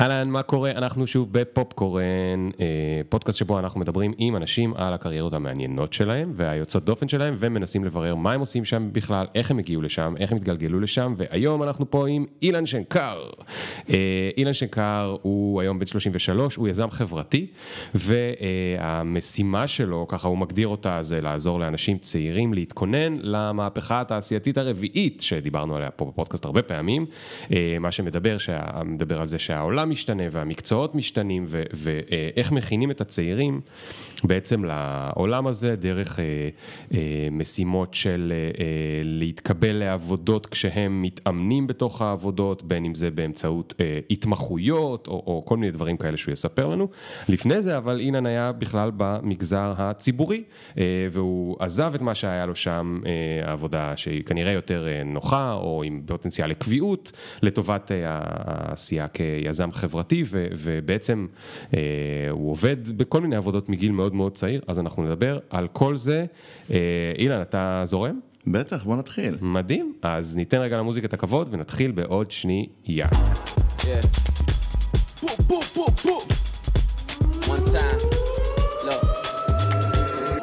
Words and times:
אהלן, 0.00 0.28
מה 0.28 0.42
קורה? 0.42 0.70
אנחנו 0.70 1.06
שוב 1.06 1.32
בפופקורן, 1.32 2.50
אה, 2.60 3.00
פודקאסט 3.08 3.38
שבו 3.38 3.58
אנחנו 3.58 3.80
מדברים 3.80 4.12
עם 4.18 4.36
אנשים 4.36 4.74
על 4.76 4.94
הקריירות 4.94 5.32
המעניינות 5.32 5.92
שלהם 5.92 6.32
והיוצאות 6.36 6.84
דופן 6.84 7.08
שלהם 7.08 7.36
ומנסים 7.38 7.84
לברר 7.84 8.14
מה 8.14 8.32
הם 8.32 8.40
עושים 8.40 8.64
שם 8.64 8.88
בכלל, 8.92 9.26
איך 9.34 9.50
הם 9.50 9.58
הגיעו 9.58 9.82
לשם, 9.82 10.14
איך 10.18 10.30
הם 10.30 10.36
התגלגלו 10.36 10.80
לשם, 10.80 11.14
והיום 11.16 11.62
אנחנו 11.62 11.90
פה 11.90 12.08
עם 12.08 12.26
אילן 12.42 12.66
שנקר. 12.66 13.30
אה, 13.90 14.30
אילן 14.36 14.52
שנקר 14.52 15.16
הוא 15.22 15.60
היום 15.60 15.78
בן 15.78 15.86
33, 15.86 16.56
הוא 16.56 16.68
יזם 16.68 16.90
חברתי, 16.90 17.46
והמשימה 17.94 19.66
שלו, 19.66 20.06
ככה 20.08 20.28
הוא 20.28 20.38
מגדיר 20.38 20.68
אותה, 20.68 21.02
זה 21.02 21.20
לעזור 21.20 21.60
לאנשים 21.60 21.98
צעירים 21.98 22.54
להתכונן 22.54 23.16
למהפכה 23.20 24.00
התעשייתית 24.00 24.58
הרביעית, 24.58 25.20
שדיברנו 25.20 25.76
עליה 25.76 25.90
פה 25.90 26.04
בפודקאסט 26.04 26.44
הרבה 26.44 26.62
פעמים, 26.62 27.06
אה, 27.52 27.76
מה 27.80 27.92
שמדבר, 27.92 28.36
מדבר 28.84 29.20
על 29.20 29.26
זה 29.26 29.38
שהעולם... 29.38 29.83
העולם 29.84 29.92
משתנה 29.92 30.22
והמקצועות 30.30 30.94
משתנים 30.94 31.46
ואיך 31.48 32.52
מכינים 32.52 32.90
את 32.90 33.00
הצעירים 33.00 33.60
בעצם 34.24 34.64
לעולם 34.64 35.46
הזה 35.46 35.76
דרך 35.76 36.20
אה, 36.20 36.24
אה, 36.94 37.28
משימות 37.30 37.94
של 37.94 38.32
אה, 38.32 38.62
להתקבל 39.04 39.72
לעבודות 39.72 40.46
כשהם 40.46 41.02
מתאמנים 41.02 41.66
בתוך 41.66 42.02
העבודות, 42.02 42.62
בין 42.62 42.84
אם 42.84 42.94
זה 42.94 43.10
באמצעות 43.10 43.74
התמחויות 44.10 45.08
או, 45.08 45.22
או 45.26 45.42
כל 45.46 45.56
מיני 45.56 45.72
דברים 45.72 45.96
כאלה 45.96 46.16
שהוא 46.16 46.32
יספר 46.32 46.66
לנו. 46.66 46.88
לפני 47.28 47.62
זה 47.62 47.76
אבל 47.76 48.00
אילן 48.00 48.26
היה 48.26 48.52
בכלל 48.52 48.90
במגזר 48.96 49.74
הציבורי 49.76 50.42
והוא 51.10 51.56
עזב 51.58 51.92
את 51.94 52.02
מה 52.02 52.14
שהיה 52.14 52.46
לו 52.46 52.54
שם, 52.54 53.00
העבודה 53.42 53.96
שהיא 53.96 54.24
כנראה 54.24 54.52
יותר 54.52 54.86
נוחה 55.04 55.52
או 55.52 55.82
עם 55.82 56.02
פוטנציאל 56.06 56.50
לקביעות 56.50 57.12
לטובת 57.42 57.90
העשייה 58.04 59.08
כיזם 59.08 59.72
חברתי 59.74 60.24
ו, 60.26 60.46
ובעצם 60.56 61.26
אה, 61.74 61.80
הוא 62.30 62.50
עובד 62.50 62.98
בכל 62.98 63.20
מיני 63.20 63.36
עבודות 63.36 63.68
מגיל 63.68 63.92
מאוד 63.92 64.14
מאוד 64.14 64.32
צעיר, 64.32 64.60
אז 64.66 64.78
אנחנו 64.78 65.04
נדבר 65.04 65.38
על 65.50 65.68
כל 65.68 65.96
זה. 65.96 66.24
אה, 66.70 66.76
אילן, 67.18 67.42
אתה 67.42 67.82
זורם? 67.84 68.20
בטח, 68.46 68.84
בוא 68.84 68.96
נתחיל. 68.96 69.36
מדהים, 69.40 69.94
אז 70.02 70.36
ניתן 70.36 70.58
רגע 70.58 70.78
למוזיקה 70.78 71.06
את 71.06 71.12
הכבוד 71.12 71.48
ונתחיל 71.50 71.90
בעוד 71.90 72.30
שנייה. 72.30 73.06
Yeah. 73.78 74.24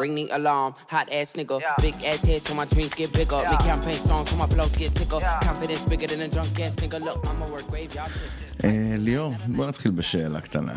ring 0.01 0.16
the 0.16 0.27
alarm. 0.31 0.73
Hot 0.88 1.07
ass 1.13 1.33
nigga, 1.33 1.61
yeah. 1.61 1.75
big 1.79 1.95
ass 2.03 2.23
head 2.25 2.41
so 2.41 2.55
my 2.55 2.66
dreams 2.66 2.93
get 2.93 3.13
bigger. 3.13 3.38
Yeah. 3.38 3.51
Make 3.51 3.59
campaign 3.59 3.93
strong 3.93 4.25
so 4.25 4.35
my 4.35 4.47
flows 4.47 4.75
get 4.75 4.91
sicker. 4.97 5.19
Yeah. 5.21 5.39
Confidence 5.41 5.83
bigger 5.85 6.07
than 6.07 6.21
a 6.21 6.27
drunk 6.27 6.59
ass 6.59 6.75
nigga. 6.75 6.99
Look, 6.99 7.25
I'ma 7.27 7.45
work 7.53 7.67
graveyard 7.69 8.11
ליאור, 8.97 9.33
בוא 9.55 9.67
נתחיל 9.67 9.91
בשאלה 9.91 10.41
קטנה. 10.41 10.75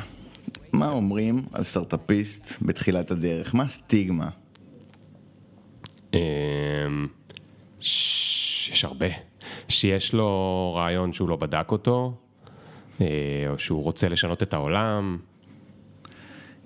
מה 0.72 0.88
אומרים 0.90 1.42
על 1.52 1.62
סטארטאפיסט 1.62 2.54
בתחילת 2.62 3.10
הדרך? 3.10 3.54
מה 3.54 3.62
הסטיגמה? 3.62 4.28
יש 7.80 8.84
הרבה. 8.84 9.06
שיש 9.68 10.12
לו 10.14 10.72
רעיון 10.76 11.12
שהוא 11.12 11.28
לא 11.28 11.36
בדק 11.36 11.70
אותו, 11.70 12.18
או 13.00 13.04
שהוא 13.58 13.82
רוצה 13.82 14.08
לשנות 14.08 14.42
את 14.42 14.54
העולם. 14.54 15.18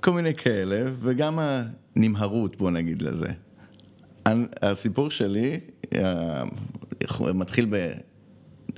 כל 0.00 0.11
מיני 0.11 0.34
כאלה, 0.34 0.91
וגם 0.98 1.39
הנמהרות, 1.39 2.56
בוא 2.56 2.70
נגיד 2.70 3.02
לזה. 3.02 3.28
הסיפור 4.62 5.11
שלי 5.11 5.61
אה, 5.94 6.44
מתחיל 7.34 7.66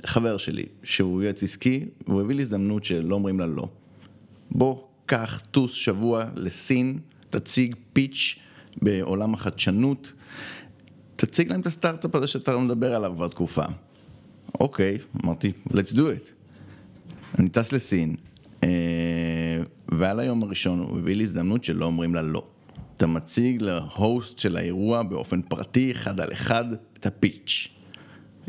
בחבר 0.03 0.37
שלי, 0.37 0.65
שהוא 0.83 1.23
יועץ 1.23 1.43
עסקי, 1.43 1.85
והוא 2.07 2.21
הביא 2.21 2.35
לי 2.35 2.41
הזדמנות 2.41 2.83
שלא 2.83 3.15
אומרים 3.15 3.39
לה 3.39 3.45
לא. 3.45 3.67
בוא, 4.51 4.83
קח, 5.05 5.41
טוס 5.51 5.73
שבוע 5.73 6.25
לסין, 6.35 6.99
תציג 7.29 7.75
פיץ' 7.93 8.35
בעולם 8.81 9.33
החדשנות, 9.33 10.13
תציג 11.15 11.49
להם 11.49 11.61
את 11.61 11.67
הסטארט-אפ 11.67 12.15
הזה 12.15 12.27
שאתה 12.27 12.57
מדבר 12.57 12.95
עליו 12.95 13.13
כבר 13.15 13.27
תקופה. 13.27 13.63
אוקיי, 14.59 14.97
אמרתי, 15.23 15.51
let's 15.69 15.93
do 15.93 15.97
it. 15.97 16.29
אני 17.39 17.49
טס 17.49 17.71
לסין, 17.71 18.15
אה, 18.63 19.61
ועל 19.89 20.19
היום 20.19 20.43
הראשון 20.43 20.79
הוא 20.79 20.99
הביא 20.99 21.15
לי 21.15 21.23
הזדמנות 21.23 21.63
שלא 21.63 21.85
אומרים 21.85 22.15
לה 22.15 22.21
לא. 22.21 22.47
אתה 22.97 23.07
מציג 23.07 23.61
להוסט 23.61 24.39
של 24.39 24.57
האירוע 24.57 25.03
באופן 25.03 25.41
פרטי, 25.41 25.91
אחד 25.91 26.19
על 26.19 26.33
אחד, 26.33 26.65
את 26.99 27.05
הפיץ'. 27.05 27.69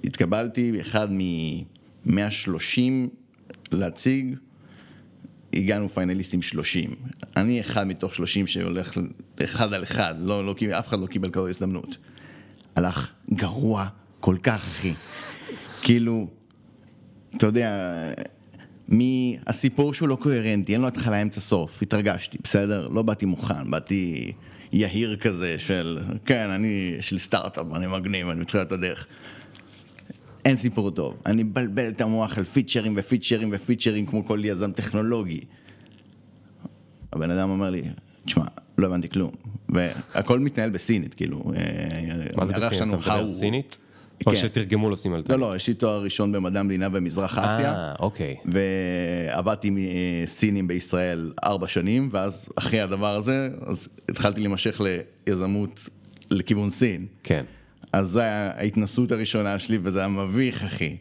התקבלתי 0.04 0.80
אחד 0.80 1.08
מ-130 1.12 2.80
להציג, 3.72 4.34
הגענו 5.52 5.88
פיינליסטים 5.88 6.42
30. 6.42 6.90
אני 7.36 7.60
אחד 7.60 7.86
מתוך 7.86 8.14
30 8.14 8.46
שהולך 8.46 8.98
אחד 9.44 9.72
על 9.72 9.82
אחד, 9.82 10.14
לא, 10.18 10.46
לא, 10.46 10.54
אף 10.78 10.88
אחד 10.88 11.00
לא 11.00 11.06
קיבל 11.06 11.30
כזו 11.30 11.48
הזדמנות. 11.48 11.96
הלך 12.76 13.12
גרוע 13.32 13.88
כל 14.20 14.36
כך, 14.42 14.64
אחי. 14.64 14.92
כאילו, 15.82 16.26
אתה 17.36 17.46
יודע... 17.46 17.88
מהסיפור 18.88 19.94
שהוא 19.94 20.08
לא 20.08 20.16
קוהרנטי, 20.16 20.72
אין 20.72 20.80
לו 20.80 20.88
התחלה, 20.88 21.22
אמצע, 21.22 21.40
סוף, 21.40 21.82
התרגשתי, 21.82 22.38
בסדר? 22.44 22.88
לא 22.88 23.02
באתי 23.02 23.26
מוכן, 23.26 23.70
באתי 23.70 24.32
יהיר 24.72 25.16
כזה 25.16 25.54
של, 25.58 25.98
כן, 26.26 26.50
אני 26.50 26.96
של 27.00 27.18
סטארט-אפ, 27.18 27.66
אני 27.74 27.86
מגניב, 27.86 28.28
אני 28.28 28.40
מתחיל 28.40 28.62
את 28.62 28.72
הדרך. 28.72 29.06
אין 30.44 30.56
סיפור 30.56 30.90
טוב, 30.90 31.16
אני 31.26 31.42
מבלבל 31.42 31.88
את 31.88 32.00
המוח 32.00 32.38
על 32.38 32.44
פיצ'רים 32.44 32.94
ופיצ'רים 32.96 33.48
ופיצ'רים 33.52 34.06
כמו 34.06 34.26
כל 34.26 34.40
יזם 34.44 34.72
טכנולוגי. 34.72 35.40
הבן 37.12 37.30
אדם 37.30 37.50
אומר 37.50 37.70
לי, 37.70 37.82
תשמע, 38.24 38.44
לא 38.78 38.86
הבנתי 38.86 39.08
כלום, 39.08 39.30
והכל 39.68 40.38
מתנהל 40.38 40.70
בסינית, 40.70 41.14
כאילו. 41.14 41.42
מה 42.36 42.46
זה 42.46 42.52
בסינית? 42.52 42.82
אתה 42.82 42.84
מדבר 42.84 43.28
סינית? 43.28 43.78
או 44.26 44.32
כן. 44.32 44.38
שתרגמו 44.38 44.90
לו 44.90 44.96
סימלטנית. 44.96 45.30
לא, 45.30 45.38
לא, 45.38 45.56
יש 45.56 45.68
לי 45.68 45.74
תואר 45.74 46.02
ראשון 46.02 46.32
במדע 46.32 46.60
המדינה 46.60 46.88
במזרח 46.88 47.38
אסיה. 47.38 47.74
אה, 47.74 47.94
אוקיי. 48.00 48.36
ועבדתי 48.44 49.68
עם 49.68 49.78
אה, 49.78 49.82
סינים 50.26 50.68
בישראל 50.68 51.32
ארבע 51.44 51.68
שנים, 51.68 52.08
ואז 52.12 52.46
אחרי 52.56 52.80
הדבר 52.80 53.14
הזה, 53.14 53.50
אז 53.66 53.88
התחלתי 54.08 54.40
להימשך 54.40 54.80
ליזמות 55.26 55.88
לכיוון 56.30 56.70
סין. 56.70 57.06
כן. 57.22 57.44
אז 57.92 58.08
זו 58.08 58.20
ההתנסות 58.20 59.12
הראשונה 59.12 59.58
שלי, 59.58 59.78
וזה 59.82 59.98
היה 59.98 60.08
מביך, 60.08 60.64
אחי. 60.64 60.96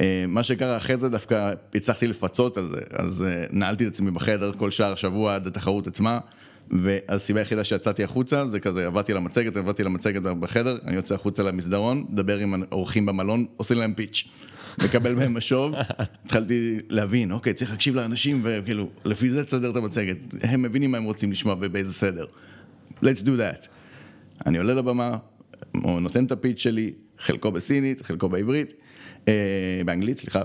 אה, 0.00 0.24
מה 0.28 0.42
שקרה 0.42 0.76
אחרי 0.76 0.96
זה, 0.96 1.08
דווקא 1.08 1.52
הצלחתי 1.74 2.06
לפצות 2.06 2.56
על 2.56 2.66
זה. 2.66 2.80
אז 2.90 3.24
אה, 3.24 3.44
נעלתי 3.50 3.86
את 3.86 3.92
עצמי 3.92 4.10
בחדר 4.10 4.52
כל 4.58 4.70
שער 4.70 4.94
שבוע 4.94 5.34
עד 5.34 5.46
התחרות 5.46 5.86
עצמה. 5.86 6.18
והסיבה 6.70 7.40
היחידה 7.40 7.64
שיצאתי 7.64 8.04
החוצה 8.04 8.46
זה 8.46 8.60
כזה, 8.60 8.86
עבדתי 8.86 9.12
למצגת, 9.14 9.56
עבדתי 9.56 9.84
למצגת 9.84 10.22
בחדר, 10.22 10.78
אני 10.84 10.96
יוצא 10.96 11.14
החוצה 11.14 11.42
למסדרון, 11.42 12.04
מדבר 12.10 12.38
עם 12.38 12.62
האורחים 12.70 13.06
במלון, 13.06 13.46
עושה 13.56 13.74
להם 13.74 13.94
פיץ'. 13.94 14.28
מקבל 14.84 15.14
מהם 15.14 15.36
משוב, 15.36 15.74
התחלתי 16.24 16.78
להבין, 16.88 17.32
אוקיי, 17.32 17.54
צריך 17.54 17.70
להקשיב 17.70 17.94
לאנשים, 17.94 18.40
וכאילו, 18.42 18.88
לפי 19.04 19.30
זה 19.30 19.44
תסדר 19.44 19.70
את 19.70 19.76
המצגת. 19.76 20.16
הם 20.42 20.62
מבינים 20.62 20.90
מה 20.90 20.98
הם 20.98 21.04
רוצים 21.04 21.32
לשמוע 21.32 21.54
ובאיזה 21.60 21.92
סדר. 21.92 22.26
let's 23.02 23.22
do 23.22 23.28
that. 23.38 23.66
אני 24.46 24.58
עולה 24.58 24.74
לבמה, 24.74 25.16
הוא 25.82 26.00
נותן 26.00 26.24
את 26.24 26.32
הפיץ' 26.32 26.58
שלי, 26.58 26.92
חלקו 27.18 27.52
בסינית, 27.52 28.02
חלקו 28.02 28.28
בעברית, 28.28 28.74
אה, 29.28 29.82
באנגלית, 29.84 30.18
סליחה, 30.18 30.42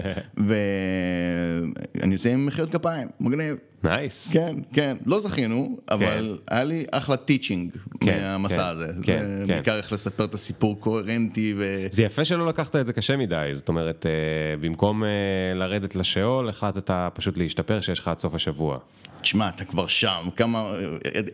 ואני 0.46 2.14
יוצא 2.14 2.30
עם 2.30 2.46
מחיאות 2.46 2.70
כפיים, 2.70 3.08
מגניב. 3.20 3.56
Nice. 3.84 4.30
כן, 4.32 4.56
כן, 4.72 4.96
לא 5.06 5.20
זכינו, 5.20 5.78
אבל 5.90 6.38
כן. 6.46 6.54
היה 6.54 6.64
לי 6.64 6.84
אחלה 6.90 7.16
teaching 7.16 7.70
כן, 8.00 8.20
מהמסע 8.22 8.56
כן, 8.56 8.62
הזה. 8.62 8.86
כן, 9.02 9.26
זה 9.40 9.44
כן. 9.46 9.54
בעיקר 9.54 9.76
איך 9.76 9.92
לספר 9.92 10.24
את 10.24 10.34
הסיפור 10.34 10.80
קוהרנטי 10.80 11.54
ו... 11.58 11.86
זה 11.90 12.02
יפה 12.02 12.24
שלא 12.24 12.48
לקחת 12.48 12.76
את 12.76 12.86
זה 12.86 12.92
קשה 12.92 13.16
מדי, 13.16 13.50
זאת 13.54 13.68
אומרת, 13.68 14.06
אה, 14.06 14.56
במקום 14.60 15.04
אה, 15.04 15.08
לרדת 15.54 15.94
לשאול, 15.94 16.48
החלטת 16.48 16.90
פשוט 17.14 17.38
להשתפר 17.38 17.80
שיש 17.80 17.98
לך 17.98 18.08
עד 18.08 18.18
סוף 18.18 18.34
השבוע. 18.34 18.78
תשמע, 19.20 19.48
אתה 19.48 19.64
כבר 19.64 19.86
שם, 19.86 20.28
כמה... 20.36 20.72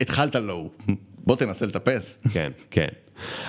התחלת 0.00 0.34
low, 0.34 0.70
בוא 1.26 1.36
תנסה 1.36 1.66
לטפס. 1.66 2.18
כן, 2.32 2.52
כן. 2.70 2.88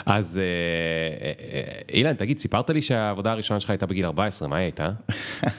אז 0.06 0.40
אה, 0.40 1.82
אילן, 1.94 2.14
תגיד, 2.14 2.40
סיפרת 2.40 2.70
לי 2.70 2.82
שהעבודה 2.82 3.32
הראשונה 3.32 3.60
שלך 3.60 3.70
הייתה 3.70 3.86
בגיל 3.86 4.06
14, 4.06 4.48
מה 4.48 4.56
היא 4.56 4.64
הייתה? 4.64 4.92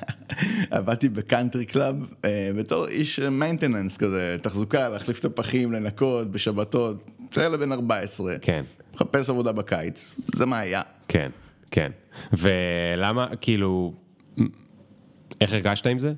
עבדתי 0.70 1.08
ב 1.09 1.16
country 1.16 1.67
club 1.67 2.12
בתור 2.56 2.88
איש 2.88 3.20
maintenance 3.20 3.97
כזה, 3.96 4.37
תחזוקה, 4.43 4.88
להחליף 4.88 5.20
את 5.20 5.25
הפחים, 5.25 5.72
לנקות, 5.72 6.31
בשבתות, 6.31 7.10
זה 7.32 7.49
לבן 7.49 7.72
14. 7.72 8.38
כן. 8.43 8.64
מחפש 8.94 9.31
עבודה 9.31 9.52
בקיץ, 9.52 10.14
זה 10.34 10.46
מה 10.46 10.58
היה. 10.58 10.82
כן, 11.08 11.31
כן. 11.70 11.90
ולמה, 12.32 13.26
כאילו, 13.40 13.93
איך 15.40 15.52
הרגשת 15.52 15.87
עם 15.87 15.99
זה? 15.99 16.12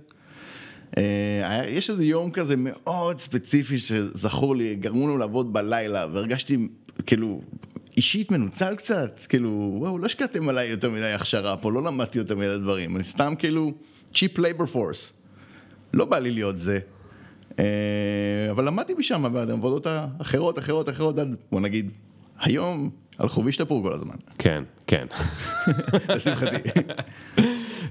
אה, 0.98 1.62
יש 1.68 1.90
איזה 1.90 2.04
יום 2.04 2.30
כזה 2.30 2.54
מאוד 2.58 3.18
ספציפי 3.18 3.78
שזכור 3.78 4.56
לי, 4.56 4.74
גרמו 4.74 5.06
לנו 5.06 5.18
לעבוד 5.18 5.52
בלילה, 5.52 6.06
והרגשתי 6.12 6.68
כאילו 7.06 7.40
אישית 7.96 8.30
מנוצל 8.30 8.74
קצת, 8.76 9.20
כאילו, 9.28 9.74
וואו, 9.78 9.98
לא 9.98 10.06
השקעתם 10.06 10.48
עליי 10.48 10.68
יותר 10.68 10.90
מדי 10.90 11.12
הכשרה 11.12 11.56
פה, 11.56 11.72
לא 11.72 11.82
למדתי 11.82 12.18
יותר 12.18 12.36
מדי 12.36 12.58
דברים, 12.58 12.96
אני 12.96 13.04
סתם 13.04 13.34
כאילו 13.38 13.72
cheap 14.14 14.38
labor 14.38 14.66
force. 14.66 15.12
לא 15.94 16.04
בא 16.04 16.18
לי 16.18 16.30
להיות 16.30 16.58
זה. 16.58 16.78
אה, 17.58 17.64
אבל 18.50 18.64
למדתי 18.66 18.94
משם 18.94 19.32
בעבודות 19.32 19.86
האחרות, 19.86 20.58
אחרות, 20.58 20.88
אחרות, 20.88 21.18
עד 21.18 21.36
בוא 21.52 21.60
נגיד, 21.60 21.90
היום 22.40 22.90
הלכו 23.18 23.44
והשתפרו 23.44 23.82
כל 23.82 23.92
הזמן, 23.92 24.14
כן, 24.38 24.62
כן. 24.86 25.06
לשמחתי. 26.08 26.70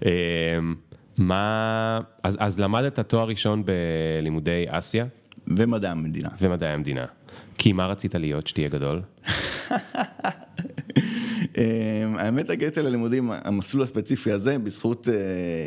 אמ, 0.05 0.75
מה, 1.17 1.99
אז, 2.23 2.37
אז 2.39 2.59
למדת 2.59 2.99
תואר 2.99 3.27
ראשון 3.27 3.63
בלימודי 3.65 4.65
אסיה 4.67 5.05
ומדעי 5.47 5.91
המדינה. 5.91 6.29
ומדעי 6.41 6.73
המדינה. 6.73 7.05
כי 7.59 7.73
מה 7.73 7.85
רצית 7.85 8.15
להיות 8.15 8.47
שתהיה 8.47 8.69
גדול? 8.69 9.01
אמ, 11.57 12.15
האמת 12.17 12.49
הגעתי 12.49 12.81
ללימודים, 12.81 13.31
המסלול 13.31 13.83
הספציפי 13.83 14.31
הזה, 14.31 14.57
בזכות 14.57 15.07
אה, 15.07 15.13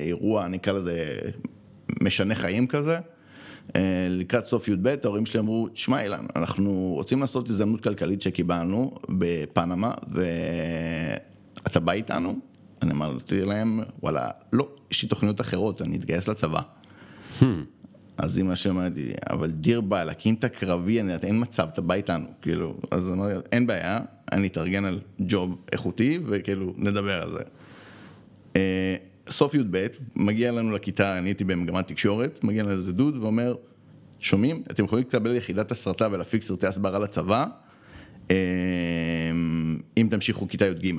אירוע, 0.07 0.49
נקרא 0.49 0.73
לזה 0.73 1.07
משנה 2.03 2.35
חיים 2.35 2.67
כזה. 2.67 2.99
אה, 3.77 4.07
לקראת 4.11 4.45
סוף 4.45 4.69
י"ב 4.69 4.95
ההורים 5.05 5.27
שלי 5.27 5.41
אמרו, 5.41 5.69
שמע 5.75 6.03
אילן, 6.03 6.27
אנחנו 6.37 6.93
רוצים 6.95 7.21
לעשות 7.21 7.51
הזדמנות 7.51 7.81
כלכלית 7.81 8.23
שקיבלנו 8.23 8.95
בפנמה 9.09 9.95
ואתה 10.09 11.81
בא 11.81 11.93
איתנו? 11.93 12.39
אני 12.83 12.93
אמרתי 12.93 13.41
להם, 13.41 13.81
וואלה, 14.03 14.31
לא, 14.53 14.69
יש 14.91 15.03
לי 15.03 15.09
תוכניות 15.09 15.41
אחרות, 15.41 15.83
אני 15.83 15.97
אתגייס 15.97 16.29
לצבא. 16.29 16.61
אז 18.17 18.39
אמא 18.39 18.55
שלי 18.55 18.71
אומרת 18.71 18.93
לי, 18.95 19.13
אבל 19.31 19.51
דיר 19.51 19.81
באלק, 19.81 20.27
אם 20.27 20.35
אתה 20.35 20.49
קרבי, 20.49 21.01
אין 21.01 21.41
מצב, 21.41 21.69
אתה 21.73 21.81
בא 21.81 21.95
איתנו, 21.95 22.27
כאילו, 22.43 22.77
אז 22.91 23.11
אמרתי, 23.11 23.49
אין 23.53 23.67
בעיה, 23.67 23.99
אני 24.33 24.47
אתארגן 24.47 24.85
על 24.85 25.01
ג'וב 25.21 25.57
איכותי, 25.73 26.19
וכאילו, 26.27 26.75
נדבר 26.77 27.23
על 27.23 27.31
זה. 27.33 27.43
אה, 28.57 28.97
סוף 29.31 29.55
י"ב, 29.55 29.87
מגיע 30.17 30.53
לנו 30.53 30.73
לכיתה, 30.73 31.19
אני 31.19 31.29
הייתי 31.29 31.45
במגמת 31.45 31.89
תקשורת, 31.89 32.45
מגיע 32.45 32.63
לנו 32.63 32.73
איזה 32.73 32.93
דוד 32.93 33.17
ואומר, 33.17 33.55
שומעים, 34.19 34.63
אתם 34.71 34.85
יכולים 34.85 35.05
לקבל 35.09 35.37
יחידת 35.37 35.71
הסרטה 35.71 36.09
ולהפיק 36.13 36.43
סרטי 36.43 36.67
הסברה 36.67 36.99
לצבא, 36.99 37.47
אה, 38.31 38.37
אם 39.97 40.09
תמשיכו 40.11 40.49
כיתה 40.49 40.67
י"ג. 40.67 40.95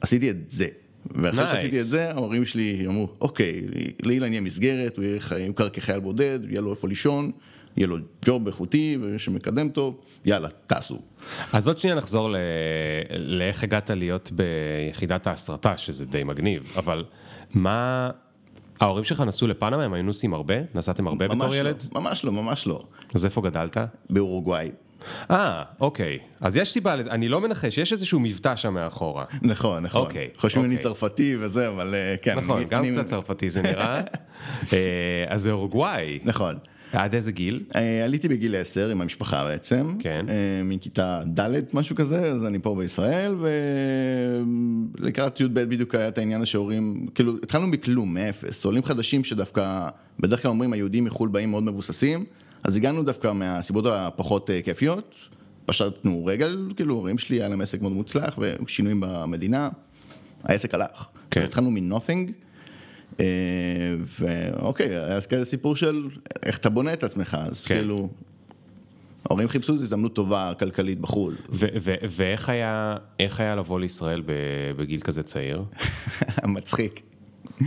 עשיתי 0.00 0.30
את 0.30 0.50
זה. 0.50 0.66
ואחרי 1.06 1.44
Nice. 1.44 1.46
שעשיתי 1.48 1.80
את 1.80 1.86
זה, 1.86 2.10
ההורים 2.10 2.44
שלי 2.44 2.86
אמרו, 2.86 3.08
אוקיי, 3.20 3.62
לאילן 4.02 4.32
יהיה 4.32 4.40
מסגרת, 4.40 4.96
הוא 4.96 5.04
יהיה 5.04 5.46
יוכר 5.46 5.68
כחייל 5.68 6.00
בודד, 6.00 6.38
יהיה 6.48 6.60
לו 6.60 6.70
איפה 6.70 6.88
לישון, 6.88 7.30
יהיה 7.76 7.86
לו 7.86 7.96
ג'וב 8.24 8.46
איכותי 8.46 8.98
ושמקדם 9.00 9.68
טוב, 9.68 10.00
יאללה, 10.24 10.48
טסו. 10.66 10.98
אז 11.52 11.66
עוד 11.66 11.78
שנייה 11.78 11.96
נחזור 11.96 12.30
ל... 12.30 12.36
לאיך 13.18 13.62
הגעת 13.62 13.90
להיות 13.90 14.30
ביחידת 14.32 15.26
ההסרטה, 15.26 15.76
שזה 15.76 16.04
די 16.04 16.24
מגניב, 16.24 16.72
אבל 16.76 17.04
מה... 17.54 18.10
ההורים 18.80 19.04
שלך 19.04 19.20
נסעו 19.20 19.46
לפנמה, 19.46 19.84
הם 19.84 19.92
היו 19.92 20.02
נוסעים 20.02 20.34
הרבה? 20.34 20.54
נסעתם 20.74 21.06
הרבה 21.06 21.28
בתור 21.28 21.48
לא, 21.48 21.56
ילד? 21.56 21.84
ממש 21.92 22.24
לא, 22.24 22.32
ממש 22.32 22.66
לא. 22.66 22.84
אז 23.14 23.24
איפה 23.24 23.40
גדלת? 23.40 23.76
באורוגוואי. 24.10 24.70
אה, 25.30 25.62
אוקיי. 25.80 26.18
אז 26.40 26.56
יש 26.56 26.72
סיבה 26.72 26.96
לזה, 26.96 27.10
אני 27.10 27.28
לא 27.28 27.40
מנחש, 27.40 27.78
יש 27.78 27.92
איזשהו 27.92 28.20
מבטא 28.20 28.56
שם 28.56 28.74
מאחורה. 28.74 29.24
נכון, 29.42 29.82
נכון. 29.82 30.00
אוקיי, 30.00 30.28
חושבים 30.36 30.64
אני 30.64 30.74
אוקיי. 30.74 30.82
צרפתי 30.82 31.36
וזה, 31.40 31.68
אבל 31.68 31.94
אה, 31.94 32.14
כן. 32.22 32.38
נכון, 32.38 32.56
אני- 32.56 32.64
גם 32.70 32.82
אני- 32.84 32.92
קצת 32.92 33.06
צרפתי 33.06 33.50
זה 33.50 33.62
נראה. 33.62 34.00
אה, 34.72 34.78
אז 35.28 35.42
זה 35.42 35.50
אורוגוואי. 35.50 36.18
נכון. 36.24 36.54
עד 36.92 37.14
איזה 37.14 37.32
גיל? 37.32 37.64
אה, 37.76 38.04
עליתי 38.04 38.28
בגיל 38.28 38.56
10 38.56 38.88
עם 38.88 39.00
המשפחה 39.00 39.44
בעצם, 39.44 39.96
כן. 39.98 40.26
מכיתה 40.64 41.20
ד' 41.40 41.50
משהו 41.72 41.96
כזה, 41.96 42.20
אז 42.32 42.44
אני 42.44 42.58
פה 42.58 42.74
בישראל, 42.78 43.34
ולקראת 44.98 45.40
י"ב 45.40 45.60
בדיוק 45.60 45.94
היה 45.94 46.08
את 46.08 46.18
העניין 46.18 46.44
שההורים, 46.46 47.06
כאילו 47.14 47.32
התחלנו 47.42 47.66
מכלום, 47.66 48.14
מאפס, 48.14 48.64
עולים 48.64 48.84
חדשים 48.84 49.24
שדווקא, 49.24 49.88
בדרך 50.20 50.42
כלל 50.42 50.48
אומרים 50.48 50.72
היהודים 50.72 51.04
מחו"ל 51.04 51.28
באים 51.28 51.50
מאוד 51.50 51.62
מבוססים, 51.62 52.24
אז 52.64 52.76
הגענו 52.76 53.02
דווקא 53.02 53.32
מהסיבות 53.32 53.84
הפחות 53.88 54.50
אה, 54.50 54.62
כיפיות, 54.62 55.14
פשטנו 55.66 56.26
רגל, 56.26 56.72
כאילו 56.76 56.94
ההורים 56.94 57.18
שלי 57.18 57.36
היה 57.36 57.48
להם 57.48 57.60
עסק 57.60 57.82
מאוד 57.82 57.92
מוצלח 57.92 58.38
ושינויים 58.38 59.00
במדינה, 59.00 59.68
העסק 60.44 60.74
הלך. 60.74 61.08
כן. 61.30 61.42
התחלנו 61.42 61.70
מ-nothing. 61.70 62.32
אה, 63.20 63.24
ואוקיי, 64.20 64.88
היה 64.88 65.20
כזה 65.20 65.44
סיפור 65.44 65.76
של 65.76 66.08
איך 66.42 66.58
אתה 66.58 66.68
בונה 66.68 66.92
את 66.92 67.04
עצמך, 67.04 67.36
אז 67.40 67.66
כן. 67.66 67.74
כאילו, 67.74 68.08
ההורים 69.26 69.48
חיפשו 69.48 69.72
איזו 69.72 69.84
הזדמנות 69.84 70.14
טובה 70.14 70.52
כלכלית 70.58 71.00
בחו"ל. 71.00 71.34
ואיך 72.10 72.48
היה, 72.48 72.96
היה 73.18 73.56
לבוא 73.56 73.80
לישראל 73.80 74.22
בגיל 74.76 75.00
כזה 75.00 75.22
צעיר? 75.22 75.64
מצחיק. 76.44 77.07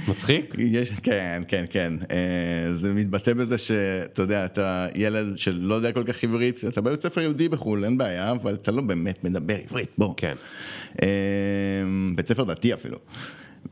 מצחיק? 0.08 0.56
יש, 0.58 0.92
כן, 0.92 1.44
כן, 1.48 1.66
כן. 1.70 1.94
אה, 2.12 2.74
זה 2.74 2.94
מתבטא 2.94 3.34
בזה 3.34 3.58
שאתה 3.58 4.22
יודע, 4.22 4.46
אתה 4.46 4.88
ילד 4.96 5.38
שלא 5.38 5.76
יודע 5.76 5.92
כל 5.92 6.04
כך 6.04 6.24
עברית, 6.24 6.60
אתה 6.68 6.82
בבית 6.82 7.02
ספר 7.02 7.22
יהודי 7.22 7.50
בחו"ל, 7.50 7.86
אין 7.86 7.98
בעיה, 7.98 8.32
אבל 8.32 8.54
אתה 8.54 8.72
לא 8.72 8.82
באמת 8.82 9.24
מדבר 9.24 9.56
עברית, 9.64 9.90
בוא. 9.98 10.14
כן. 10.18 10.36
אה, 11.02 11.08
בית 12.16 12.28
ספר 12.28 12.44
דתי 12.44 12.74
אפילו. 12.74 12.98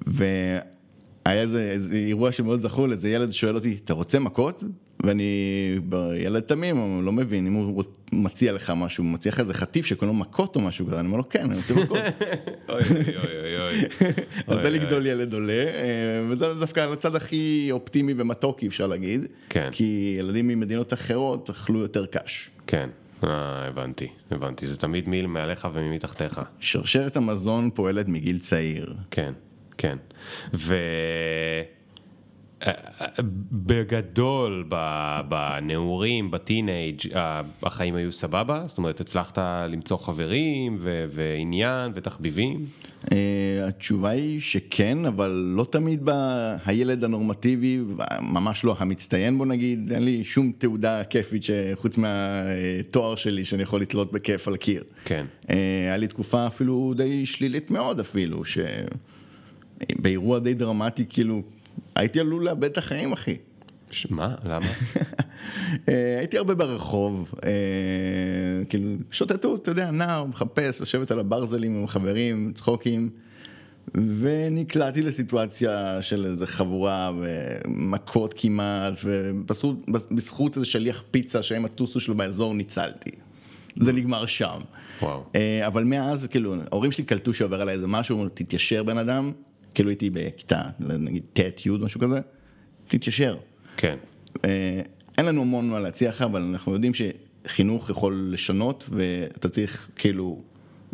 והיה 0.08 1.42
איזה, 1.42 1.62
איזה 1.62 1.96
אירוע 1.96 2.32
שמאוד 2.32 2.60
זכור 2.60 2.88
לזה 2.88 3.10
ילד 3.10 3.32
שואל 3.32 3.56
אותי, 3.56 3.78
אתה 3.86 3.94
רוצה 3.94 4.20
מכות? 4.20 4.64
ואני 5.04 5.80
ילד 6.18 6.40
תמים, 6.40 7.06
לא 7.06 7.12
מבין, 7.12 7.48
אם 7.48 7.54
הוא 7.54 7.84
מציע 8.12 8.54
לך 8.54 8.74
משהו, 8.76 9.04
הוא 9.04 9.14
מציע 9.14 9.32
לך 9.32 9.40
איזה 9.40 9.54
חטיף 9.54 9.86
שקוראים 9.86 10.16
לו 10.16 10.22
מכות 10.22 10.56
או 10.56 10.62
משהו 10.62 10.88
כזה, 10.88 11.00
אני 11.00 11.08
אומר 11.08 11.18
לו 11.18 11.30
כן, 11.30 11.46
אני 11.46 11.56
רוצה 11.56 11.74
מכות. 11.74 11.98
אוי 12.70 12.84
אוי 12.84 13.38
אוי 13.40 13.60
אוי. 13.60 13.86
אז 14.48 14.62
זה 14.62 14.70
לגדול 14.76 15.06
ילד 15.06 15.34
עולה, 15.34 15.54
אה, 15.54 16.26
וזה 16.30 16.54
דווקא 16.60 16.80
על 16.80 16.94
הצד 16.94 17.16
הכי 17.16 17.68
אופטימי 17.72 18.14
ומתוקי 18.18 18.68
אפשר 18.68 18.88
להגיד, 18.88 19.26
כן. 19.50 19.70
כי 19.72 20.16
ילדים 20.20 20.48
ממדינות 20.48 20.94
אחרות 20.94 21.50
אכלו 21.50 21.80
יותר 21.80 22.06
קש. 22.06 22.50
כן. 22.68 22.90
אה, 23.24 23.68
הבנתי, 23.68 24.08
הבנתי. 24.32 24.68
זה 24.68 24.78
תמיד 24.78 25.10
מי 25.10 25.22
מעליך 25.22 25.68
ומי 25.74 25.90
מתחתיך. 25.90 26.42
שרשרת 26.60 27.18
המזון 27.18 27.70
פועלת 27.74 28.08
מגיל 28.08 28.40
צעיר. 28.40 28.94
כן, 29.12 29.34
כן. 29.78 29.98
ו... 30.54 30.76
בגדול, 33.52 34.70
בנעורים, 35.30 36.32
בטינג', 36.32 36.98
החיים 37.64 37.96
היו 37.96 38.12
סבבה? 38.12 38.64
זאת 38.68 38.78
אומרת, 38.78 39.02
הצלחת 39.02 39.38
למצוא 39.70 39.98
חברים 39.98 40.78
ו- 40.80 41.06
ועניין 41.10 41.92
ותחביבים? 41.96 42.66
אה, 43.12 43.66
התשובה 43.68 44.10
היא 44.10 44.42
שכן, 44.42 45.06
אבל 45.06 45.32
לא 45.56 45.66
תמיד 45.70 46.02
ב- 46.04 46.56
הילד 46.66 47.04
הנורמטיבי, 47.04 47.80
ממש 48.22 48.64
לא 48.64 48.76
המצטיין 48.80 49.38
בוא 49.38 49.46
נגיד, 49.46 49.92
אין 49.92 50.04
לי 50.04 50.24
שום 50.24 50.52
תעודה 50.58 51.04
כיפית 51.04 51.44
שחוץ 51.44 51.98
מהתואר 51.98 53.16
שלי 53.16 53.46
שאני 53.46 53.64
יכול 53.64 53.82
לתלות 53.82 54.14
בכיף 54.14 54.48
על 54.48 54.54
הקיר. 54.54 54.84
כן. 55.06 55.26
אה, 55.50 55.56
היה 55.86 55.98
לי 55.98 56.08
תקופה 56.08 56.48
אפילו 56.48 56.94
די 56.98 57.26
שלילית 57.26 57.72
מאוד 57.72 58.00
אפילו, 58.00 58.42
שבאירוע 59.90 60.40
די 60.40 60.54
דרמטי 60.54 61.06
כאילו, 61.10 61.42
הייתי 61.96 62.20
עלול 62.20 62.46
לאבד 62.46 62.64
את 62.64 62.78
החיים 62.78 63.14
אחי. 63.14 63.38
מה? 64.10 64.36
למה? 64.44 64.66
אה, 65.90 66.18
הייתי 66.20 66.38
הרבה 66.38 66.56
ברחוב, 66.56 67.34
אה, 67.44 67.50
כאילו 68.70 68.96
שוטטות, 69.12 69.62
אתה 69.62 69.72
יודע, 69.72 69.92
נער, 69.92 70.26
מחפש, 70.26 70.82
לשבת 70.82 71.12
על 71.12 71.20
הברזלים 71.20 71.76
עם 71.76 71.88
חברים, 71.88 72.52
צחוקים, 72.56 73.10
ונקלעתי 73.96 75.02
לסיטואציה 75.02 76.02
של 76.02 76.26
איזה 76.26 76.48
חבורה 76.48 77.12
ומכות 77.20 78.34
כמעט, 78.38 78.94
ובזכות 79.04 80.56
איזה 80.56 80.66
שליח 80.66 81.04
פיצה 81.12 81.44
שהם 81.44 81.66
הטוסו 81.66 82.00
שלו 82.00 82.16
באזור 82.16 82.54
ניצלתי. 82.54 83.12
זה 83.76 83.94
נגמר 83.94 84.26
שם. 84.26 84.60
וואו. 85.02 85.24
אה, 85.36 85.68
אבל 85.68 85.84
מאז, 85.84 86.28
כאילו, 86.28 86.56
ההורים 86.72 86.92
שלי 86.92 87.04
קלטו 87.04 87.34
שעובר 87.34 87.62
עליי 87.62 87.76
איזה 87.76 87.88
משהו, 87.88 88.30
תתיישר 88.34 88.84
בן 88.84 88.98
אדם, 88.98 89.32
כאילו 89.74 89.90
הייתי 89.90 90.10
בכיתה, 90.10 90.62
נגיד 90.80 91.24
ט', 91.34 91.66
י', 91.66 91.70
משהו 91.70 92.02
כזה, 92.02 92.20
תתיישר. 92.88 93.38
כן. 93.78 93.98
אה, 94.46 94.82
אין 95.18 95.26
לנו 95.26 95.42
המון 95.42 95.70
מה 95.70 95.80
להציע 95.80 96.10
לך, 96.10 96.22
אבל 96.22 96.42
אנחנו 96.42 96.74
יודעים 96.74 96.92
שחינוך 96.94 97.90
יכול 97.90 98.30
לשנות, 98.32 98.84
ואתה 98.90 99.50
צריך 99.50 99.90
כאילו 99.96 100.42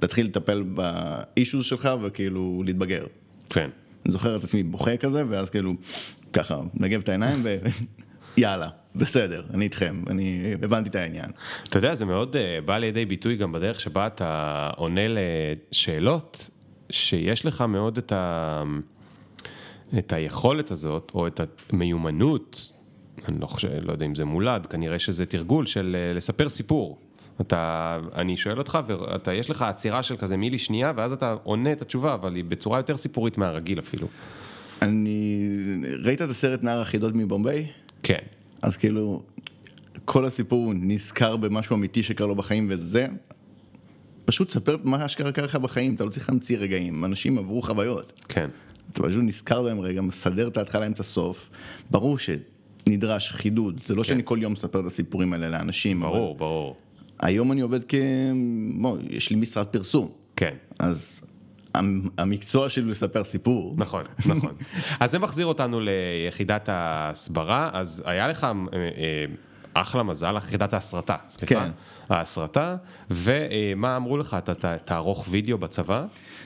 להתחיל 0.01 0.25
לטפל 0.25 0.63
באישוז 0.63 1.65
שלך 1.65 1.89
וכאילו 2.01 2.63
להתבגר. 2.65 3.05
כן. 3.49 3.69
אני 4.05 4.11
זוכר 4.11 4.35
את 4.35 4.43
עצמי 4.43 4.63
בוכה 4.63 4.97
כזה, 4.97 5.23
ואז 5.29 5.49
כאילו, 5.49 5.73
ככה, 6.33 6.61
נגב 6.73 7.01
את 7.01 7.09
העיניים 7.09 7.43
ויאללה, 8.37 8.69
בסדר, 8.95 9.43
אני 9.53 9.63
איתכם, 9.63 10.03
אני 10.09 10.53
הבנתי 10.61 10.89
את 10.89 10.95
העניין. 10.95 11.31
אתה 11.63 11.77
יודע, 11.77 11.95
זה 11.95 12.05
מאוד 12.05 12.35
אה, 12.35 12.59
בא 12.65 12.77
לידי 12.77 13.05
ביטוי 13.05 13.35
גם 13.35 13.51
בדרך 13.51 13.79
שבה 13.79 14.07
אתה 14.07 14.69
עונה 14.75 15.01
לשאלות, 15.07 16.49
שיש 16.89 17.45
לך 17.45 17.61
מאוד 17.61 17.97
את, 17.97 18.11
ה... 18.11 18.63
את 19.97 20.13
היכולת 20.13 20.71
הזאת, 20.71 21.11
או 21.15 21.27
את 21.27 21.41
המיומנות, 21.69 22.71
אני 23.29 23.39
לא 23.39 23.45
חושב, 23.45 23.69
לא 23.81 23.91
יודע 23.91 24.05
אם 24.05 24.15
זה 24.15 24.25
מולד, 24.25 24.65
כנראה 24.65 24.99
שזה 24.99 25.25
תרגול 25.25 25.65
של 25.65 25.95
אה, 25.99 26.13
לספר 26.13 26.49
סיפור. 26.49 26.97
אתה, 27.41 27.99
אני 28.15 28.37
שואל 28.37 28.57
אותך, 28.57 28.79
ואתה, 28.87 29.33
יש 29.33 29.49
לך 29.49 29.61
עצירה 29.61 30.03
של 30.03 30.17
כזה 30.17 30.37
מילי 30.37 30.57
שנייה, 30.57 30.93
ואז 30.95 31.13
אתה 31.13 31.35
עונה 31.43 31.71
את 31.71 31.81
התשובה, 31.81 32.13
אבל 32.13 32.35
היא 32.35 32.43
בצורה 32.43 32.79
יותר 32.79 32.97
סיפורית 32.97 33.37
מהרגיל 33.37 33.79
אפילו. 33.79 34.07
אני... 34.81 35.49
ראית 36.03 36.21
את 36.21 36.29
הסרט 36.29 36.63
נער 36.63 36.81
החידות 36.81 37.15
מבומביי? 37.15 37.67
כן. 38.03 38.19
אז 38.61 38.77
כאילו, 38.77 39.21
כל 40.05 40.25
הסיפור 40.25 40.73
נזכר 40.75 41.37
במשהו 41.37 41.75
אמיתי 41.75 42.03
שקרה 42.03 42.27
לו 42.27 42.35
בחיים, 42.35 42.67
וזה, 42.69 43.07
פשוט 44.25 44.47
תספר 44.47 44.77
מה 44.83 45.05
אשכרה 45.05 45.31
קרה 45.31 45.45
לך 45.45 45.55
בחיים, 45.55 45.95
אתה 45.95 46.03
לא 46.05 46.09
צריך 46.09 46.29
להמציא 46.29 46.57
רגעים, 46.57 47.05
אנשים 47.05 47.37
עברו 47.37 47.61
חוויות. 47.61 48.21
כן. 48.29 48.49
אתה 48.93 49.03
פשוט 49.03 49.21
נזכר 49.23 49.63
בהם 49.63 49.79
רגע, 49.79 50.01
מסדר 50.01 50.47
את 50.47 50.57
ההתחלה 50.57 50.87
אמצע 50.87 51.03
סוף, 51.03 51.49
ברור 51.91 52.17
שנדרש 52.19 53.31
חידוד, 53.31 53.81
זה 53.87 53.95
לא 53.95 54.03
שאני 54.03 54.21
כל 54.25 54.37
יום 54.41 54.53
מספר 54.53 54.79
את 54.79 54.85
הסיפורים 54.85 55.33
האלה 55.33 55.49
לאנשים, 55.49 56.03
אבל 56.03 56.11
כן. 56.13 56.17
ברור, 56.19 56.35
ברור. 56.37 56.75
היום 57.19 57.51
אני 57.51 57.61
עובד 57.61 57.79
כ... 57.87 57.95
בוא, 58.81 58.97
יש 59.09 59.29
לי 59.29 59.35
משרד 59.35 59.65
פרסום, 59.67 60.09
כן. 60.35 60.53
אז 60.79 61.21
המ- 61.73 62.09
המקצוע 62.17 62.69
שלי 62.69 62.83
לספר 62.91 63.23
סיפור. 63.23 63.73
נכון, 63.77 64.03
נכון. 64.25 64.53
אז 64.99 65.11
זה 65.11 65.19
מחזיר 65.19 65.45
אותנו 65.45 65.79
ליחידת 65.81 66.69
ההסברה, 66.69 67.69
אז 67.73 68.03
היה 68.05 68.27
לך 68.27 68.43
אה, 68.43 68.49
אה, 68.73 69.25
אחלה 69.75 70.03
מזל, 70.03 70.37
יחידת 70.37 70.73
ההסרטה, 70.73 71.15
סליחה. 71.29 71.55
כן. 71.55 71.69
ההסרטה, 72.09 72.75
ומה 73.11 73.97
אמרו 73.97 74.17
לך, 74.17 74.37
אתה 74.39 74.77
תערוך 74.77 75.25
וידאו 75.29 75.57
בצבא? 75.57 76.05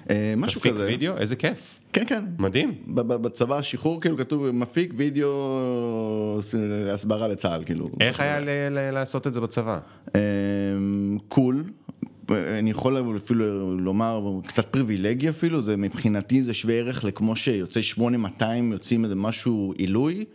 אה, 0.09 0.33
משהו 0.37 0.59
תפיק 0.59 0.73
כזה. 0.73 0.85
וידאו? 0.85 1.17
איזה 1.17 1.35
כיף. 1.35 1.79
כן, 1.93 2.03
כן. 2.07 2.25
מדהים. 2.39 2.73
בצבא 2.87 3.57
השחרור 3.57 4.01
כאילו 4.01 4.17
כתוב 4.17 4.51
מפיק 4.51 4.93
וידאו 4.97 5.59
הסברה 6.93 7.27
לצה"ל 7.27 7.63
כאילו. 7.65 7.89
איך 7.99 8.19
היה 8.19 8.69
לעשות 8.91 9.27
את 9.27 9.33
זה 9.33 9.41
בצבא? 9.41 9.79
אמ, 10.15 11.17
קול. 11.27 11.63
אני 12.31 12.69
יכול 12.69 13.15
אפילו 13.15 13.77
לומר 13.77 14.39
קצת 14.47 14.65
פריבילגי 14.65 15.29
אפילו, 15.29 15.61
זה 15.61 15.77
מבחינתי 15.77 16.43
זה 16.43 16.53
שווה 16.53 16.73
ערך 16.73 17.03
לכמו 17.03 17.35
שיוצאי 17.35 17.83
8200 17.83 18.71
יוצאים 18.71 19.03
איזה 19.03 19.15
משהו 19.15 19.73
עילוי, 19.77 20.25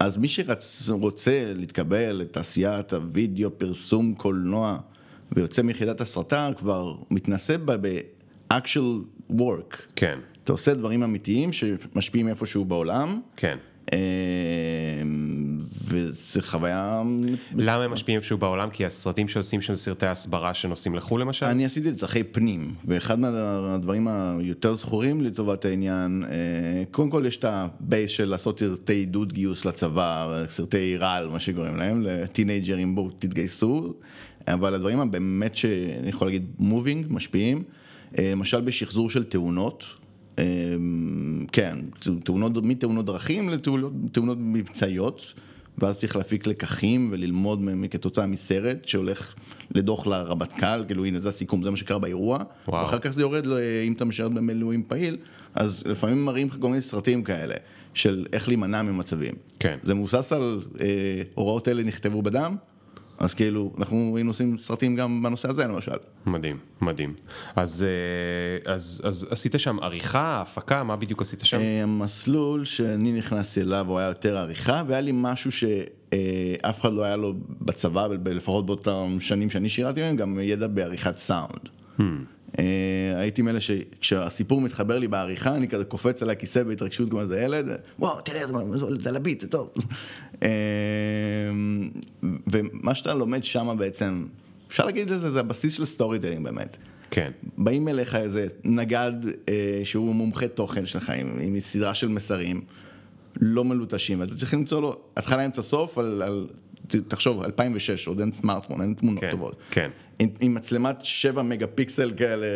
אז 0.00 0.18
מי 0.18 0.28
שרוצה 0.28 1.52
להתקבל 1.54 2.12
לתעשיית 2.12 2.92
הוידאו, 2.92 3.58
פרסום, 3.58 4.14
קולנוע 4.14 4.78
ויוצא 5.32 5.62
מיחידת 5.62 6.00
הסרטה 6.00 6.50
כבר 6.56 6.94
מתנסה 7.10 7.58
ב- 7.58 7.86
ב-actual 7.86 9.30
work. 9.32 9.76
כן, 9.96 10.18
אתה 10.44 10.52
עושה 10.52 10.74
דברים 10.74 11.02
אמיתיים 11.02 11.52
שמשפיעים 11.52 12.28
איפשהו 12.28 12.64
בעולם, 12.64 13.20
כן. 13.36 13.58
וזו 15.88 16.40
חוויה... 16.42 17.02
למה 17.54 17.84
הם 17.84 17.92
משפיעים 17.92 18.18
איפשהו 18.18 18.38
בעולם? 18.38 18.70
כי 18.70 18.86
הסרטים 18.86 19.28
שעושים 19.28 19.60
שם 19.60 19.74
סרטי 19.74 20.06
הסברה 20.06 20.54
שנוסעים 20.54 20.94
לחו"ל 20.94 21.20
למשל? 21.20 21.46
אני 21.46 21.64
עשיתי 21.64 21.90
לצרכי 21.90 22.24
פנים, 22.24 22.74
ואחד 22.84 23.18
מהדברים 23.18 24.08
היותר 24.08 24.74
זכורים 24.74 25.20
לטובת 25.20 25.64
העניין, 25.64 26.24
אה, 26.30 26.82
קודם 26.90 27.10
כל 27.10 27.24
יש 27.26 27.36
את 27.36 27.44
ה 27.44 27.57
base 27.57 28.10
של 28.10 28.24
לעשות 28.24 28.58
סרטי 28.58 28.92
עידוד 28.92 29.32
גיוס 29.32 29.64
לצבא, 29.64 30.44
סרטי 30.48 30.96
רעל, 30.96 31.28
מה 31.28 31.40
שקוראים 31.40 31.76
להם, 31.76 32.02
לטינג'רים 32.02 32.94
בואו 32.94 33.10
תתגייסו, 33.18 33.94
אבל 34.48 34.74
הדברים 34.74 35.00
הבאמת 35.00 35.56
שאני 35.56 36.08
יכול 36.08 36.26
להגיד 36.26 36.46
moving, 36.58 37.06
משפיעים, 37.10 37.62
אה, 38.18 38.30
למשל 38.32 38.60
בשחזור 38.60 39.10
של 39.10 39.24
תאונות. 39.24 39.84
אה, 40.38 40.44
כן, 41.52 41.76
תאונות, 42.24 42.52
מתאונות 42.62 43.06
דרכים 43.06 43.48
לתאונות 43.48 44.38
מבצעיות, 44.40 45.34
ואז 45.80 45.98
צריך 45.98 46.16
להפיק 46.16 46.46
לקחים 46.46 47.08
וללמוד 47.12 47.62
מ- 47.62 47.88
כתוצאה 47.88 48.26
מסרט 48.26 48.88
שהולך 48.88 49.34
לדוח 49.74 50.06
לרמטכ"ל, 50.06 50.84
כאילו 50.86 51.04
הנה 51.04 51.20
זה 51.20 51.28
הסיכום, 51.28 51.62
זה 51.62 51.70
מה 51.70 51.76
שקרה 51.76 51.98
באירוע, 51.98 52.38
וואו. 52.68 52.84
ואחר 52.84 52.98
כך 52.98 53.10
זה 53.10 53.20
יורד, 53.22 53.46
ל- 53.46 53.58
אם 53.86 53.92
אתה 53.92 54.04
משרת 54.04 54.32
במילואים 54.32 54.82
פעיל, 54.88 55.16
אז 55.54 55.82
לפעמים 55.86 56.24
מראים 56.24 56.46
לך 56.48 56.56
כל 56.60 56.68
מיני 56.68 56.80
סרטים 56.82 57.24
כאלה, 57.24 57.54
של 57.94 58.26
איך 58.32 58.48
להימנע 58.48 58.82
ממצבים. 58.82 59.32
כן. 59.60 59.78
זה 59.82 59.94
מבוסס 59.94 60.32
על 60.32 60.62
אה, 60.80 60.86
הוראות 61.34 61.68
אלה 61.68 61.82
נכתבו 61.82 62.22
בדם, 62.22 62.56
אז 63.18 63.34
כאילו, 63.34 63.72
אנחנו 63.78 64.12
היינו 64.16 64.30
עושים 64.30 64.58
סרטים 64.58 64.96
גם 64.96 65.22
בנושא 65.22 65.50
הזה 65.50 65.64
למשל. 65.64 65.92
מדהים, 66.26 66.58
מדהים. 66.80 67.14
אז, 67.56 67.86
אה, 67.86 68.72
אז, 68.72 69.02
אז 69.04 69.26
עשית 69.30 69.54
שם 69.58 69.78
עריכה, 69.82 70.40
הפקה, 70.40 70.84
מה 70.84 70.96
בדיוק 70.96 71.22
עשית 71.22 71.40
שם? 71.44 71.56
אה, 71.56 71.82
המסלול 71.82 72.64
שאני 72.64 73.12
נכנסתי 73.12 73.60
אליו 73.60 73.86
הוא 73.88 73.98
היה 73.98 74.08
יותר 74.08 74.38
עריכה, 74.38 74.82
והיה 74.86 75.00
לי 75.00 75.10
משהו 75.14 75.52
שאף 75.52 76.80
אחד 76.80 76.92
לא 76.92 77.04
היה 77.04 77.16
לו 77.16 77.34
בצבא, 77.60 78.08
לפחות 78.24 78.66
באותם 78.66 79.16
שנים 79.20 79.50
שאני 79.50 79.68
שירתי 79.68 80.00
בהם, 80.00 80.16
גם 80.16 80.38
ידע 80.42 80.66
בעריכת 80.66 81.16
סאונד. 81.16 81.68
אה, 82.58 82.64
הייתי 83.28 83.42
מאלה 83.42 83.60
שכשהסיפור 83.60 84.60
מתחבר 84.60 84.98
לי 84.98 85.08
בעריכה, 85.08 85.54
אני 85.56 85.68
כזה 85.68 85.84
קופץ 85.84 86.22
על 86.22 86.30
הכיסא 86.30 86.62
בהתרגשות 86.62 87.10
כמו 87.10 87.20
איזה 87.20 87.40
ילד, 87.40 87.66
וואו, 87.98 88.20
תראה, 88.20 88.46
זה- 88.46 88.52
זה 89.00 89.10
לביט, 89.12 89.40
זה 89.40 89.48
טוב. 89.48 89.70
אה, 90.42 90.48
ומה 92.46 92.94
שאתה 92.94 93.14
לומד 93.14 93.44
שם 93.44 93.76
בעצם, 93.78 94.24
אפשר 94.68 94.84
להגיד 94.86 95.10
לזה, 95.10 95.30
זה 95.30 95.40
הבסיס 95.40 95.74
של 95.74 95.84
storytelling 95.84 96.44
באמת. 96.44 96.76
כן, 97.10 97.30
באים 97.58 97.88
אליך 97.88 98.14
איזה 98.14 98.46
נגד 98.64 99.12
אה, 99.48 99.80
שהוא 99.84 100.14
מומחה 100.14 100.48
תוכן 100.48 100.86
שלך 100.86 101.10
עם, 101.10 101.38
עם 101.42 101.60
סדרה 101.60 101.94
של 101.94 102.08
מסרים 102.08 102.60
לא 103.40 103.64
מלוטשים, 103.64 104.20
ואתה 104.20 104.34
צריך 104.34 104.54
למצוא 104.54 104.80
לו 104.82 104.96
התחלה 105.16 105.46
אמצע 105.46 105.62
סוף 105.62 105.98
על, 105.98 106.22
על 106.22 106.46
תחשוב 107.08 107.42
2006 107.42 108.06
עוד 108.08 108.20
אין 108.20 108.32
סמארטפון 108.32 108.80
אין 108.80 108.94
תמונות 108.94 109.20
כן, 109.20 109.30
טובות, 109.30 109.56
כן. 109.70 109.90
עם, 110.18 110.28
עם 110.40 110.54
מצלמת 110.54 111.04
7 111.04 111.42
מגה 111.42 111.66
פיקסל 111.66 112.12
כאלה 112.16 112.46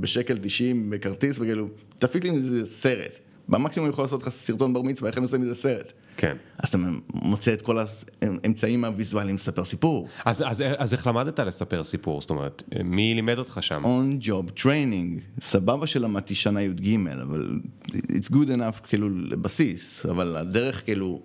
בשקל 0.00 0.38
90 0.42 0.90
בכרטיס 0.90 1.38
וכאילו 1.38 1.68
תפיק 1.98 2.24
לי 2.24 2.30
מזה 2.30 2.66
סרט, 2.66 3.18
במקסימום 3.48 3.90
יכול 3.90 4.04
לעשות 4.04 4.22
לך 4.22 4.28
סרטון 4.28 4.72
בר 4.72 4.82
מצווה 4.82 5.10
איך 5.10 5.18
אני 5.18 5.24
עושה 5.24 5.38
מזה 5.38 5.54
סרט, 5.54 5.92
כן. 6.16 6.36
אז 6.58 6.68
אתה 6.68 6.78
מוצא 7.14 7.52
את 7.52 7.62
כל 7.62 7.78
האמצעים 8.22 8.84
הוויזואליים 8.84 9.36
לספר 9.36 9.64
סיפור. 9.64 10.08
אז, 10.24 10.42
אז, 10.46 10.62
אז 10.76 10.92
איך 10.92 11.06
למדת 11.06 11.40
לספר 11.40 11.84
סיפור? 11.84 12.20
זאת 12.20 12.30
אומרת, 12.30 12.62
מי 12.84 13.14
לימד 13.14 13.38
אותך 13.38 13.58
שם? 13.60 13.82
on 13.84 14.24
job 14.24 14.60
training, 14.60 15.42
סבבה 15.42 15.86
שלמדתי 15.86 16.34
שנה 16.34 16.62
י"ג, 16.62 16.98
אבל 17.22 17.60
it's 17.92 18.30
good 18.32 18.48
enough 18.48 18.86
כאילו 18.88 19.08
לבסיס, 19.10 20.06
אבל 20.06 20.36
הדרך 20.36 20.84
כאילו, 20.84 21.20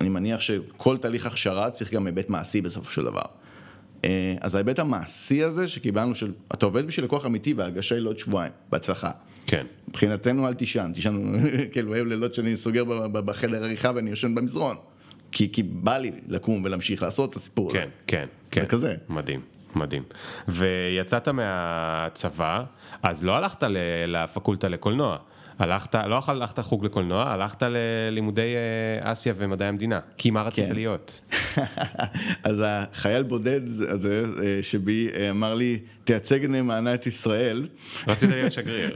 אני 0.00 0.08
מניח 0.08 0.40
שכל 0.40 0.96
תהליך 0.96 1.26
הכשרה 1.26 1.70
צריך 1.70 1.94
גם 1.94 2.06
היבט 2.06 2.30
מעשי 2.30 2.60
בסופו 2.60 2.90
של 2.90 3.02
דבר. 3.02 3.24
אה, 4.04 4.34
אז 4.40 4.54
ההיבט 4.54 4.78
המעשי 4.78 5.42
הזה 5.42 5.68
שקיבלנו 5.68 6.14
של, 6.14 6.32
אתה 6.54 6.66
עובד 6.66 6.86
בשביל 6.86 7.04
לקוח 7.04 7.26
אמיתי 7.26 7.54
וההגשה 7.54 7.94
היא 7.94 8.02
לעוד 8.02 8.18
שבועיים, 8.18 8.52
בהצלחה. 8.70 9.10
כן, 9.46 9.66
מבחינתנו 9.88 10.46
אל 10.48 10.54
תישן, 10.54 10.90
תישן, 10.94 11.32
כאילו 11.72 11.94
היו 11.94 12.04
לילות 12.04 12.34
שאני 12.34 12.56
סוגר 12.56 12.84
בחדר 13.12 13.64
עריכה 13.64 13.92
ואני 13.94 14.10
יושן 14.10 14.34
במזרון. 14.34 14.76
כי, 15.32 15.52
כי 15.52 15.62
בא 15.62 15.98
לי 15.98 16.12
לקום 16.28 16.64
ולהמשיך 16.64 17.02
לעשות 17.02 17.30
את 17.30 17.36
הסיפור 17.36 17.70
הזה. 17.70 17.78
כן, 17.78 17.88
כן, 18.06 18.26
כן. 18.50 18.60
זה 18.60 18.66
כזה. 18.66 18.94
מדהים, 19.08 19.40
מדהים. 19.74 20.02
ויצאת 20.48 21.28
מהצבא, 21.28 22.64
אז 23.02 23.24
לא 23.24 23.36
הלכת 23.36 23.62
לפקולטה 24.06 24.68
לקולנוע. 24.68 25.18
הלכת, 25.58 25.94
לא 25.94 26.20
הלכת 26.26 26.60
חוג 26.60 26.84
לקולנוע, 26.84 27.30
הלכת 27.30 27.62
ללימודי 27.62 28.54
אה, 28.54 29.12
אסיה 29.12 29.34
ומדעי 29.36 29.68
המדינה. 29.68 30.00
כי 30.18 30.30
מה 30.30 30.42
רצית 30.42 30.68
כן. 30.68 30.74
להיות? 30.74 31.20
אז 32.42 32.62
החייל 32.66 33.22
בודד 33.22 33.60
הזה 33.88 34.24
אה, 34.42 34.58
שבי 34.62 35.08
אה, 35.14 35.30
אמר 35.30 35.54
לי, 35.54 35.78
תייצג 36.04 36.46
נאמנה 36.46 36.94
את 36.94 37.06
ישראל. 37.06 37.68
רצית 38.08 38.30
להיות 38.30 38.52
שגריר. 38.58 38.94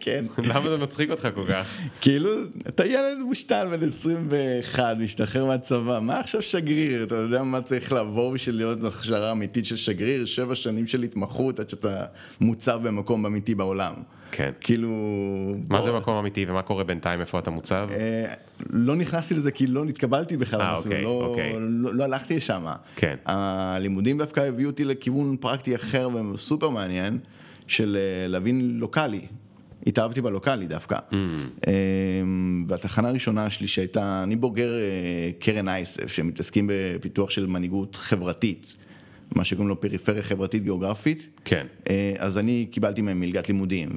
כן. 0.00 0.24
למה 0.48 0.70
זה 0.70 0.78
מצחיק 0.78 1.10
אותך 1.10 1.28
כל 1.34 1.44
כך? 1.48 1.78
כאילו, 2.00 2.30
אתה 2.68 2.86
ילד 2.86 3.18
מושתל 3.18 3.66
בן 3.70 3.84
21, 3.84 4.96
משתחרר 4.98 5.44
מהצבא, 5.44 5.98
מה 6.02 6.20
עכשיו 6.20 6.42
שגריר? 6.42 7.04
אתה 7.04 7.14
יודע 7.14 7.42
מה 7.42 7.60
צריך 7.60 7.92
לעבור 7.92 8.32
בשביל 8.32 8.56
להיות 8.56 8.84
הכשרה 8.84 9.32
אמיתית 9.32 9.66
של 9.66 9.76
שגריר? 9.76 10.26
שבע 10.26 10.54
שנים 10.54 10.86
של 10.86 11.02
התמחות 11.02 11.60
עד 11.60 11.68
שאתה 11.68 12.04
מוצב 12.40 12.80
במקום 12.82 13.26
אמיתי 13.26 13.54
בעולם. 13.54 13.94
כן. 14.32 14.50
כאילו... 14.60 14.88
מה 15.68 15.78
בוא, 15.78 15.80
זה 15.80 15.92
מקום 15.92 16.16
אמיתי 16.16 16.44
ומה 16.48 16.62
קורה 16.62 16.84
בינתיים, 16.84 17.20
איפה 17.20 17.38
אתה 17.38 17.50
מוצב? 17.50 17.88
אה, 17.92 18.34
לא 18.70 18.96
נכנסתי 18.96 19.34
לזה 19.34 19.50
כי 19.50 19.66
לא 19.66 19.84
נתקבלתי 19.84 20.36
בכלל, 20.36 20.60
אה, 20.60 20.76
אוקיי, 20.76 21.02
לא, 21.02 21.26
אוקיי. 21.26 21.52
לא, 21.58 21.94
לא 21.94 22.04
הלכתי 22.04 22.36
לשם. 22.36 22.66
כן. 22.96 23.16
הלימודים 23.26 24.18
דווקא 24.18 24.40
הביאו 24.40 24.70
אותי 24.70 24.84
לכיוון 24.84 25.36
פרקטי 25.40 25.76
אחר 25.76 26.08
וסופר 26.34 26.68
מעניין, 26.68 27.18
של 27.66 27.96
אה, 27.96 28.28
להבין 28.28 28.78
לוקאלי. 28.78 29.26
התאהבתי 29.86 30.20
בלוקאלי 30.20 30.66
דווקא. 30.66 30.96
Mm. 30.96 31.14
אה, 31.66 31.72
והתחנה 32.66 33.08
הראשונה 33.08 33.50
שלי 33.50 33.68
שהייתה, 33.68 34.22
אני 34.22 34.36
בוגר 34.36 34.70
אה, 34.74 35.30
קרן 35.38 35.68
אייסף, 35.68 36.06
שמתעסקים 36.06 36.70
בפיתוח 36.72 37.30
של 37.30 37.46
מנהיגות 37.46 37.96
חברתית, 37.96 38.76
מה 39.36 39.44
שקוראים 39.44 39.68
לו 39.68 39.80
פריפריה 39.80 40.22
חברתית 40.22 40.62
גיאוגרפית. 40.62 41.26
כן. 41.44 41.66
אה, 41.90 42.14
אז 42.18 42.38
אני 42.38 42.66
קיבלתי 42.70 43.02
מהם 43.02 43.20
מלגת 43.20 43.48
לימודים, 43.48 43.88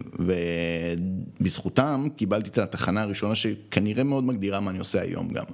ובזכותם 1.39 2.07
קיבלתי 2.15 2.49
את 2.49 2.57
התחנה 2.57 3.01
הראשונה 3.01 3.35
שכנראה 3.35 4.03
מאוד 4.03 4.23
מגדירה 4.23 4.59
מה 4.59 4.71
אני 4.71 4.79
עושה 4.79 5.01
היום 5.01 5.29
גם. 5.29 5.45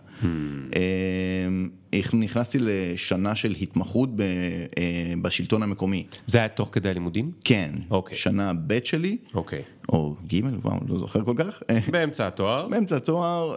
אה, 0.75 2.07
נכנסתי 2.13 2.57
לשנה 2.61 3.35
של 3.35 3.55
התמחות 3.61 4.15
ב, 4.15 4.21
אה, 4.21 5.13
בשלטון 5.21 5.63
המקומי. 5.63 6.05
זה 6.25 6.37
היה 6.37 6.47
תוך 6.47 6.69
כדי 6.71 6.89
הלימודים? 6.89 7.31
כן, 7.43 7.71
אוקיי. 7.91 8.17
שנה 8.17 8.51
ב' 8.67 8.79
שלי, 8.83 9.17
אוקיי. 9.33 9.61
או 9.89 10.15
ג', 10.27 10.39
וואו, 10.63 10.79
לא 10.87 10.97
זוכר 10.97 11.25
כל 11.25 11.35
כך. 11.37 11.63
באמצע 11.91 12.27
התואר? 12.27 12.67
באמצע 12.67 12.95
התואר 12.95 13.55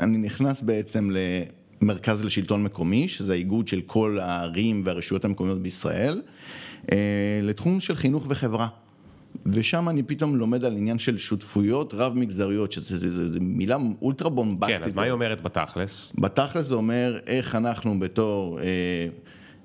אני 0.00 0.18
נכנס 0.18 0.62
בעצם 0.62 1.10
למרכז 1.82 2.24
לשלטון 2.24 2.62
מקומי, 2.62 3.08
שזה 3.08 3.32
האיגוד 3.32 3.68
של 3.68 3.80
כל 3.80 4.18
הערים 4.20 4.82
והרשויות 4.84 5.24
המקומיות 5.24 5.62
בישראל, 5.62 6.22
אה, 6.92 7.40
לתחום 7.42 7.80
של 7.80 7.96
חינוך 7.96 8.26
וחברה. 8.28 8.68
ושם 9.46 9.88
אני 9.88 10.02
פתאום 10.02 10.36
לומד 10.36 10.64
על 10.64 10.76
עניין 10.76 10.98
של 10.98 11.18
שותפויות 11.18 11.94
רב 11.94 12.12
מגזריות, 12.14 12.72
שזו 12.72 13.06
מילה 13.40 13.76
אולטרה 14.02 14.30
בומבסטית. 14.30 14.76
כן, 14.78 14.84
אז 14.84 14.94
מה 14.94 15.02
היא 15.02 15.12
אומרת 15.12 15.40
בתכלס? 15.40 16.12
בתכלס 16.18 16.66
זה 16.66 16.74
אומר 16.74 17.18
איך 17.26 17.54
אנחנו 17.54 18.00
בתור 18.00 18.60
אה, 18.60 18.64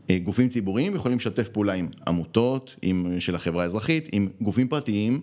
אה, 0.10 0.18
גופים 0.20 0.50
ציבוריים 0.50 0.96
יכולים 0.96 1.18
לשתף 1.18 1.50
פעולה 1.50 1.74
עם 1.74 1.88
עמותות, 2.08 2.76
עם, 2.82 3.20
של 3.20 3.36
החברה 3.36 3.64
האזרחית, 3.64 4.10
עם 4.12 4.28
גופים 4.42 4.68
פרטיים, 4.68 5.22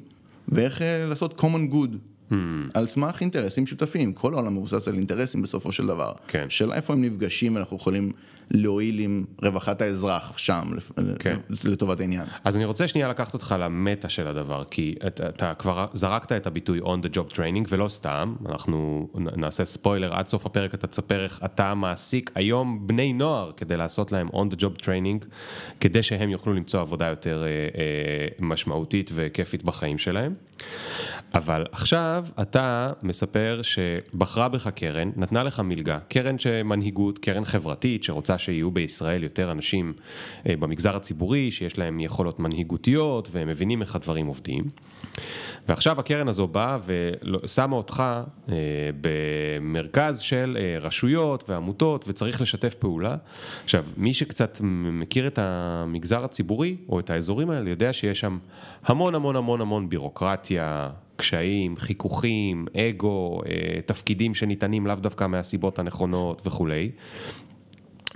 ואיך 0.48 0.82
אה, 0.82 1.06
לעשות 1.06 1.40
common 1.40 1.72
good. 1.72 1.96
Hmm. 2.34 2.70
על 2.74 2.86
סמך 2.86 3.20
אינטרסים 3.20 3.66
שותפים, 3.66 4.12
כל 4.12 4.34
העולם 4.34 4.56
מבוסס 4.56 4.88
על 4.88 4.94
אינטרסים 4.94 5.42
בסופו 5.42 5.72
של 5.72 5.86
דבר. 5.86 6.12
כן. 6.28 6.46
שאלה 6.48 6.74
איפה 6.74 6.92
הם 6.92 7.04
נפגשים 7.04 7.54
ואנחנו 7.54 7.76
יכולים 7.76 8.12
להועיל 8.50 8.98
עם 8.98 9.24
רווחת 9.42 9.82
האזרח 9.82 10.38
שם, 10.38 10.62
כן. 11.18 11.36
לטובת 11.64 12.00
העניין. 12.00 12.24
אז 12.44 12.56
אני 12.56 12.64
רוצה 12.64 12.88
שנייה 12.88 13.08
לקחת 13.08 13.34
אותך 13.34 13.54
למטה 13.58 14.08
של 14.08 14.28
הדבר, 14.28 14.64
כי 14.70 14.94
אתה, 15.06 15.28
אתה 15.28 15.54
כבר 15.54 15.86
זרקת 15.92 16.32
את 16.32 16.46
הביטוי 16.46 16.80
on 16.80 17.06
the 17.06 17.16
job 17.16 17.34
training, 17.34 17.66
ולא 17.68 17.88
סתם, 17.88 18.34
אנחנו 18.46 19.08
נעשה 19.14 19.64
ספוילר, 19.64 20.14
עד 20.14 20.26
סוף 20.26 20.46
הפרק 20.46 20.74
אתה 20.74 20.86
תספר 20.86 21.24
איך 21.24 21.40
אתה 21.44 21.74
מעסיק 21.74 22.30
היום 22.34 22.86
בני 22.86 23.12
נוער 23.12 23.52
כדי 23.56 23.76
לעשות 23.76 24.12
להם 24.12 24.28
on 24.28 24.54
the 24.54 24.56
job 24.56 24.82
training, 24.82 25.26
כדי 25.80 26.02
שהם 26.02 26.30
יוכלו 26.30 26.52
למצוא 26.52 26.80
עבודה 26.80 27.06
יותר 27.06 27.42
אה, 27.42 27.48
אה, 27.48 28.26
משמעותית 28.38 29.10
וכיפית 29.14 29.64
בחיים 29.64 29.98
שלהם. 29.98 30.34
אבל 31.34 31.64
עכשיו 31.72 32.24
אתה 32.42 32.92
מספר 33.02 33.60
שבחרה 33.62 34.48
בך 34.48 34.68
קרן, 34.68 35.10
נתנה 35.16 35.42
לך 35.42 35.60
מלגה, 35.60 35.98
קרן 36.08 36.38
שמנהיגות, 36.38 37.18
קרן 37.18 37.44
חברתית 37.44 38.04
שרוצה 38.04 38.38
שיהיו 38.38 38.70
בישראל 38.70 39.22
יותר 39.22 39.52
אנשים 39.52 39.92
אה, 40.48 40.56
במגזר 40.56 40.96
הציבורי, 40.96 41.50
שיש 41.50 41.78
להם 41.78 42.00
יכולות 42.00 42.38
מנהיגותיות 42.40 43.28
והם 43.32 43.48
מבינים 43.48 43.82
איך 43.82 43.96
הדברים 43.96 44.26
עובדים. 44.26 44.64
ועכשיו 45.68 46.00
הקרן 46.00 46.28
הזו 46.28 46.46
באה 46.46 46.78
ושמה 46.86 47.76
אותך 47.76 48.02
אה, 48.48 48.54
במרכז 49.00 50.20
של 50.20 50.58
אה, 50.60 50.78
רשויות 50.80 51.50
ועמותות 51.50 52.04
וצריך 52.08 52.40
לשתף 52.40 52.74
פעולה. 52.74 53.14
עכשיו, 53.64 53.84
מי 53.96 54.14
שקצת 54.14 54.58
מכיר 54.92 55.26
את 55.26 55.38
המגזר 55.42 56.24
הציבורי 56.24 56.76
או 56.88 57.00
את 57.00 57.10
האזורים 57.10 57.50
האלה 57.50 57.70
יודע 57.70 57.92
שיש 57.92 58.20
שם 58.20 58.38
המון 58.84 59.14
המון 59.14 59.36
המון 59.36 59.60
המון 59.60 59.88
בירוקרטיה, 59.88 60.90
קשיים, 61.16 61.76
חיכוכים, 61.76 62.66
אגו, 62.76 63.42
אה, 63.46 63.80
תפקידים 63.86 64.34
שניתנים 64.34 64.86
לאו 64.86 64.94
דווקא 64.94 65.26
מהסיבות 65.26 65.78
הנכונות 65.78 66.42
וכולי. 66.46 66.90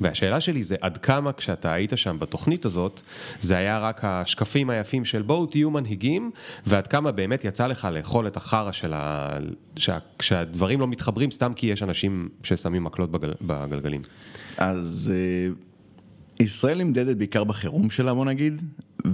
והשאלה 0.00 0.40
שלי 0.40 0.62
זה 0.62 0.76
עד 0.80 0.98
כמה 0.98 1.32
כשאתה 1.32 1.72
היית 1.72 1.92
שם 1.96 2.16
בתוכנית 2.18 2.64
הזאת, 2.64 3.00
זה 3.40 3.56
היה 3.56 3.78
רק 3.78 4.00
השקפים 4.02 4.70
היפים 4.70 5.04
של 5.04 5.22
בואו 5.22 5.46
תהיו 5.46 5.70
מנהיגים, 5.70 6.30
ועד 6.66 6.86
כמה 6.86 7.12
באמת 7.12 7.44
יצא 7.44 7.66
לך 7.66 7.88
לאכול 7.92 8.26
את 8.26 8.36
החרא 8.36 8.72
של 8.72 8.92
ה... 8.94 9.28
שה... 9.76 9.98
שהדברים 10.22 10.80
לא 10.80 10.88
מתחברים 10.88 11.30
סתם 11.30 11.52
כי 11.56 11.66
יש 11.66 11.82
אנשים 11.82 12.28
ששמים 12.42 12.84
מקלות 12.84 13.10
בגל... 13.10 13.32
בגלגלים. 13.40 14.02
אז 14.56 15.12
אה, 15.14 15.52
ישראל 16.40 16.78
נמדדת 16.78 17.16
בעיקר 17.16 17.44
בחירום 17.44 17.90
שלה, 17.90 18.14
בוא 18.14 18.24
נגיד, 18.24 18.62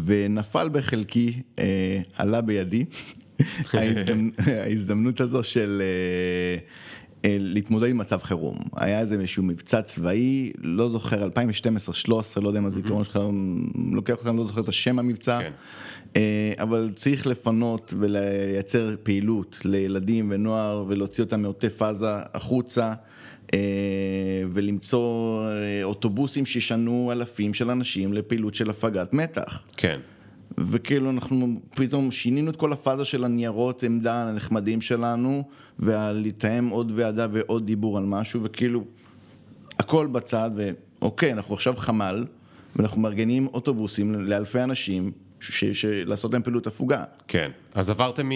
ונפל 0.04 0.68
בחלקי, 0.72 1.42
אה, 1.58 2.00
עלה 2.16 2.40
בידי, 2.40 2.84
ההזדמנ... 3.72 4.30
ההזדמנות 4.38 5.20
הזו 5.20 5.42
של 5.42 5.82
אה, 5.82 5.86
אה, 5.86 6.58
להתמודד 7.24 7.88
עם 7.88 7.98
מצב 7.98 8.18
חירום. 8.22 8.56
היה 8.76 9.00
איזה 9.00 9.14
איזשהו 9.14 9.42
מבצע 9.42 9.82
צבאי, 9.82 10.52
לא 10.62 10.88
זוכר, 10.88 11.28
2012-2013, 11.28 12.40
לא 12.40 12.48
יודע 12.48 12.60
אם 12.60 12.66
הזיכרון 12.66 13.04
שלך 13.04 13.18
לוקח 13.92 14.26
אני 14.26 14.36
לא 14.36 14.44
זוכר 14.44 14.60
את 14.60 14.68
השם 14.68 14.98
המבצע. 14.98 15.38
כן. 15.38 15.50
אה, 16.16 16.52
אבל 16.58 16.90
צריך 16.96 17.26
לפנות 17.26 17.94
ולייצר 17.98 18.94
פעילות 19.02 19.58
לילדים 19.64 20.28
ונוער 20.30 20.84
ולהוציא 20.88 21.24
אותם 21.24 21.42
מעוטף 21.42 21.82
עזה 21.82 22.06
החוצה 22.34 22.92
אה, 23.54 23.58
ולמצוא 24.52 25.42
אה, 25.42 25.80
אוטובוסים 25.84 26.46
שישנו 26.46 27.12
אלפים 27.12 27.54
של 27.54 27.70
אנשים 27.70 28.12
לפעילות 28.12 28.54
של 28.54 28.70
הפגת 28.70 29.12
מתח. 29.12 29.62
כן. 29.76 30.00
וכאילו 30.58 31.10
אנחנו 31.10 31.60
פתאום 31.74 32.10
שינינו 32.10 32.50
את 32.50 32.56
כל 32.56 32.72
הפאזה 32.72 33.04
של 33.04 33.24
הניירות 33.24 33.82
עמדה 33.82 34.22
הנחמדים 34.22 34.80
שלנו 34.80 35.44
ולתאם 35.78 36.68
עוד 36.68 36.92
ועדה 36.94 37.26
ועוד 37.32 37.66
דיבור 37.66 37.98
על 37.98 38.04
משהו 38.04 38.42
וכאילו 38.42 38.84
הכל 39.78 40.06
בצד 40.06 40.50
ואוקיי 40.56 41.32
אנחנו 41.32 41.54
עכשיו 41.54 41.74
חמ"ל 41.76 42.24
ואנחנו 42.76 43.00
מארגנים 43.00 43.46
אוטובוסים 43.46 44.14
לאלפי 44.14 44.60
אנשים 44.62 45.10
ש- 45.40 45.64
ש- 45.64 45.84
לעשות 45.84 46.32
להם 46.32 46.42
פעילות 46.42 46.66
הפוגה. 46.66 47.04
כן. 47.28 47.50
אז 47.74 47.90
עברתם 47.90 48.30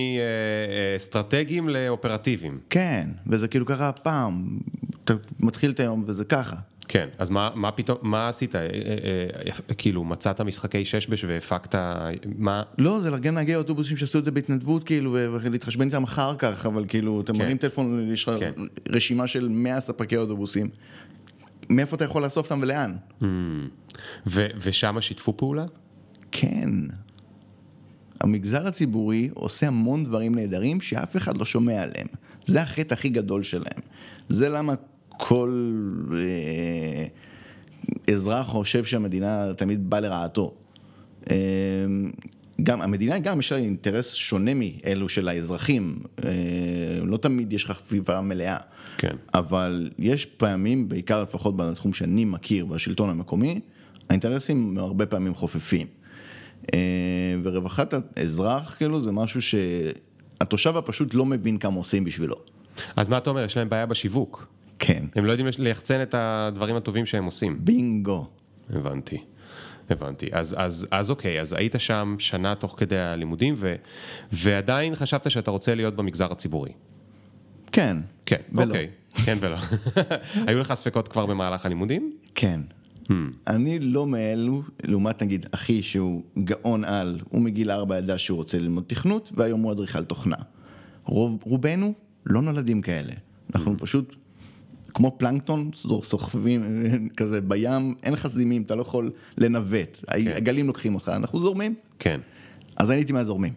מאסטרטגיים 0.95 1.69
לאופרטיביים. 1.69 2.59
כן, 2.71 3.09
וזה 3.27 3.49
כאילו 3.49 3.67
קרה 3.67 3.93
פעם, 3.93 4.59
אתה 5.05 5.15
מתחיל 5.41 5.71
את 5.71 5.81
היום 5.81 6.05
וזה 6.07 6.25
ככה. 6.25 6.57
כן, 6.89 7.09
אז 7.19 7.31
מה, 7.31 7.51
מה 7.55 7.73
פתאום, 7.73 7.99
מה 8.03 8.29
עשית? 8.29 8.55
אה, 8.57 8.61
אה, 8.61 8.67
אה, 9.71 9.75
כאילו, 9.75 10.05
מצאת 10.05 10.41
משחקי 10.41 10.85
שש-בש 10.85 11.25
והפקת, 11.25 11.75
מה? 12.39 12.63
לא, 12.79 13.01
זה 13.01 13.11
לארגן 13.11 13.35
נהגי 13.35 13.55
אוטובוסים 13.55 13.97
שעשו 13.97 14.19
את 14.19 14.25
זה 14.25 14.31
בהתנדבות 14.31 14.85
כאילו, 14.85 15.13
ולהתחשבן 15.13 15.87
איתם 15.87 16.05
אחר 16.05 16.37
כך, 16.37 16.67
אבל 16.67 16.85
כאילו, 16.89 17.21
אתה 17.21 17.33
כן. 17.33 17.39
מרים 17.39 17.57
טלפון, 17.57 18.09
יש 18.13 18.29
לך 18.29 18.35
כן. 18.41 18.53
רשימה 18.89 19.27
של 19.27 19.49
100 19.49 19.81
ספקי 19.81 20.17
אוטובוסים. 20.17 20.69
מאיפה 21.71 21.97
אתה 21.97 22.05
יכול 22.05 22.23
לאסוף 22.23 22.53
אותם 22.53 22.61
ולאן? 22.63 22.97
ו- 24.27 24.47
ושם 24.57 25.01
שיתפו 25.01 25.37
פעולה? 25.37 25.65
כן. 26.33 26.71
המגזר 28.21 28.67
הציבורי 28.67 29.31
עושה 29.35 29.67
המון 29.67 30.05
דברים 30.05 30.35
נהדרים 30.35 30.81
שאף 30.81 31.17
אחד 31.17 31.37
לא 31.37 31.45
שומע 31.45 31.83
עליהם. 31.83 32.07
זה 32.45 32.63
החטא 32.63 32.95
הכי 32.95 33.09
גדול 33.09 33.43
שלהם. 33.43 33.81
זה 34.29 34.49
למה 34.49 34.75
כל 35.19 35.73
אה, 36.13 37.05
אזרח 38.15 38.47
חושב 38.47 38.85
שהמדינה 38.85 39.55
תמיד 39.57 39.91
באה 39.91 40.01
לרעתו. 40.01 40.55
אה, 41.31 41.37
גם, 42.63 42.83
המדינה 42.83 43.19
גם 43.19 43.41
יש 43.41 43.53
לה 43.53 43.59
אינטרס 43.59 44.15
שונה 44.15 44.51
מאלו 44.55 45.09
של 45.09 45.29
האזרחים. 45.29 45.99
אה, 46.25 46.31
לא 47.03 47.17
תמיד 47.17 47.53
יש 47.53 47.65
לך 47.65 47.71
חפיפה 47.71 48.21
מלאה. 48.21 48.57
כן. 48.99 49.17
אבל 49.35 49.91
יש 49.99 50.27
פעמים, 50.27 50.89
בעיקר 50.89 51.23
לפחות 51.23 51.57
בתחום 51.57 51.93
שאני 51.93 52.25
מכיר 52.25 52.67
בשלטון 52.67 53.11
המקומי, 53.11 53.61
האינטרסים 54.09 54.79
הרבה 54.79 55.07
פעמים 55.07 55.35
חופפים. 55.35 55.87
אה, 56.75 56.79
ורווחת 57.43 57.95
האזרח, 58.17 58.75
כאילו, 58.77 59.01
זה 59.01 59.13
משהו 59.13 59.41
שהתושב 59.43 60.77
הפשוט 60.77 61.15
לא 61.15 61.27
מבין 61.27 61.59
כמה 61.59 61.77
עושים 61.77 62.05
בשבילו. 62.05 62.37
אז 62.97 63.09
מה 63.09 63.19
אתה 63.19 63.31
אומר, 63.31 63.45
יש 63.45 63.57
להם 63.57 63.69
בעיה 63.69 63.87
בשיווק. 63.87 64.58
כן. 64.79 65.05
הם 65.15 65.25
לא 65.25 65.33
יודעים 65.33 65.49
ליחצן 65.59 66.03
את 66.03 66.15
הדברים 66.19 66.77
הטובים 66.77 67.07
שהם 67.07 67.25
עושים. 67.25 67.59
בינגו. 67.61 68.27
הבנתי. 68.71 69.19
הבנתי. 69.91 70.29
אז, 70.33 70.57
אז, 70.59 70.87
אז 70.91 71.11
אוקיי, 71.11 71.41
אז 71.41 71.53
היית 71.53 71.75
שם 71.79 72.17
שנה 72.19 72.55
תוך 72.55 72.75
כדי 72.79 72.99
הלימודים, 72.99 73.55
ו, 73.57 73.75
ועדיין 74.33 74.95
חשבת 74.95 75.31
שאתה 75.31 75.51
רוצה 75.51 75.75
להיות 75.75 75.97
במגזר 75.97 76.33
הציבורי. 76.33 76.73
כן. 77.73 77.97
כן, 78.27 78.41
ולא. 78.53 78.65
אוקיי. 78.65 78.91
כן 79.25 79.39
ולא. 79.41 79.57
היו 80.47 80.59
לך 80.59 80.75
ספקות 80.75 81.09
כבר 81.09 81.27
במהלך 81.27 81.67
הלימודים? 81.67 82.13
כן. 82.35 82.61
Hmm. 83.09 83.13
אני 83.47 83.79
לא 83.79 84.07
מאלו, 84.07 84.63
לעומת 84.85 85.23
נגיד 85.23 85.47
אחי 85.51 85.83
שהוא 85.83 86.23
גאון 86.39 86.85
על, 86.85 87.21
הוא 87.29 87.43
מגיל 87.43 87.71
ארבע 87.71 87.99
ידע 87.99 88.19
שהוא 88.19 88.37
רוצה 88.37 88.59
ללמוד 88.59 88.85
תכנות, 88.87 89.33
והיום 89.35 89.61
הוא 89.61 89.73
אדריכל 89.73 90.05
תוכנה. 90.05 90.37
רוב, 91.05 91.39
רובנו 91.43 91.95
לא 92.27 92.43
נולדים 92.43 92.83
כאלה. 92.83 93.13
אנחנו 93.55 93.79
פשוט 93.79 94.17
כמו 94.95 95.17
פלנקטון, 95.19 95.71
סוחבים 96.03 96.63
כזה 97.17 97.41
בים, 97.41 97.95
אין 98.03 98.13
לך 98.13 98.27
זימים, 98.27 98.63
אתה 98.63 98.75
לא 98.75 98.83
יכול 98.83 99.11
לנווט. 99.39 100.05
הגלים 100.09 100.67
לוקחים 100.67 100.95
אותך, 100.95 101.09
אנחנו 101.17 101.41
זורמים. 101.41 101.75
כן. 101.99 102.21
אז 102.77 102.91
אני 102.91 102.99
הייתי 102.99 103.13
מהזורמים. 103.13 103.53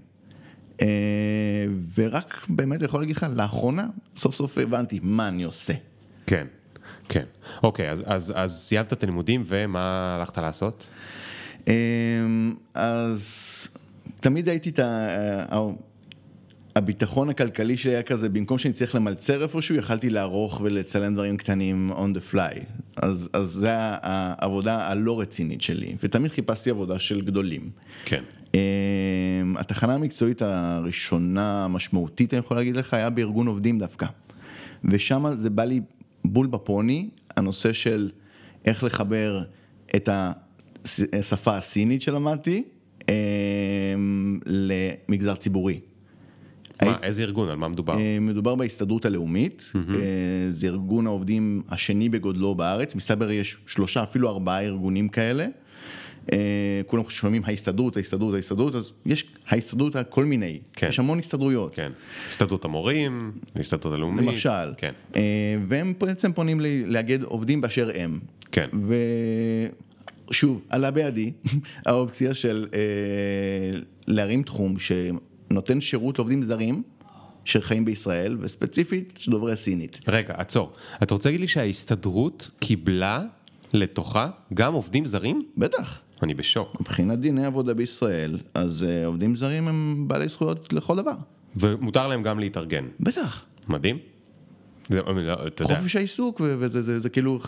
אה, 0.82 1.66
ורק 1.98 2.46
באמת 2.50 2.82
יכול 2.82 3.02
להגיד 3.02 3.16
לך, 3.16 3.26
לאחרונה, 3.36 3.88
סוף 4.18 4.36
סוף 4.36 4.58
הבנתי 4.58 5.00
מה 5.04 5.28
אני 5.28 5.44
עושה. 5.44 5.74
כן, 6.28 6.48
כן. 7.10 7.26
אוקיי, 7.64 7.92
אז, 7.92 8.04
אז, 8.06 8.34
אז 8.36 8.52
סיימת 8.54 8.94
את 8.94 9.04
הלימודים 9.04 9.44
ומה 9.48 10.16
הלכת 10.20 10.38
לעשות? 10.38 10.88
אמ, 11.68 12.56
אז 12.74 13.68
תמיד 14.20 14.50
הייתי 14.50 14.70
את 14.70 14.80
ה... 14.80 15.66
הביטחון 16.76 17.30
הכלכלי 17.30 17.78
שלי 17.78 17.92
היה 17.92 18.04
כזה, 18.04 18.30
במקום 18.30 18.58
שאני 18.58 18.74
צריך 18.74 18.96
למלצר 18.96 19.44
איפשהו, 19.44 19.76
יכלתי 19.76 20.10
לערוך 20.10 20.62
ולצלם 20.64 21.14
דברים 21.14 21.38
קטנים 21.38 21.92
on 21.92 22.18
the 22.18 22.34
fly. 22.34 22.60
אז, 22.96 23.30
אז 23.34 23.50
זה 23.50 23.70
העבודה 23.74 24.88
הלא 24.88 25.20
רצינית 25.20 25.62
שלי, 25.62 25.96
ותמיד 26.04 26.32
חיפשתי 26.32 26.70
עבודה 26.70 27.00
של 27.00 27.22
גדולים. 27.22 27.70
כן. 28.06 28.24
אמ, 28.54 28.60
התחנה 29.58 29.94
המקצועית 29.94 30.42
הראשונה 30.42 31.66
המשמעותית, 31.66 32.34
אני 32.34 32.40
יכול 32.40 32.58
להגיד 32.58 32.76
לך, 32.76 32.94
היה 32.94 33.10
בארגון 33.10 33.48
עובדים 33.48 33.80
דווקא. 33.80 34.06
ושם 34.84 35.26
זה 35.36 35.50
בא 35.50 35.64
לי 35.64 35.82
בול 36.26 36.48
בפוני, 36.48 37.10
הנושא 37.38 37.74
של 37.74 38.10
איך 38.66 38.84
לחבר 38.84 39.44
את 39.96 40.10
השפה 41.14 41.58
הסינית 41.58 42.02
שלמדתי 42.02 42.64
אמ, 43.10 44.40
למגזר 44.46 45.36
ציבורי. 45.36 45.80
מה, 46.86 46.98
איזה 47.04 47.22
ארגון, 47.24 47.50
על 47.50 47.56
מה 47.56 47.68
מדובר? 47.68 48.00
אה, 48.00 48.18
מדובר 48.22 48.56
בהסתדרות 48.56 49.06
הלאומית, 49.06 49.66
אה, 49.76 49.82
זה 50.50 50.68
ארגון 50.68 51.08
העובדים 51.08 51.62
השני 51.70 52.10
בגודלו 52.10 52.56
בארץ, 52.56 52.96
מסתבר 52.96 53.32
יש 53.32 53.58
שלושה, 53.68 54.04
אפילו 54.04 54.30
ארבעה 54.30 54.62
ארגונים 54.62 55.10
כאלה. 55.10 55.48
אה, 56.32 56.82
כולם 56.88 57.04
שומעים 57.10 57.42
ההסתדרות, 57.46 57.98
ההסתדרות, 57.98 58.36
ההסתדרות, 58.36 58.76
אז 58.76 58.92
יש 59.06 59.26
ההסתדרות 59.48 59.96
כל 60.10 60.26
מיני, 60.26 60.60
כן. 60.74 60.88
יש 60.88 61.00
המון 61.00 61.20
הסתדרויות. 61.20 61.76
כן. 61.76 61.92
הסתדרות 62.28 62.66
המורים, 62.66 63.32
הסתדרות 63.56 63.94
הלאומית. 63.94 64.26
למשל, 64.26 64.74
כן. 64.78 64.92
והם 65.66 65.94
בעצם 65.98 66.34
פונים 66.34 66.60
לאגד 66.86 67.24
עובדים 67.24 67.62
באשר 67.62 67.90
הם. 67.96 68.20
כן. 68.52 68.68
ושוב, 70.30 70.62
עלה 70.70 70.92
בידי 70.92 71.32
האופציה 71.86 72.34
של 72.34 72.68
להרים 74.08 74.44
תחום 74.44 74.80
שנותן 75.52 75.82
שירות 75.82 76.20
לעובדים 76.20 76.44
זרים. 76.44 76.84
שחיים 77.46 77.86
בישראל, 77.86 78.38
וספציפית 78.40 79.20
שדוברי 79.22 79.56
סינית. 79.56 80.00
רגע, 80.08 80.34
עצור. 80.38 80.74
אתה 81.04 81.14
רוצה 81.14 81.30
להגיד 81.30 81.42
לי 81.42 81.48
שההסתדרות 81.48 82.52
קיבלה 82.60 83.24
לתוכה 83.74 84.28
גם 84.54 84.74
עובדים 84.74 85.06
זרים? 85.06 85.44
בטח. 85.58 86.02
אני 86.24 86.34
בשוק. 86.34 86.82
מבחינת 86.82 87.20
דיני 87.20 87.46
עבודה 87.46 87.74
בישראל, 87.74 88.38
אז 88.54 88.86
uh, 88.88 89.06
עובדים 89.06 89.36
זרים 89.36 89.68
הם 89.68 90.08
בעלי 90.08 90.28
זכויות 90.28 90.74
לכל 90.74 90.98
דבר. 90.98 91.16
ומותר 91.56 92.08
להם 92.08 92.24
גם 92.24 92.40
להתארגן. 92.40 92.86
בטח. 93.00 93.46
מדהים. 93.68 93.98
זה, 94.90 95.00
אתה 95.48 95.64
יודע. 95.64 95.76
חופש 95.76 95.96
העיסוק, 95.96 96.42
וזה 96.44 96.82
זה, 96.82 97.00
זה 97.00 97.10
כאילו, 97.10 97.40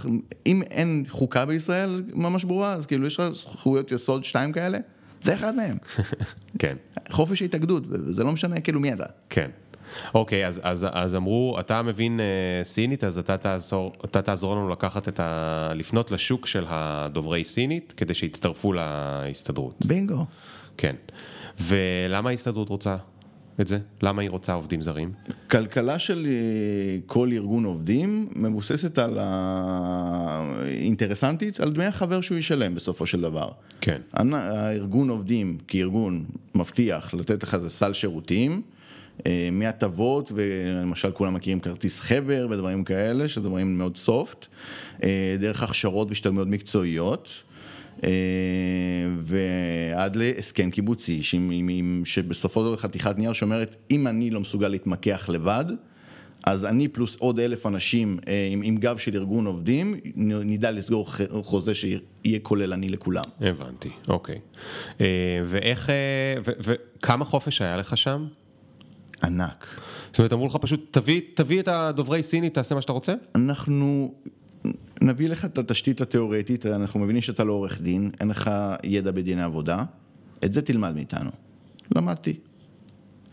אם 0.46 0.62
אין 0.62 1.06
חוקה 1.10 1.46
בישראל 1.46 2.04
ממש 2.14 2.44
ברורה, 2.44 2.74
אז 2.74 2.86
כאילו 2.86 3.08
יש 3.08 3.20
לך 3.20 3.26
זכויות 3.34 3.92
יסוד 3.92 4.24
שתיים 4.24 4.52
כאלה, 4.52 4.78
זה 5.24 5.34
אחד 5.34 5.56
מהם. 5.56 5.78
כן. 6.60 6.76
חופש 7.12 7.42
ההתאגדות, 7.42 7.84
וזה 7.90 8.24
לא 8.24 8.32
משנה 8.32 8.62
כאילו 8.62 8.80
מי 8.80 8.94
אתה. 8.94 9.06
כן. 9.30 9.50
אוקיי, 10.14 10.48
אז, 10.48 10.62
אז, 10.64 10.88
אז 10.92 11.16
אמרו, 11.16 11.58
אתה 11.60 11.82
מבין 11.82 12.20
uh, 12.20 12.66
סינית, 12.66 13.04
אז 13.04 13.18
אתה 13.18 13.38
תעזור, 13.38 13.94
אתה 14.06 14.22
תעזור 14.22 14.56
לנו 14.56 14.70
לקחת 14.70 15.08
את 15.08 15.20
ה... 15.20 15.72
לפנות 15.76 16.12
לשוק 16.12 16.46
של 16.46 16.66
הדוברי 16.68 17.44
סינית, 17.44 17.94
כדי 17.98 18.14
שיצטרפו 18.14 18.74
להסתדרות. 18.74 19.86
בינגו. 19.86 20.26
כן. 20.78 20.96
ולמה 21.60 22.30
ההסתדרות 22.30 22.70
רוצה 22.70 22.96
את 23.62 23.68
זה? 23.68 23.80
למה 24.02 24.22
היא 24.22 24.30
רוצה 24.30 24.54
עובדים 24.54 24.82
זרים? 24.82 25.12
כלכלה 25.52 26.00
של 26.00 26.28
אה, 26.30 26.98
כל 27.06 27.30
ארגון 27.34 27.66
עובדים 27.66 28.30
מבוססת 28.36 28.98
על 28.98 29.18
ה... 29.22 30.54
אינטרסנטית, 30.68 31.60
על 31.60 31.72
דמי 31.72 31.86
החבר 31.86 32.22
שהוא 32.22 32.38
ישלם 32.38 32.76
בסופו 32.76 33.06
של 33.06 33.22
דבר. 33.22 33.50
כן. 33.82 34.02
הארגון 34.14 35.10
עובדים 35.10 35.58
כארגון 35.68 36.26
מבטיח 36.56 37.14
לתת 37.14 37.44
לך 37.44 37.54
איזה 37.54 37.70
סל 37.70 37.94
שירותים. 37.94 38.62
אה, 39.26 39.50
מהטבות, 39.52 40.32
ולמשל 40.36 41.12
כולם 41.12 41.34
מכירים 41.34 41.60
כרטיס 41.60 42.00
חבר 42.00 42.48
ודברים 42.50 42.84
כאלה, 42.84 43.28
שזה 43.28 43.50
דברים 43.50 43.78
מאוד 43.78 43.98
סופט, 43.98 44.46
אה, 45.04 45.36
דרך 45.40 45.64
הכשרות 45.64 46.10
והשתלמויות 46.10 46.48
מקצועיות. 46.48 47.30
אה, 48.04 48.10
ועד 49.20 50.16
להסכם 50.16 50.72
קיבוצי, 50.72 51.22
שבסופו 52.06 52.60
של 52.60 52.66
דבר 52.66 52.78
חתיכת 52.78 53.18
נייר 53.18 53.34
שאומרת, 53.34 53.76
אם 53.92 54.08
אני 54.08 54.30
לא 54.30 54.40
מסוגל 54.40 54.68
להתמקח 54.68 55.30
לבד, 55.30 55.66
אז 56.44 56.66
אני 56.66 56.88
פלוס 56.88 57.16
עוד 57.16 57.40
אלף 57.40 57.66
אנשים 57.66 58.20
עם, 58.52 58.62
עם 58.64 58.78
גב 58.78 58.98
של 58.98 59.16
ארגון 59.16 59.46
עובדים, 59.46 59.96
נדע 60.16 60.72
לסגור 60.72 61.08
חוזה 61.42 61.76
שיהיה 61.76 62.40
כולל 62.42 62.74
אני 62.74 62.90
לכולם. 62.90 63.24
הבנתי, 63.42 63.90
אוקיי. 64.10 64.40
ואיך, 65.46 65.92
וכמה 66.44 67.26
חופש 67.26 67.62
היה 67.62 67.78
לך 67.78 67.98
שם? 67.98 68.28
ענק. 69.24 69.68
זאת 70.08 70.20
אומרת, 70.20 70.34
אמרו 70.34 70.46
לך 70.46 70.56
פשוט, 70.56 70.88
תביא, 70.92 71.22
תביא 71.34 71.60
את 71.60 71.68
הדוברי 71.68 72.24
סינית, 72.24 72.54
תעשה 72.54 72.76
מה 72.76 72.82
שאתה 72.82 72.94
רוצה? 72.94 73.14
אנחנו 73.36 74.14
נביא 75.04 75.30
לך 75.30 75.46
את 75.46 75.58
התשתית 75.58 76.02
התיאורטית, 76.02 76.66
אנחנו 76.66 77.00
מבינים 77.00 77.22
שאתה 77.22 77.44
לא 77.44 77.54
עורך 77.54 77.82
דין, 77.82 78.12
אין 78.20 78.28
לך 78.28 78.52
ידע 78.84 79.12
בדיני 79.12 79.42
עבודה, 79.42 79.84
את 80.46 80.54
זה 80.54 80.62
תלמד 80.62 80.96
מאיתנו. 80.96 81.30
למדתי. 81.96 82.40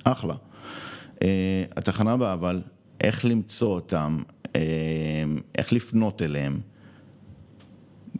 אחלה. 0.05 0.35
Uh, 1.15 1.23
התחנה 1.77 2.13
הבאה, 2.13 2.33
אבל, 2.33 2.63
איך 3.01 3.25
למצוא 3.25 3.75
אותם, 3.75 4.23
uh, 4.45 4.49
איך 5.59 5.73
לפנות 5.73 6.23
אליהם. 6.23 6.61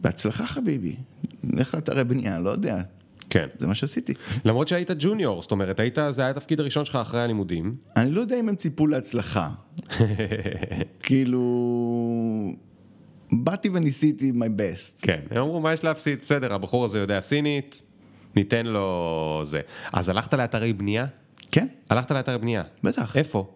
בהצלחה 0.01 0.45
חביבי, 0.45 0.95
לך 1.43 1.75
לאתרי 1.75 2.03
בנייה, 2.03 2.39
לא 2.39 2.49
יודע, 2.49 2.81
כן. 3.29 3.47
זה 3.57 3.67
מה 3.67 3.75
שעשיתי. 3.75 4.13
למרות 4.45 4.67
שהיית 4.67 4.91
ג'וניור, 4.99 5.41
זאת 5.41 5.51
אומרת, 5.51 5.79
היית, 5.79 5.97
זה 6.09 6.21
היה 6.21 6.31
התפקיד 6.31 6.59
הראשון 6.59 6.85
שלך 6.85 6.95
אחרי 6.95 7.21
הלימודים. 7.21 7.75
אני 7.95 8.11
לא 8.11 8.21
יודע 8.21 8.39
אם 8.39 8.49
הם 8.49 8.55
ציפו 8.55 8.87
להצלחה. 8.87 9.49
כאילו... 11.03 11.41
באתי 13.31 13.69
וניסיתי 13.73 14.31
my 14.35 14.59
best. 14.59 15.01
כן, 15.01 15.19
הם 15.31 15.41
אמרו, 15.41 15.59
מה 15.59 15.73
יש 15.73 15.83
להפסיד? 15.83 16.19
בסדר, 16.21 16.53
הבחור 16.53 16.85
הזה 16.85 16.99
יודע 16.99 17.19
סינית, 17.19 17.81
ניתן 18.35 18.65
לו 18.65 19.41
זה. 19.45 19.61
אז 19.93 20.09
הלכת 20.09 20.33
לאתרי 20.33 20.73
בנייה? 20.73 21.05
כן. 21.51 21.67
הלכת 21.89 22.11
לאתרי 22.11 22.37
בנייה? 22.37 22.63
בטח. 22.83 23.17
איפה? 23.17 23.51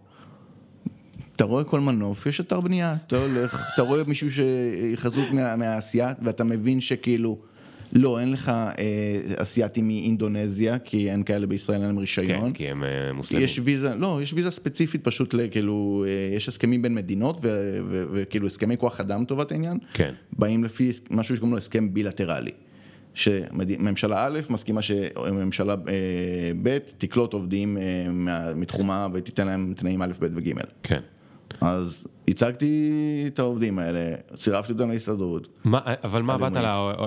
אתה 1.36 1.44
רואה 1.44 1.64
כל 1.64 1.80
מנוף, 1.80 2.26
יש 2.26 2.40
אתר 2.40 2.60
בנייה, 2.60 2.96
אתה 3.08 3.18
הולך, 3.18 3.62
אתה 3.74 3.82
רואה 3.82 4.04
מישהו 4.04 4.28
שחזות 4.32 5.32
מה, 5.32 5.56
מהעשייה, 5.56 6.14
ואתה 6.22 6.44
מבין 6.44 6.82
שכאילו... 6.82 7.38
לא, 7.94 8.20
אין 8.20 8.32
לך 8.32 8.50
אה, 8.50 8.74
אסייתים 9.38 9.88
מאינדונזיה, 9.88 10.80
כי 10.80 11.12
אין 11.12 11.24
כאלה 11.24 11.48
בישראל, 11.48 11.78
אין 11.78 11.88
להם 11.88 11.98
רישיון. 11.98 12.28
כן, 12.28 12.54
כי 12.54 12.68
הם 12.68 12.84
אה, 12.84 13.14
מוסלמים. 13.14 13.46
יש 13.46 13.60
ויזה, 13.64 13.96
לא, 13.96 14.20
יש 14.24 14.34
ויזה 14.34 14.52
ספציפית 14.52 15.04
פשוט 15.04 15.34
לכאילו, 15.34 16.06
אה, 16.08 16.36
יש 16.36 16.48
הסכמים 16.48 16.82
בין 16.82 16.96
מדינות, 16.96 17.40
וכאילו 18.12 18.48
הסכמי 18.48 18.78
כוח 18.78 19.00
אדם 19.00 19.22
לטובת 19.22 19.52
העניין. 19.52 19.78
כן. 19.94 20.14
באים 20.34 20.64
לפי 20.64 20.92
משהו 21.12 21.36
שקוראים 21.36 21.52
לו 21.54 21.58
הסכם 21.58 21.94
בילטרלי. 21.94 22.52
שממשלה 23.16 24.26
א' 24.26 24.40
מסכימה 24.50 24.82
שממשלה 24.82 25.76
אה, 25.88 26.52
ב' 26.64 26.78
תקלוט 26.98 27.34
עובדים 27.34 27.78
אה, 27.78 28.54
מתחומה 28.56 29.08
ותיתן 29.14 29.48
להם 29.48 29.74
תנאים 29.78 30.02
א', 30.02 30.12
ב' 30.20 30.28
וג'. 30.36 30.54
כן. 30.84 31.00
אז 31.62 32.08
הצגתי 32.28 33.24
את 33.28 33.40
העובדים 33.40 33.80
האלה, 33.80 34.16
צירפתי 34.36 34.74
אותם 34.74 34.92
להסתדרות. 34.92 35.48
מה, 35.64 35.80
אבל 36.04 36.22
מה, 36.22 36.38
באת 36.38 36.54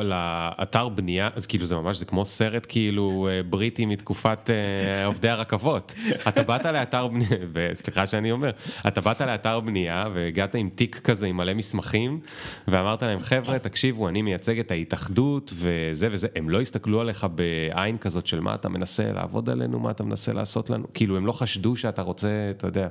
לאתר 0.05 0.89
בנייה, 0.89 1.29
אז 1.35 1.47
כאילו 1.47 1.67
זה 1.67 1.77
ממש, 1.77 1.97
זה 1.97 2.05
כמו 2.05 2.25
סרט 2.25 2.67
כאילו 2.69 3.29
אה, 3.31 3.43
בריטי 3.43 3.87
מתקופת 3.87 4.51
אה, 4.51 5.07
עובדי 5.07 5.29
הרכבות. 5.29 5.95
אתה 6.29 6.43
באת 6.43 6.65
לאתר 6.65 7.07
בנייה, 7.07 7.31
וסליחה 7.53 8.07
שאני 8.07 8.33
אומר, 8.33 8.51
אתה 8.89 9.01
באת 9.01 9.21
לאתר 9.21 9.61
בנייה 9.61 10.05
והגעת 10.15 10.55
עם 10.55 10.69
תיק 10.75 11.01
כזה 11.05 11.27
עם 11.27 11.37
מלא 11.37 11.55
מסמכים, 11.55 12.21
ואמרת 12.69 13.03
להם, 13.03 13.21
חבר'ה, 13.21 13.59
תקשיבו, 13.59 14.09
אני 14.09 14.23
מייצג 14.23 14.59
את 14.59 14.71
ההתאחדות 14.71 15.53
וזה 15.55 16.09
וזה, 16.13 16.27
הם 16.37 16.51
לא 16.51 16.61
הסתכלו 16.61 17.01
עליך 17.01 17.27
בעין 17.35 17.99
כזאת 17.99 18.27
של 18.27 18.41
מה 18.41 18.55
אתה 18.55 18.69
מנסה 18.69 19.13
לעבוד 19.13 19.51
עלינו, 19.51 19.79
מה 19.79 19.91
אתה 19.91 20.05
מנסה 20.05 20.33
לעשות 20.33 20.71
לנו, 20.71 20.87
כאילו 20.95 21.17
הם 21.17 21.27
לא 21.27 21.33
חשדו 21.33 21.77
שאתה 21.77 22.03
רוצה, 22.03 22.29
אתה 22.57 22.67
יודע. 22.67 22.89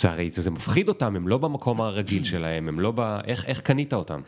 זה 0.00 0.10
הרי, 0.10 0.30
זה 0.32 0.50
מפחיד 0.50 0.88
אותם, 0.88 1.16
הם 1.16 1.28
לא 1.28 1.38
במקום 1.38 1.80
הרגיל 1.80 2.24
שלהם, 2.24 2.68
הם 2.68 2.80
לא 2.80 2.92
ב... 2.94 3.18
איך, 3.24 3.44
איך 3.44 3.60
קנית 3.60 3.92
אותם? 3.92 4.20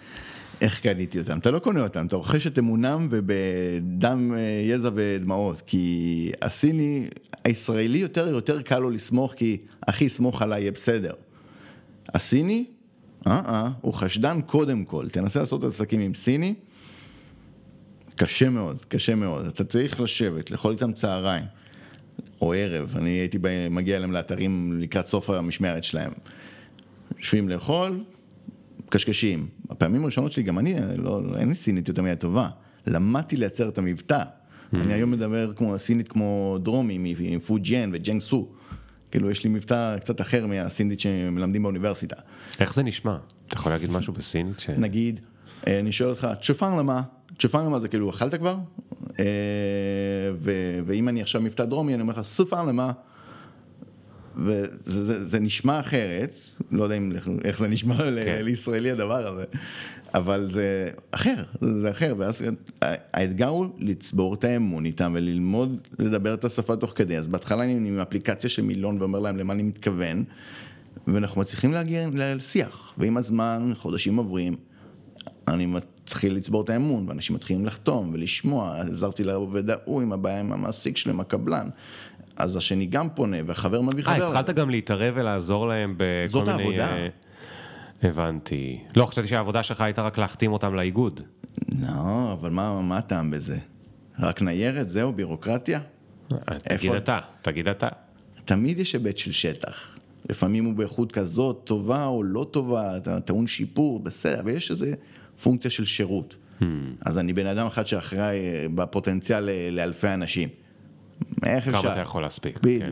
איך 0.61 0.81
קניתי 0.81 1.19
אותם? 1.19 1.39
אתה 1.39 1.51
לא 1.51 1.59
קונה 1.59 1.81
אותם, 1.81 2.07
אתה 2.07 2.17
רוכש 2.17 2.47
את 2.47 2.59
אמונם 2.59 3.09
ובדם, 3.11 4.35
אה, 4.35 4.63
יזע 4.65 4.91
ודמעות, 4.95 5.63
כי 5.67 6.33
הסיני, 6.43 7.09
הישראלי 7.45 7.99
יותר 7.99 8.29
יותר 8.29 8.63
קל 8.63 8.79
לו 8.79 8.91
לסמוך, 8.91 9.35
כי 9.37 9.57
אחי, 9.87 10.09
סמוך 10.09 10.43
עליי, 10.43 10.61
יהיה 10.61 10.73
בסדר. 10.73 11.13
הסיני, 12.15 12.65
אה 13.27 13.41
אה, 13.47 13.69
הוא 13.81 13.95
חשדן 13.95 14.41
קודם 14.47 14.85
כל, 14.85 15.09
תנסה 15.09 15.41
לעשות 15.41 15.65
עסקים 15.65 16.01
עם 16.01 16.15
סיני, 16.15 16.55
קשה 18.17 18.51
מאוד, 18.51 18.85
קשה 18.89 19.15
מאוד, 19.15 19.47
אתה 19.47 19.65
צריך 19.65 20.01
לשבת, 20.01 20.51
לאכול 20.51 20.73
איתם 20.73 20.93
צהריים. 20.93 21.62
או 22.40 22.53
ערב, 22.53 22.94
אני 22.96 23.11
הייתי 23.11 23.38
מגיע 23.70 23.96
אליהם 23.96 24.12
לאתרים 24.12 24.81
לקראת 24.81 25.07
סוף 25.07 25.31
המשמרת 25.31 25.85
שלהם. 25.85 26.12
יושבים 27.18 27.48
לאכול, 27.48 28.05
קשקשים. 28.88 29.46
הפעמים 29.70 30.03
הראשונות 30.03 30.33
שלי, 30.33 30.42
גם 30.42 30.59
אני, 30.59 30.75
לא, 30.98 31.22
אין 31.37 31.48
לי 31.48 31.55
סינית 31.55 31.88
יותר 31.88 32.03
מדי 32.03 32.16
טובה. 32.16 32.48
למדתי 32.87 33.37
לייצר 33.37 33.68
את 33.68 33.79
המבטא. 33.79 34.22
Mm-hmm. 34.22 34.77
אני 34.77 34.92
היום 34.92 35.11
מדבר 35.11 35.53
כמו 35.57 35.79
סינית 35.79 36.09
כמו 36.09 36.59
דרומי, 36.62 37.14
עם 37.18 37.38
פוג'יין 37.38 37.90
וג'נג 37.94 38.20
סו. 38.20 38.48
כאילו, 39.11 39.31
יש 39.31 39.44
לי 39.44 39.51
מבטא 39.51 39.98
קצת 39.98 40.20
אחר 40.20 40.46
מהסינדית 40.46 41.01
שמלמדים 41.01 41.62
באוניברסיטה. 41.62 42.16
איך 42.61 42.75
זה 42.75 42.83
נשמע? 42.83 43.16
אתה 43.46 43.55
יכול 43.55 43.72
להגיד 43.72 43.90
משהו 43.90 44.12
בסינית? 44.12 44.61
ש... 44.61 44.70
נגיד, 44.70 45.20
אה, 45.66 45.79
אני 45.81 45.92
שואל 45.92 46.11
אותך, 46.11 46.29
צ'ופן 46.42 46.79
למה? 46.79 47.03
צ'ופן 47.38 47.64
למה 47.64 47.81
זה 47.81 47.88
כאילו, 47.88 48.11
אכלת 48.11 48.35
כבר? 48.35 48.57
אה, 49.18 49.25
ואם 50.87 51.09
אני 51.09 51.22
עכשיו 51.22 51.40
מבטא 51.40 51.64
דרומי, 51.64 51.94
אני 51.94 52.03
אומר 52.03 52.12
לך, 52.12 52.22
סופן 52.22 52.66
למה? 52.68 52.92
וזה 54.37 54.72
זה, 54.85 55.29
זה 55.29 55.40
נשמע 55.40 55.81
אחרת, 55.81 56.38
לא 56.70 56.83
יודע 56.85 56.96
אם, 56.96 57.12
איך 57.44 57.59
זה 57.59 57.68
נשמע 57.68 57.96
כן. 57.96 58.14
לישראלי 58.42 58.90
הדבר 58.90 59.27
הזה, 59.27 59.44
אבל 60.14 60.48
זה 60.53 60.88
אחר, 61.11 61.42
זה 61.61 61.90
אחר, 61.90 62.14
ואז 62.18 62.44
האתגר 62.83 63.48
הוא 63.48 63.66
לצבור 63.79 64.35
את 64.35 64.44
האמון 64.44 64.85
איתם 64.85 65.12
וללמוד 65.14 65.88
לדבר 65.98 66.35
את 66.35 66.44
השפה 66.44 66.77
תוך 66.77 66.92
כדי, 66.96 67.16
אז 67.18 67.29
בהתחלה 67.29 67.64
אני 67.64 67.88
עם 67.88 67.98
אפליקציה 67.98 68.51
של 68.51 68.62
מילון 68.62 69.01
ואומר 69.01 69.18
להם 69.18 69.37
למה 69.37 69.53
אני 69.53 69.62
מתכוון, 69.62 70.25
ואנחנו 71.07 71.40
מצליחים 71.40 71.72
להגיע 71.72 72.09
לשיח, 72.12 72.92
ועם 72.98 73.16
הזמן, 73.16 73.72
חודשים 73.77 74.16
עוברים, 74.16 74.57
אני 75.48 75.66
מתחיל 76.07 76.37
לצבור 76.37 76.62
את 76.62 76.71
האמון, 76.71 77.09
ואנשים 77.09 77.37
מתחילים 77.37 77.67
לחתום 77.67 78.11
ולשמוע, 78.12 78.77
עזרתי 78.81 79.25
לעובד 79.25 79.71
ההוא 79.71 80.03
עם 80.03 80.12
הבעיה 80.12 80.41
עם 80.41 80.53
המעסיק 80.53 80.97
שלו, 80.97 81.12
עם 81.12 81.21
הקבלן. 81.21 81.69
אז 82.37 82.57
השני 82.57 82.87
גם 82.87 83.09
פונה, 83.11 83.37
והחבר 83.47 83.81
מביא 83.81 84.05
חבר. 84.05 84.12
אה, 84.12 84.38
התחלת 84.38 84.57
גם 84.57 84.71
להתערב 84.71 85.15
ולעזור 85.17 85.67
להם 85.67 85.95
בכל 85.97 86.05
מיני... 86.12 86.29
זאת 86.29 86.49
העבודה. 86.49 86.97
אה, 86.97 87.09
הבנתי. 88.03 88.81
לא, 88.97 89.07
חשבתי 89.07 89.29
שהעבודה 89.29 89.62
שלך 89.62 89.81
הייתה 89.81 90.03
רק 90.03 90.19
להחתים 90.19 90.53
אותם 90.53 90.75
לאיגוד. 90.75 91.21
לא, 91.81 92.33
אבל 92.33 92.51
מה, 92.51 92.83
מה 92.83 92.99
הטעם 92.99 93.31
בזה? 93.31 93.59
רק 94.19 94.43
ניירת, 94.43 94.91
זהו, 94.91 95.12
בירוקרטיה? 95.12 95.81
אה, 96.33 96.59
תגיד 96.59 96.93
אתה, 96.93 97.19
תגיד 97.43 97.69
אתה. 97.69 97.88
תמיד 98.45 98.79
יש 98.79 98.93
היבט 98.93 99.19
של 99.19 99.33
שטח. 99.33 99.97
לפעמים 100.31 100.65
הוא 100.65 100.75
באיכות 100.75 101.12
כזאת, 101.12 101.61
טובה 101.65 102.07
או 102.07 102.23
לא 102.23 102.47
טובה, 102.51 103.01
טעון 103.25 103.47
שיפור, 103.47 104.01
בסדר, 104.01 104.43
ויש 104.45 104.71
איזה 104.71 104.95
פונקציה 105.42 105.71
של 105.71 105.85
שירות. 105.85 106.37
Hmm. 106.61 106.64
אז 107.01 107.18
אני 107.18 107.33
בן 107.33 107.47
אדם 107.47 107.66
אחד 107.66 107.87
שאחראי 107.87 108.37
אה, 108.38 108.66
בפוטנציאל 108.75 109.49
לאלפי 109.73 110.09
אנשים. 110.09 110.49
איך 111.42 111.68
אפשר? 111.68 111.83
כמה 111.83 111.92
אתה 111.92 112.01
יכול 112.01 112.23
להספיק. 112.23 112.59
בדיוק. 112.59 112.83
כן. 112.83 112.90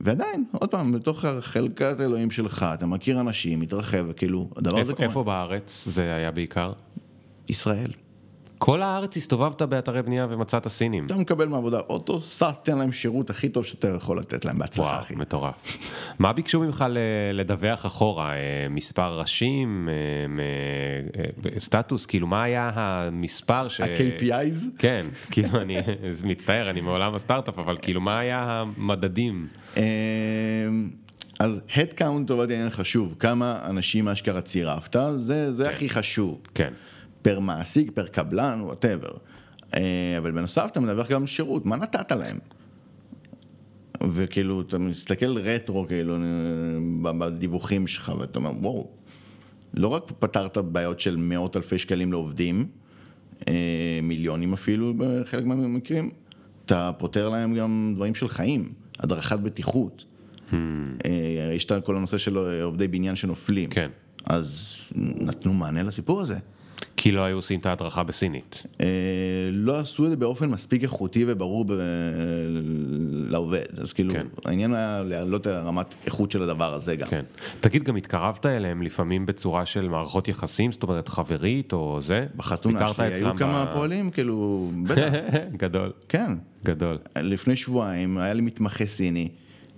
ועדיין, 0.00 0.44
עוד 0.52 0.70
פעם, 0.70 0.92
בתוך 0.92 1.24
חלקת 1.40 2.00
אלוהים 2.00 2.30
שלך, 2.30 2.66
אתה 2.74 2.86
מכיר 2.86 3.20
אנשים, 3.20 3.60
מתרחב, 3.60 4.12
כאילו, 4.12 4.50
הדבר 4.56 4.78
הזה 4.80 4.92
קורה. 4.92 5.08
איפה 5.08 5.24
בארץ 5.24 5.84
זה 5.90 6.14
היה 6.14 6.30
בעיקר? 6.30 6.72
ישראל. 7.48 7.90
כל 8.58 8.82
הארץ 8.82 9.16
הסתובבת 9.16 9.62
באתרי 9.62 10.02
בנייה 10.02 10.26
ומצאת 10.30 10.68
סינים. 10.68 11.06
אתה 11.06 11.14
מקבל 11.14 11.48
מעבודה 11.48 11.78
אוטו, 11.88 12.20
סע, 12.20 12.50
תן 12.62 12.78
להם 12.78 12.92
שירות 12.92 13.30
הכי 13.30 13.48
טוב 13.48 13.64
שאתה 13.64 13.88
יכול 13.88 14.18
לתת 14.18 14.44
להם 14.44 14.58
בהצלחה, 14.58 15.00
אחי. 15.00 15.12
וואו, 15.14 15.22
מטורף. 15.22 15.78
מה 16.18 16.32
ביקשו 16.32 16.60
ממך 16.60 16.84
לדווח 17.32 17.86
אחורה? 17.86 18.32
אה, 18.32 18.36
מספר 18.70 19.18
ראשים? 19.20 19.88
אה, 19.88 21.52
אה, 21.54 21.60
סטטוס? 21.60 22.06
כאילו, 22.06 22.26
מה 22.26 22.42
היה 22.42 22.70
המספר 22.74 23.68
ש... 23.68 23.80
ה-KPIs? 23.80 24.68
כן, 24.78 25.06
כאילו, 25.30 25.60
אני 25.60 25.76
מצטער, 26.24 26.70
אני 26.70 26.80
מעולם 26.80 27.14
הסטארט-אפ, 27.14 27.58
אבל 27.58 27.76
כאילו, 27.82 28.00
מה 28.00 28.18
היה 28.18 28.64
המדדים? 28.76 29.46
אז 31.38 31.60
Head 31.68 31.98
count 31.98 32.26
לטובת 32.26 32.50
העניין 32.50 32.70
חשוב, 32.70 33.14
כמה 33.18 33.58
אנשים 33.64 34.08
אשכרה 34.08 34.40
צירפת, 34.40 34.96
זה, 35.16 35.52
זה 35.52 35.64
כן. 35.64 35.70
הכי 35.70 35.88
חשוב. 35.88 36.40
כן. 36.54 36.72
פר 37.26 37.40
מעסיק, 37.40 37.90
פר 37.90 38.06
קבלן, 38.06 38.58
whatever. 38.62 39.10
אה, 39.74 40.14
אבל 40.18 40.30
בנוסף 40.30 40.68
אתה 40.72 40.80
מדווח 40.80 41.08
גם 41.08 41.26
שירות, 41.26 41.66
מה 41.66 41.76
נתת 41.76 42.12
להם? 42.12 42.38
וכאילו, 44.10 44.60
אתה 44.60 44.78
מסתכל 44.78 45.38
רטרו, 45.38 45.86
כאילו, 45.88 46.16
בדיווחים 47.02 47.86
שלך, 47.86 48.12
ואתה 48.18 48.38
אומר, 48.38 48.50
וואו, 48.60 48.88
לא 49.74 49.88
רק 49.88 50.12
פתרת 50.18 50.58
בעיות 50.58 51.00
של 51.00 51.16
מאות 51.16 51.56
אלפי 51.56 51.78
שקלים 51.78 52.12
לעובדים, 52.12 52.68
אה, 53.48 54.00
מיליונים 54.02 54.52
אפילו 54.52 54.94
בחלק 54.96 55.44
מהמקרים, 55.44 56.10
אתה 56.66 56.90
פותר 56.98 57.28
להם 57.28 57.54
גם 57.54 57.92
דברים 57.96 58.14
של 58.14 58.28
חיים, 58.28 58.72
הדרכת 58.98 59.38
בטיחות. 59.38 60.04
Hmm. 60.50 60.54
אה, 61.06 61.52
יש 61.54 61.64
את 61.64 61.72
כל 61.84 61.96
הנושא 61.96 62.18
של 62.18 62.38
עובדי 62.62 62.88
בניין 62.88 63.16
שנופלים. 63.16 63.70
כן. 63.70 63.90
אז 64.24 64.76
נתנו 64.94 65.54
מענה 65.54 65.82
לסיפור 65.82 66.20
הזה. 66.20 66.38
כי 66.96 67.12
לא 67.12 67.20
היו 67.20 67.36
עושים 67.36 67.60
את 67.60 67.66
ההדרכה 67.66 68.02
בסינית. 68.02 68.62
אה, 68.80 68.86
לא 69.52 69.78
עשו 69.78 70.04
את 70.04 70.10
זה 70.10 70.16
באופן 70.16 70.50
מספיק 70.50 70.82
איכותי 70.82 71.24
וברור 71.28 71.64
לעובד, 73.12 73.64
אז 73.78 73.92
כאילו 73.92 74.14
כן. 74.14 74.26
העניין 74.44 74.74
היה 74.74 75.02
להעלות 75.04 75.40
את 75.40 75.46
הרמת 75.46 75.86
איכות 76.06 76.30
של 76.30 76.42
הדבר 76.42 76.74
הזה 76.74 76.96
גם. 76.96 77.08
כן. 77.08 77.24
תגיד, 77.60 77.82
גם 77.82 77.96
התקרבת 77.96 78.46
אליהם 78.46 78.82
לפעמים 78.82 79.26
בצורה 79.26 79.66
של 79.66 79.88
מערכות 79.88 80.28
יחסים, 80.28 80.72
זאת 80.72 80.82
אומרת 80.82 81.08
חברית 81.08 81.72
או 81.72 81.98
זה? 82.00 82.26
בחתונה 82.36 82.88
שלי 82.88 83.04
היו 83.04 83.36
כמה 83.36 83.64
ב... 83.64 83.72
פועלים, 83.72 84.10
כאילו, 84.10 84.70
בטח. 84.88 85.12
גדול. 85.56 85.92
כן. 86.08 86.32
גדול. 86.64 86.98
לפני 87.16 87.56
שבועיים 87.56 88.18
היה 88.18 88.34
לי 88.34 88.40
מתמחה 88.40 88.86
סיני, 88.86 89.28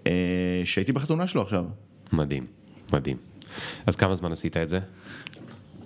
אה, 0.06 0.62
שהייתי 0.64 0.92
בחתונה 0.92 1.26
שלו 1.26 1.42
עכשיו. 1.42 1.64
מדהים, 2.12 2.46
מדהים. 2.92 3.16
אז 3.86 3.96
כמה 3.96 4.14
זמן 4.14 4.32
עשית 4.32 4.56
את 4.56 4.68
זה? 4.68 4.80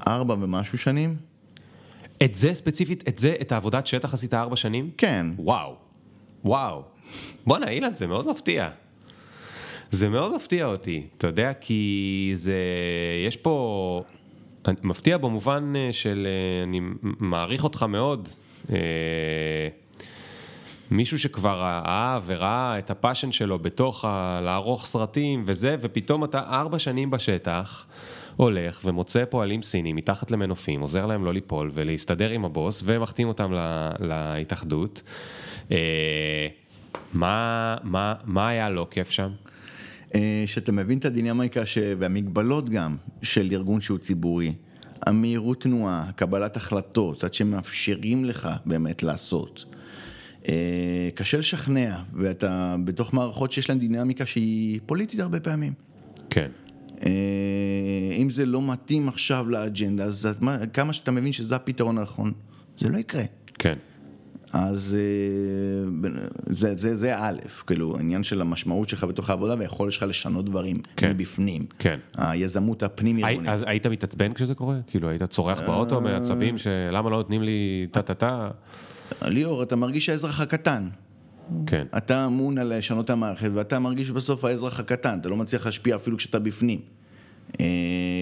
ארבע 0.09 0.35
ומשהו 0.35 0.79
שנים. 0.79 1.17
את 2.25 2.35
זה 2.35 2.55
ספציפית, 2.55 3.09
את 3.09 3.19
זה, 3.19 3.35
את 3.41 3.53
העבודת 3.53 3.87
שטח 3.87 4.15
עשית 4.15 4.35
ארבע 4.35 4.57
שנים? 4.57 4.91
כן. 4.97 5.27
וואו, 5.39 5.77
וואו. 6.45 6.83
בואנה 7.47 7.69
אילן, 7.69 7.95
זה 7.95 8.07
מאוד 8.07 8.29
מפתיע. 8.29 8.71
זה 9.91 10.09
מאוד 10.09 10.35
מפתיע 10.35 10.67
אותי, 10.67 11.07
אתה 11.19 11.27
יודע, 11.27 11.53
כי 11.61 12.31
זה, 12.35 12.57
יש 13.27 13.37
פה, 13.37 14.03
מפתיע 14.83 15.19
במובן 15.19 15.73
אה, 15.77 15.89
של, 15.93 16.27
אה, 16.27 16.63
אני 16.63 16.81
מעריך 17.03 17.65
אותך 17.65 17.83
מאוד. 17.83 18.29
אה, 18.71 18.77
מישהו 20.91 21.19
שכבר 21.19 21.63
אהב 21.87 22.23
וראה 22.27 22.79
את 22.79 22.91
הפאשן 22.91 23.33
שלו 23.33 23.59
בתוך 23.59 24.05
ה... 24.05 24.41
לערוך 24.43 24.87
סרטים 24.87 25.43
וזה, 25.47 25.77
ופתאום 25.81 26.25
אתה 26.25 26.39
ארבע 26.39 26.79
שנים 26.79 27.11
בשטח. 27.11 27.87
הולך 28.37 28.81
ומוצא 28.85 29.25
פועלים 29.25 29.63
סינים 29.63 29.97
מתחת 29.97 30.31
למנופים, 30.31 30.81
עוזר 30.81 31.07
להם 31.07 31.25
לא 31.25 31.33
ליפול 31.33 31.71
ולהסתדר 31.75 32.31
עם 32.31 32.45
הבוס 32.45 32.83
ומחתים 32.85 33.29
אותם 33.29 33.53
לה, 33.53 33.91
להתאחדות. 34.01 35.03
אה, 35.73 36.47
מה, 37.13 37.77
מה, 37.83 38.15
מה 38.25 38.49
היה 38.49 38.71
לא 38.71 38.87
כיף 38.91 39.11
שם? 39.11 39.31
אה, 40.15 40.45
שאתה 40.47 40.73
מבין 40.73 40.99
את 40.99 41.05
הדינמיקה 41.05 41.67
ש... 41.67 41.79
והמגבלות 41.99 42.71
גם 42.71 42.97
של 43.23 43.49
ארגון 43.53 43.81
שהוא 43.81 43.99
ציבורי. 43.99 44.53
המהירות 45.07 45.61
תנועה, 45.61 46.11
קבלת 46.17 46.57
החלטות, 46.57 47.25
עד 47.25 47.35
שמאפשרים 47.35 48.25
לך 48.25 48.49
באמת 48.67 49.03
לעשות. 49.03 49.65
אה, 50.49 51.09
קשה 51.15 51.39
לשכנע, 51.39 51.97
ואתה 52.13 52.77
בתוך 52.85 53.15
מערכות 53.15 53.53
שיש 53.53 53.69
להן 53.69 53.79
דינמיקה 53.79 54.27
שהיא 54.27 54.81
פוליטית 54.87 55.21
הרבה 55.21 55.41
פעמים. 55.41 55.73
כן. 56.31 56.51
אה, 57.07 57.11
אם 58.17 58.31
זה 58.31 58.47
לא 58.47 58.63
מתאים 58.63 59.09
עכשיו 59.09 59.49
לאג'נדה, 59.49 60.05
אז 60.05 60.29
כמה 60.73 60.93
שאתה 60.93 61.11
מבין 61.11 61.33
שזה 61.33 61.57
הפתרון 61.57 61.99
הנכון, 61.99 62.33
זה 62.79 62.89
לא 62.89 62.99
יקרה. 62.99 63.23
כן. 63.59 63.75
אז 64.53 64.97
אה, 64.99 66.11
זה, 66.47 66.75
זה, 66.77 66.95
זה 66.95 67.19
א', 67.19 67.37
כאילו, 67.67 67.97
העניין 67.97 68.25
של 68.25 68.41
המשמעות 68.41 68.89
שלך 68.89 69.05
בתוך 69.05 69.31
העבודה 69.31 69.55
והיכולת 69.59 69.93
שלך 69.93 70.03
לשנות 70.03 70.45
דברים 70.45 70.77
כן. 70.97 71.11
מבפנים. 71.11 71.67
כן. 71.79 71.99
היזמות 72.17 72.83
הפנים-ארגונית. 72.83 73.51
אז 73.51 73.65
היית 73.67 73.87
מתעצבן 73.87 74.33
כשזה 74.33 74.55
קורה? 74.55 74.77
כאילו, 74.87 75.09
היית 75.09 75.23
צורח 75.23 75.61
באוטו 75.61 76.01
מעצבים 76.01 76.59
שלמה 76.59 77.11
לא 77.11 77.17
נותנים 77.17 77.43
לי 77.43 77.87
טה-טה-טה? 77.91 78.51
ליאור, 79.23 79.63
אתה 79.63 79.77
מרגיש 79.77 80.09
האזרח 80.09 80.41
הקטן. 80.41 80.89
כן. 81.67 81.87
אתה 81.97 82.27
אמון 82.27 82.59
על 82.59 82.79
לשנות 82.79 83.05
את 83.05 83.11
המערכת, 83.11 83.51
ואתה 83.55 83.79
מרגיש 83.79 84.11
בסוף 84.11 84.45
האזרח 84.45 84.81
הקטן, 84.81 85.19
אתה 85.21 85.29
לא 85.29 85.37
מצליח 85.37 85.67
להשפיע 85.67 85.97
אפילו 85.97 86.17
כשאתה 86.17 86.39
בפנים. 86.39 86.81
אה, 87.61 87.67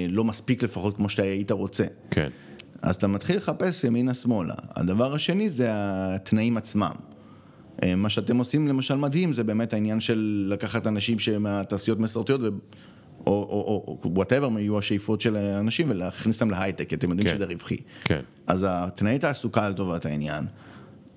לא 0.08 0.24
מספיק 0.24 0.62
לפחות 0.62 0.96
כמו 0.96 1.08
שאתה 1.08 1.22
היית 1.22 1.50
רוצה. 1.50 1.84
כן. 2.10 2.28
אז 2.82 2.94
אתה 2.94 3.06
מתחיל 3.06 3.36
לחפש 3.36 3.84
ימינה-שמאלה. 3.84 4.54
הדבר 4.76 5.14
השני 5.14 5.50
זה 5.50 5.66
התנאים 5.70 6.56
עצמם. 6.56 6.92
אה, 7.82 7.94
מה 7.96 8.10
שאתם 8.10 8.36
עושים 8.36 8.68
למשל 8.68 8.94
מדהים 8.94 9.32
זה 9.32 9.44
באמת 9.44 9.72
העניין 9.72 10.00
של 10.00 10.46
לקחת 10.50 10.86
אנשים 10.86 11.18
שהם 11.18 11.42
מהתעשיות 11.42 11.98
מסורתיות 11.98 12.42
ו... 12.42 12.48
או, 13.26 13.98
וואטאבר 14.04 14.58
יהיו 14.58 14.78
השאיפות 14.78 15.20
של 15.20 15.36
האנשים 15.36 15.90
ולהכניס 15.90 16.42
אותם 16.42 16.50
להייטק, 16.50 16.88
כי 16.88 16.94
אתם 16.94 17.10
יודעים 17.10 17.28
כן. 17.28 17.36
שזה 17.36 17.44
רווחי. 17.44 17.76
כן. 18.04 18.20
אז 18.46 18.66
התנאי 18.68 19.18
תעסוקה 19.18 19.68
לטובת 19.68 20.06
העניין. 20.06 20.44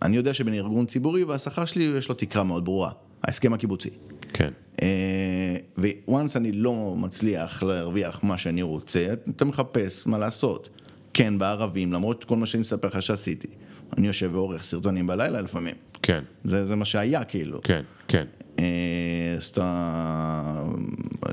אני 0.03 0.17
יודע 0.17 0.33
שבין 0.33 0.53
ארגון 0.53 0.85
ציבורי 0.85 1.23
והשכר 1.23 1.65
שלי 1.65 1.83
יש 1.83 2.09
לו 2.09 2.15
תקרה 2.15 2.43
מאוד 2.43 2.65
ברורה, 2.65 2.91
ההסכם 3.23 3.53
הקיבוצי. 3.53 3.89
כן. 4.33 4.51
אה, 4.81 5.55
וואנס 6.07 6.37
אני 6.37 6.51
לא 6.51 6.95
מצליח 6.97 7.63
להרוויח 7.63 8.23
מה 8.23 8.37
שאני 8.37 8.61
רוצה, 8.61 9.13
אתה 9.29 9.45
מחפש 9.45 10.07
מה 10.07 10.17
לעשות. 10.17 10.69
כן, 11.13 11.39
בערבים, 11.39 11.93
למרות 11.93 12.23
כל 12.23 12.35
מה 12.35 12.45
שאני 12.45 12.61
מספר 12.61 12.87
לך 12.87 13.01
שעשיתי. 13.01 13.47
אני 13.97 14.07
יושב 14.07 14.29
ועורך 14.33 14.63
סרטונים 14.63 15.07
בלילה 15.07 15.41
לפעמים. 15.41 15.75
כן. 16.03 16.23
זה, 16.43 16.65
זה 16.65 16.75
מה 16.75 16.85
שהיה 16.85 17.23
כאילו. 17.23 17.61
כן, 17.63 17.81
כן. 18.07 18.25
אה, 18.59 18.65
אברסט, 19.33 19.57
ה- 19.61 20.63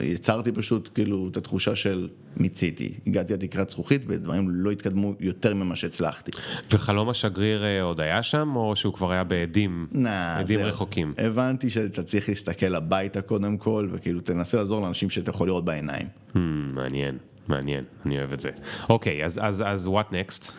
יצרתי 0.01 0.53
פשוט 0.53 0.89
כאילו 0.95 1.29
את 1.33 1.37
התחושה 1.37 1.75
של 1.77 2.09
מיציתי. 2.37 2.93
הגעתי 3.07 3.33
עד 3.33 3.41
תקרת 3.41 3.71
זכוכית 3.71 4.03
ודברים 4.07 4.45
לא 4.51 4.71
התקדמו 4.71 5.15
יותר 5.21 5.55
ממה 5.55 5.77
שהצלחתי. 5.77 6.31
וחלום 6.71 7.09
השגריר 7.09 7.65
אה, 7.65 7.83
עוד 7.83 8.01
היה 8.01 8.23
שם, 8.23 8.57
או 8.57 8.77
שהוא 8.77 8.95
כבר 8.95 9.13
היה 9.13 9.25
בעדים, 9.25 9.87
נא, 9.93 10.39
עדים 10.39 10.59
זהו. 10.59 10.69
רחוקים? 10.69 11.15
הבנתי 11.19 11.71
שאתה 11.71 12.03
צריך 12.03 12.29
להסתכל 12.29 12.75
הביתה 12.75 13.21
קודם 13.23 13.57
כל, 13.57 13.89
וכאילו 13.93 14.21
תנסה 14.21 14.57
לעזור 14.57 14.81
לאנשים 14.81 15.11
שאתה 15.11 15.31
יכול 15.31 15.47
לראות 15.49 15.65
בעיניים. 15.65 16.07
Hmm, 16.33 16.39
מעניין, 16.75 17.19
מעניין, 17.49 17.85
אני 18.07 18.19
אוהב 18.19 18.33
את 18.33 18.41
זה. 18.41 18.51
אוקיי, 18.91 19.25
אז, 19.25 19.41
אז, 19.43 19.65
אז 19.67 19.87
what 19.87 20.13
next? 20.13 20.53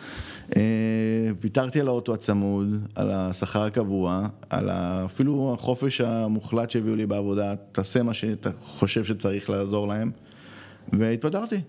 אה, 0.56 0.62
ויתרתי 1.40 1.80
על 1.80 1.88
האוטו 1.88 2.14
הצמוד, 2.14 2.68
על 2.94 3.10
השכר 3.10 3.62
הקבוע, 3.62 4.26
על 4.50 4.70
אפילו 4.70 5.54
החופש 5.58 6.00
המוחלט 6.00 6.70
שהביאו 6.70 6.96
לי 6.96 7.06
בעבודה, 7.06 7.54
תעשה 7.72 8.02
מה 8.02 8.14
שאתה 8.14 8.50
חושב 8.62 9.04
שצריך 9.04 9.50
לעזור 9.50 9.88
להם, 9.88 10.10
והתפטרתי. 10.92 11.60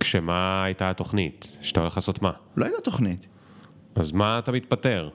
כשמה 0.00 0.62
הייתה 0.64 0.90
התוכנית? 0.90 1.56
שאתה 1.60 1.80
הולך 1.80 1.96
לעשות 1.96 2.22
מה? 2.22 2.32
לא 2.56 2.64
הייתה 2.64 2.80
תוכנית. 2.80 3.26
אז 3.94 4.12
מה 4.12 4.38
אתה 4.38 4.52
מתפטר? 4.52 5.08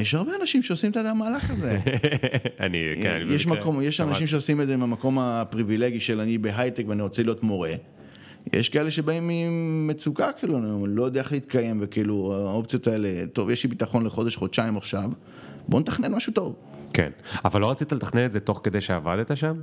יש 0.00 0.14
הרבה 0.14 0.32
אנשים 0.40 0.62
שעושים 0.62 0.90
את 0.90 0.96
המהלך 0.96 1.50
הזה. 1.50 1.78
אני, 2.60 2.78
כן, 3.02 3.10
אני 3.10 3.34
יש 3.34 3.46
מקום, 3.46 3.82
יש. 3.82 4.00
אנשים 4.00 4.26
שעושים 4.26 4.60
את 4.60 4.66
זה 4.66 4.76
מהמקום 4.76 5.18
הפריבילגי 5.18 6.00
של 6.00 6.20
אני 6.20 6.38
בהייטק 6.38 6.84
ואני 6.88 7.02
רוצה 7.02 7.22
להיות 7.22 7.42
מורה. 7.42 7.74
יש 8.52 8.68
כאלה 8.68 8.90
שבאים 8.90 9.28
ממצוקה, 9.28 10.32
כאילו, 10.32 10.58
אני 10.58 10.96
לא 10.96 11.04
יודע 11.04 11.20
איך 11.20 11.32
להתקיים, 11.32 11.78
וכאילו, 11.80 12.34
האופציות 12.48 12.86
האלה, 12.86 13.26
טוב, 13.32 13.50
יש 13.50 13.64
לי 13.64 13.70
ביטחון 13.70 14.04
לחודש, 14.04 14.36
חודשיים 14.36 14.76
עכשיו, 14.76 15.10
בוא 15.68 15.80
נתכנן 15.80 16.14
משהו 16.14 16.32
טוב. 16.32 16.56
כן, 16.92 17.10
אבל 17.44 17.60
לא 17.60 17.70
רצית 17.70 17.92
לתכנן 17.92 18.26
את 18.26 18.32
זה 18.32 18.40
תוך 18.40 18.60
כדי 18.62 18.80
שעבדת 18.80 19.36
שם? 19.36 19.60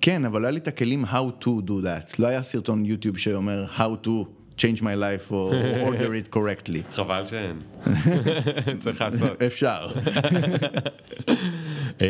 כן, 0.00 0.24
אבל 0.24 0.40
לא 0.40 0.46
היה 0.46 0.52
לי 0.52 0.58
את 0.58 0.68
הכלים 0.68 1.04
how 1.04 1.44
to 1.44 1.46
do 1.46 1.70
that. 1.70 2.14
לא 2.18 2.26
היה 2.26 2.42
סרטון 2.42 2.84
יוטיוב 2.84 3.18
שאומר 3.18 3.66
how 3.76 4.06
to 4.06 4.10
change 4.58 4.80
my 4.80 4.96
life 4.96 5.30
או 5.30 5.52
order 5.88 6.30
it 6.30 6.36
correctly. 6.36 6.92
חבל 6.96 7.24
שאין. 7.26 7.60
צריך 8.80 9.00
לעשות. 9.00 9.42
אפשר. 9.46 9.88
אמ, 12.00 12.06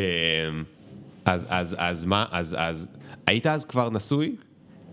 אז, 1.24 1.46
אז, 1.48 1.76
אז 1.78 2.04
מה, 2.04 2.26
אז, 2.30 2.56
אז, 2.58 2.88
היית 3.26 3.46
אז 3.46 3.64
כבר 3.64 3.90
נשוי? 3.90 4.36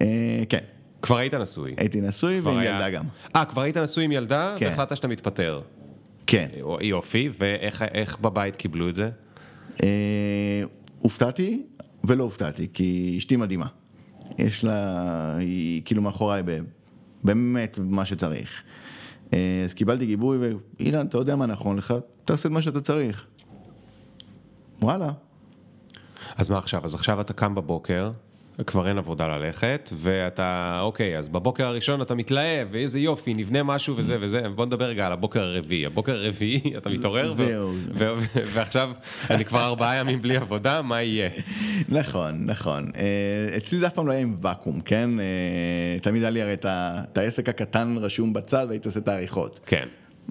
אה, 0.01 0.07
כן, 0.49 0.59
כבר 1.01 1.17
היית 1.17 1.33
נשוי. 1.33 1.73
הייתי 1.77 2.01
נשוי 2.01 2.39
ועם 2.39 2.57
היה- 2.57 2.71
ילדה 2.71 2.89
גם. 2.89 3.03
אה, 3.35 3.45
כבר 3.45 3.61
היית 3.61 3.77
נשוי 3.77 4.03
עם 4.05 4.11
ילדה? 4.11 4.55
כן. 4.59 4.65
והחלטת 4.65 4.95
שאתה 4.95 5.07
מתפטר. 5.07 5.61
כן. 6.27 6.47
יופי, 6.81 7.29
ואיך 7.39 7.81
איך 7.81 8.17
בבית 8.19 8.55
קיבלו 8.55 8.89
את 8.89 8.95
זה? 8.95 9.09
אה, 9.83 10.63
הופתעתי 10.99 11.63
ולא 12.03 12.23
הופתעתי, 12.23 12.67
כי 12.73 13.15
אשתי 13.17 13.35
מדהימה. 13.35 13.65
יש 14.37 14.63
לה, 14.63 14.97
היא 15.39 15.81
כאילו 15.85 16.01
מאחוריי 16.01 16.43
ב- 16.45 16.59
באמת 17.23 17.79
מה 17.81 18.05
שצריך. 18.05 18.63
אה, 19.33 19.61
אז 19.65 19.73
קיבלתי 19.73 20.05
גיבוי, 20.05 20.37
ואילן, 20.37 21.07
אתה 21.07 21.17
יודע 21.17 21.35
מה 21.35 21.45
נכון 21.45 21.77
לך, 21.77 21.93
תעשה 22.25 22.49
את 22.49 22.53
מה 22.53 22.61
שאתה 22.61 22.81
צריך. 22.81 23.27
וואלה. 24.81 25.11
אז 26.35 26.49
מה 26.49 26.57
עכשיו? 26.57 26.85
אז 26.85 26.93
עכשיו 26.93 27.21
אתה 27.21 27.33
קם 27.33 27.55
בבוקר, 27.55 28.11
כבר 28.67 28.87
אין 28.87 28.97
עבודה 28.97 29.27
ללכת, 29.27 29.89
ואתה, 29.93 30.79
אוקיי, 30.81 31.17
אז 31.17 31.29
בבוקר 31.29 31.65
הראשון 31.65 32.01
אתה 32.01 32.15
מתלהב, 32.15 32.67
ואיזה 32.71 32.99
יופי, 32.99 33.33
נבנה 33.33 33.63
משהו 33.63 33.97
וזה 33.97 34.17
וזה, 34.19 34.41
בוא 34.55 34.65
נדבר 34.65 34.85
רגע 34.85 35.05
על 35.05 35.11
הבוקר 35.11 35.41
הרביעי. 35.43 35.85
הבוקר 35.85 36.11
הרביעי, 36.11 36.61
אתה 36.77 36.89
מתעורר, 36.89 37.33
ועכשיו 38.33 38.91
אני 39.29 39.45
כבר 39.45 39.65
ארבעה 39.65 39.95
ימים 39.95 40.21
בלי 40.21 40.37
עבודה, 40.37 40.81
מה 40.81 41.01
יהיה? 41.01 41.29
נכון, 41.89 42.45
נכון. 42.45 42.91
אה, 42.95 43.57
אצלי 43.57 43.79
זה 43.79 43.87
אף 43.87 43.93
פעם 43.93 44.07
לא 44.07 44.11
היה 44.11 44.21
עם 44.21 44.35
ואקום, 44.41 44.81
כן? 44.81 45.09
אה, 45.19 45.99
תמיד 46.01 46.21
היה 46.21 46.29
לי 46.29 46.41
הרי 46.41 46.53
את 46.63 47.17
העסק 47.17 47.49
הקטן 47.49 47.95
רשום 47.97 48.33
בצד 48.33 48.65
והייתי 48.69 48.87
עושה 48.87 48.99
את 48.99 49.07
העריכות. 49.07 49.59
כן, 49.65 49.87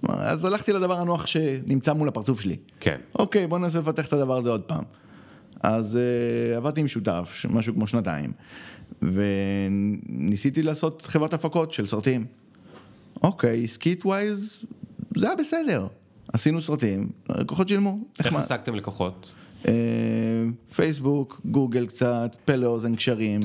אז 0.08 0.44
הלכתי 0.44 0.72
לדבר 0.72 0.98
הנוח 0.98 1.26
שנמצא 1.26 1.92
מול 1.92 2.08
הפרצוף 2.08 2.40
שלי. 2.40 2.56
כן. 2.80 2.96
אוקיי, 3.18 3.46
בוא 3.46 3.58
ננסה 3.58 3.78
לפתח 3.78 4.06
את 4.06 4.12
הדבר 4.12 4.36
הזה 4.36 4.50
עוד 4.50 4.60
פעם. 4.60 5.01
אז 5.62 5.98
uh, 5.98 6.56
עבדתי 6.56 6.80
עם 6.80 6.88
שותף, 6.88 7.46
משהו 7.50 7.74
כמו 7.74 7.86
שנתיים, 7.86 8.32
וניסיתי 9.02 10.62
לעשות 10.62 11.02
חברת 11.02 11.34
הפקות 11.34 11.72
של 11.72 11.86
סרטים. 11.86 12.24
אוקיי, 13.22 13.68
skill 13.68 14.06
wise, 14.06 14.64
זה 15.16 15.26
היה 15.26 15.36
בסדר. 15.36 15.86
עשינו 16.32 16.60
סרטים, 16.60 17.08
לקוחות 17.28 17.68
שילמו, 17.68 17.98
איך. 18.18 18.34
השגתם 18.34 18.74
לקוחות? 18.74 19.32
אה, 19.68 19.72
פייסבוק, 20.74 21.40
גוגל 21.44 21.86
קצת, 21.86 22.36
פה 22.44 22.56
לאוזן 22.56 22.94
קשרים. 22.96 23.40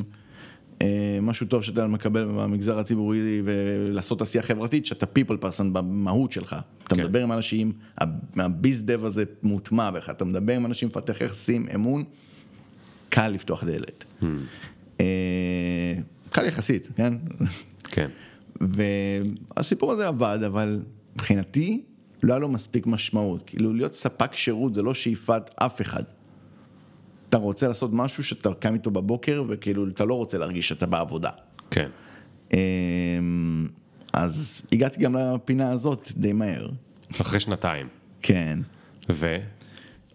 אה, 0.81 1.19
משהו 1.21 1.47
טוב 1.47 1.63
שאתה 1.63 1.87
מקבל 1.87 2.25
במגזר 2.25 2.79
הציבורי 2.79 3.41
ולעשות 3.45 4.21
עשייה 4.21 4.43
חברתית, 4.43 4.85
שאתה 4.85 5.05
people 5.05 5.43
person 5.43 5.63
במהות 5.73 6.31
שלך. 6.31 6.55
אתה 6.83 6.95
כן. 6.95 7.01
מדבר 7.01 7.23
עם 7.23 7.31
אנשים, 7.31 7.71
הביז 8.35 8.83
דב 8.83 9.05
הזה 9.05 9.23
מוטמע 9.43 9.91
בך, 9.91 10.09
אתה 10.09 10.25
מדבר 10.25 10.53
עם 10.53 10.65
אנשים, 10.65 10.87
מפתח 10.87 11.21
יחסים, 11.21 11.67
אמון, 11.75 12.03
קל 13.09 13.27
לפתוח 13.27 13.63
דלת. 13.63 14.03
אה, 14.99 15.93
קל 16.29 16.45
יחסית, 16.45 16.87
כן? 16.95 17.13
כן. 17.83 18.09
והסיפור 18.61 19.91
הזה 19.91 20.07
עבד, 20.07 20.39
אבל 20.45 20.81
מבחינתי 21.15 21.83
לא 22.23 22.33
היה 22.33 22.39
לו 22.39 22.47
מספיק 22.47 22.87
משמעות. 22.87 23.43
כאילו 23.45 23.73
להיות 23.73 23.93
ספק 23.93 24.35
שירות 24.35 24.73
זה 24.73 24.81
לא 24.81 24.93
שאיפת 24.93 25.49
אף 25.55 25.81
אחד. 25.81 26.03
אתה 27.29 27.37
רוצה 27.37 27.67
לעשות 27.67 27.89
משהו 27.93 28.23
שאתה 28.23 28.53
קם 28.53 28.73
איתו 28.73 28.91
בבוקר 28.91 29.43
וכאילו 29.47 29.87
אתה 29.87 30.05
לא 30.05 30.13
רוצה 30.13 30.37
להרגיש 30.37 30.67
שאתה 30.67 30.85
בעבודה. 30.85 31.29
כן. 31.71 31.89
אמ, 32.53 33.67
אז 34.13 34.61
הגעתי 34.71 34.99
גם 34.99 35.15
לפינה 35.15 35.71
הזאת 35.71 36.11
די 36.15 36.33
מהר. 36.33 36.69
אחרי 37.21 37.39
שנתיים. 37.39 37.87
כן. 38.21 38.59
ו? 39.09 39.37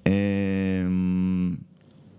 אמ, 0.06 1.56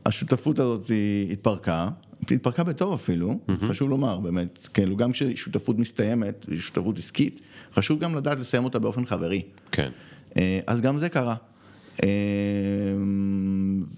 השותפות 0.06 0.60
הזאת 0.60 0.91
התפרקה, 1.32 1.89
התפרקה 2.32 2.63
בטוב 2.63 2.93
אפילו, 2.93 3.39
חשוב 3.69 3.89
לומר 3.89 4.19
באמת, 4.19 4.67
כאילו 4.73 4.97
גם 4.97 5.12
כששותפות 5.12 5.79
מסתיימת, 5.79 6.45
שותפות 6.58 6.97
עסקית, 6.97 7.41
חשוב 7.73 7.99
גם 7.99 8.15
לדעת 8.15 8.39
לסיים 8.39 8.63
אותה 8.63 8.79
באופן 8.79 9.06
חברי. 9.06 9.41
כן. 9.71 9.89
אה, 10.38 10.60
אז 10.67 10.82
גם 10.82 10.97
זה 10.97 11.10
קרה. 11.10 11.36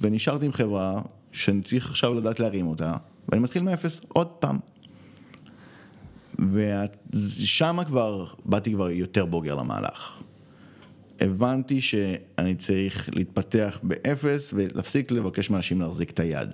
ונשארתי 0.06 0.46
עם 0.46 0.54
חברה 0.54 1.02
שאני 1.32 1.62
צריך 1.62 1.90
עכשיו 1.90 2.14
לדעת 2.14 2.40
להרים 2.40 2.68
אותה, 2.68 2.94
ואני 3.30 3.44
מתחיל 3.44 3.64
מאפס 3.64 4.02
עוד 4.08 4.28
פעם. 4.28 4.60
ושם 6.40 7.78
כבר, 7.88 8.26
באתי 8.46 8.74
כבר 8.74 8.90
יותר 8.90 9.26
בוגר 9.26 9.56
למהלך. 9.56 10.22
הבנתי 11.20 11.82
שאני 11.82 12.56
צריך 12.56 13.10
להתפתח 13.14 13.80
באפס 13.84 14.54
ולהפסיק 14.54 15.12
לבקש 15.12 15.50
מאנשים 15.50 15.82
להחזיק 15.82 16.10
את 16.10 16.20
היד. 16.20 16.50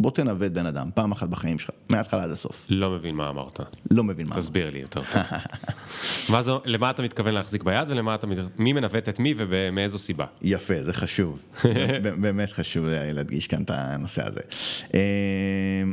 בוא 0.00 0.10
תנווט 0.10 0.52
בן 0.52 0.66
אדם, 0.66 0.90
פעם 0.94 1.12
אחת 1.12 1.28
בחיים 1.28 1.58
שלך, 1.58 1.70
מההתחלה 1.90 2.24
עד 2.24 2.30
הסוף. 2.30 2.66
לא 2.70 2.90
מבין 2.90 3.14
מה 3.14 3.28
אמרת. 3.30 3.60
לא 3.90 4.04
מבין 4.04 4.26
מה. 4.26 4.36
תסביר 4.36 4.70
לי 4.70 4.78
יותר 4.78 5.00
טוב. 5.12 5.22
מה 6.32 6.42
זה, 6.42 6.50
למה 6.64 6.90
אתה 6.90 7.02
מתכוון 7.02 7.34
להחזיק 7.34 7.62
ביד 7.62 7.90
ולמה 7.90 8.14
אתה, 8.14 8.26
מת- 8.26 8.58
מי 8.58 8.72
מנווט 8.72 9.08
את 9.08 9.18
מי 9.20 9.34
ומאיזו 9.36 9.98
סיבה? 9.98 10.26
יפה, 10.42 10.74
זה 10.84 10.92
חשוב. 10.92 11.42
באמת 12.22 12.52
חשוב 12.52 12.84
להדגיש 12.88 13.46
כאן 13.46 13.62
את 13.62 13.70
הנושא 13.70 14.26
הזה. 14.26 14.40
אה, 14.94 15.00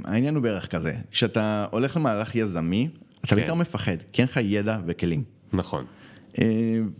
העניין 0.06 0.36
הוא 0.36 0.44
בערך 0.44 0.68
כזה, 0.68 0.94
כשאתה 1.12 1.66
הולך 1.72 1.98
למהלך 1.98 2.36
יזמי, 2.36 2.90
אתה 3.20 3.28
כן. 3.28 3.36
בעיקר 3.36 3.54
מפחד, 3.54 3.98
כי 4.14 4.22
אין 4.22 4.30
לך 4.32 4.40
ידע 4.44 4.78
וכלים. 4.86 5.24
נכון. 5.54 5.86
אה, 6.42 6.46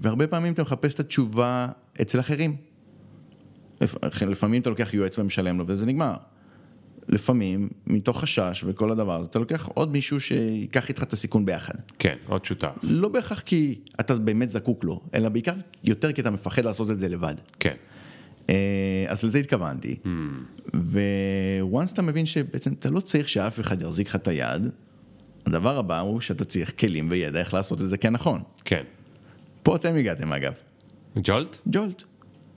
והרבה 0.02 0.28
פעמים 0.28 0.54
אתה 0.54 0.62
מחפש 0.62 0.94
את 0.94 1.00
התשובה 1.00 1.68
אצל 2.02 2.20
אחרים. 2.20 2.56
לפ- 3.82 3.96
לפעמים 4.28 4.62
אתה 4.62 4.70
לוקח 4.70 4.94
יועץ 4.94 5.20
ומשלם 5.20 5.58
לו 5.58 5.64
וזה 5.68 5.86
נגמר. 5.86 6.14
לפעמים, 7.10 7.70
מתוך 7.88 8.22
חשש 8.22 8.64
וכל 8.68 8.92
הדבר 8.92 9.16
הזה, 9.16 9.28
אתה 9.30 9.40
לוקח 9.40 9.70
עוד 9.74 9.92
מישהו 9.92 10.20
שיקח 10.20 10.90
איתך 10.90 11.04
את 11.04 11.14
הסיכון 11.14 11.46
ביחד. 11.46 11.74
כן, 12.00 12.16
עוד 12.28 12.46
שותף. 12.46 12.76
לא 12.84 13.10
בהכרח 13.10 13.40
כי 13.40 13.80
אתה 14.00 14.14
באמת 14.14 14.50
זקוק 14.50 14.84
לו, 14.84 15.02
אלא 15.14 15.30
בעיקר 15.30 15.54
יותר 15.84 16.12
כי 16.12 16.22
אתה 16.22 16.32
מפחד 16.32 16.66
לעשות 16.66 16.92
את 16.92 17.00
זה 17.00 17.10
לבד. 17.10 17.36
כן. 17.60 17.76
אה, 18.50 19.06
אז 19.08 19.24
לזה 19.24 19.38
התכוונתי. 19.38 19.96
וואנס 21.62 21.94
אתה 21.94 22.02
מבין 22.02 22.26
שבעצם 22.26 22.74
אתה 22.74 22.90
לא 22.90 23.00
צריך 23.00 23.30
שאף 23.30 23.60
אחד 23.60 23.82
יחזיק 23.82 24.08
לך 24.08 24.16
את 24.16 24.28
היד, 24.28 24.70
הדבר 25.46 25.78
הבא 25.78 26.00
הוא 26.00 26.22
שאתה 26.22 26.46
צריך 26.46 26.80
כלים 26.80 27.08
וידע 27.12 27.40
איך 27.40 27.54
לעשות 27.54 27.82
את 27.82 27.90
זה 27.90 27.98
כנכון. 27.98 28.42
כן. 28.66 28.84
פה 29.64 29.76
אתם 29.76 29.96
הגעתם 29.96 30.34
אגב, 30.34 30.54
ג'ולט? 31.24 31.58
ג'ולט. 31.68 32.04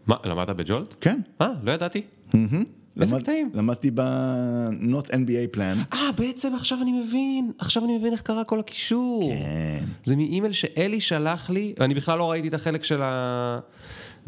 מה, 0.06 0.16
למדת 0.24 0.56
בג'ולט? 0.56 0.94
כן. 1.00 1.20
אה, 1.40 1.48
לא 1.62 1.72
ידעתי. 1.72 2.02
איזה 2.34 2.58
למד-? 2.98 3.30
למדתי 3.54 3.90
ב-Not 3.90 5.10
NBA 5.10 5.56
plan. 5.56 5.94
אה, 5.96 6.12
בעצם 6.16 6.54
עכשיו 6.54 6.78
אני 6.82 6.92
מבין, 6.92 7.52
עכשיו 7.58 7.84
אני 7.84 7.98
מבין 7.98 8.12
איך 8.12 8.22
קרה 8.22 8.44
כל 8.44 8.60
הקישור. 8.60 9.30
כן. 9.32 9.84
זה 10.04 10.16
מאימייל 10.16 10.52
שאלי 10.52 11.00
שלח 11.00 11.50
לי, 11.50 11.74
אני 11.80 11.94
בכלל 11.94 12.18
לא 12.18 12.30
ראיתי 12.30 12.48
את 12.48 12.54
החלק 12.54 12.84
של 12.84 13.02
ה... 13.02 13.58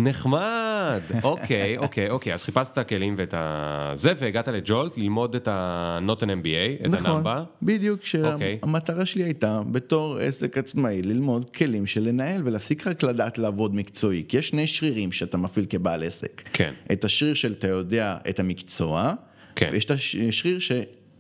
נחמד, 0.04 1.00
אוקיי, 1.22 1.78
אוקיי, 1.78 2.10
אוקיי, 2.10 2.34
אז 2.34 2.44
חיפשת 2.44 2.72
את 2.72 2.78
הכלים 2.78 3.14
ואת 3.18 3.34
הזה, 3.36 4.12
והגעת 4.18 4.48
לג'ולט 4.48 4.98
ללמוד 4.98 5.34
את 5.34 5.48
ה-Not 5.48 6.20
an 6.20 6.26
MBA, 6.26 6.84
את 6.84 6.90
נכון, 6.90 7.06
הנמבה. 7.06 7.44
בדיוק, 7.62 8.00
אוקיי. 8.24 8.58
שהמטרה 8.60 9.06
שלי 9.06 9.24
הייתה 9.24 9.60
בתור 9.72 10.18
עסק 10.18 10.58
עצמאי 10.58 11.02
ללמוד 11.02 11.50
כלים 11.50 11.86
של 11.86 12.02
לנהל 12.02 12.42
ולהפסיק 12.44 12.86
רק 12.86 13.02
לדעת 13.02 13.38
לעבוד 13.38 13.74
מקצועי, 13.74 14.24
כי 14.28 14.36
יש 14.36 14.48
שני 14.48 14.66
שרירים 14.66 15.12
שאתה 15.12 15.36
מפעיל 15.36 15.66
כבעל 15.68 16.02
עסק. 16.02 16.42
כן. 16.52 16.74
את 16.92 17.04
השריר 17.04 17.34
של 17.34 17.52
אתה 17.52 17.68
יודע 17.68 18.16
את 18.28 18.40
המקצוע, 18.40 19.12
כן. 19.56 19.68
ויש 19.72 19.84
את 19.84 19.90
השריר 19.90 20.58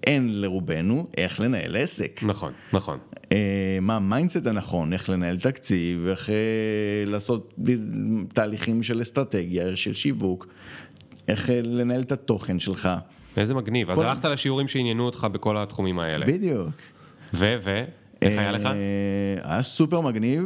שאין 0.04 0.40
לרובנו 0.40 1.06
איך 1.16 1.40
לנהל 1.40 1.76
עסק. 1.76 2.20
נכון, 2.22 2.52
נכון. 2.72 2.98
אה, 3.32 3.38
מה 3.80 3.96
ה 3.96 4.02
mindset 4.02 4.46
הנכון, 4.46 4.92
איך 4.92 5.08
לנהל 5.10 5.38
תקציב, 5.38 6.06
איך 6.06 6.30
אה, 6.30 6.34
לעשות 7.06 7.54
תהליכים 8.34 8.82
של 8.82 9.02
אסטרטגיה, 9.02 9.76
של 9.76 9.94
שיווק, 9.94 10.46
איך 11.28 11.50
אה, 11.50 11.60
לנהל 11.62 12.00
את 12.00 12.12
התוכן 12.12 12.60
שלך. 12.60 12.88
איזה 13.36 13.54
מגניב. 13.54 13.90
אז 13.90 13.98
כל- 13.98 14.04
הלכת 14.06 14.24
לשיעורים 14.24 14.68
שעניינו 14.68 15.06
אותך 15.06 15.26
בכל 15.32 15.56
התחומים 15.56 15.98
האלה. 15.98 16.26
בדיוק. 16.26 16.68
ו, 17.34 17.56
ו, 17.64 17.84
איך 18.22 18.38
היה 18.38 18.52
לך? 18.52 18.66
אה, 18.66 18.72
היה 19.42 19.62
סופר 19.62 20.00
מגניב, 20.00 20.42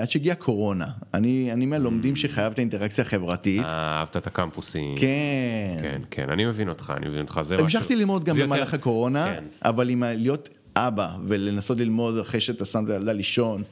עד 0.00 0.10
שהגיעה 0.10 0.36
קורונה. 0.36 0.86
אני, 1.14 1.52
אני 1.52 1.66
מהלומדים 1.66 2.16
שחייב 2.16 2.52
את 2.52 2.58
האינטראקציה 2.58 3.04
החברתית. 3.04 3.62
אה, 3.64 3.68
אהבת 3.98 4.16
את 4.16 4.26
הקמפוסים. 4.26 4.96
כן. 4.98 5.76
כן, 5.82 6.00
כן, 6.10 6.30
אני 6.30 6.44
מבין 6.44 6.68
אותך, 6.68 6.92
אני 6.96 7.08
מבין 7.08 7.20
אותך, 7.20 7.40
זה. 7.42 7.56
המשכתי 7.58 7.96
ללמוד 7.96 8.24
גם 8.24 8.34
זה 8.34 8.40
יותר- 8.40 8.52
במהלך 8.52 8.74
הקורונה, 8.74 9.26
כן. 9.36 9.44
אבל 9.64 9.88
עם 9.90 10.02
להיות 10.02 10.48
אבא 10.76 11.08
ולנסות 11.24 11.78
ללמוד 11.80 12.18
אחרי 12.18 12.40
שאתה 12.40 12.64
שם 12.64 12.84
את 12.84 12.90
הילדה 12.90 13.12
לישון. 13.12 13.62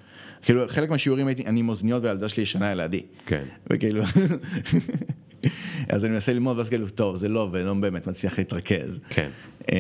כאילו, 0.42 0.62
חלק 0.68 0.90
מהשיעורים 0.90 1.26
הייתי, 1.26 1.46
אני 1.46 1.60
עם 1.60 1.68
אוזניות 1.68 2.02
והילדה 2.04 2.28
שלי 2.28 2.42
ישנה 2.42 2.74
לידי. 2.74 3.00
כן. 3.26 3.44
וכאילו, 3.70 4.02
אז 5.88 6.04
אני 6.04 6.12
מנסה 6.12 6.32
ללמוד, 6.32 6.58
ואז 6.58 6.68
כאילו, 6.68 6.88
טוב, 6.88 7.16
זה 7.16 7.28
לא, 7.28 7.48
ולא 7.52 7.74
באמת 7.74 8.06
מצליח 8.06 8.38
להתרכז. 8.38 9.00
כן. 9.08 9.30
אה, 9.72 9.76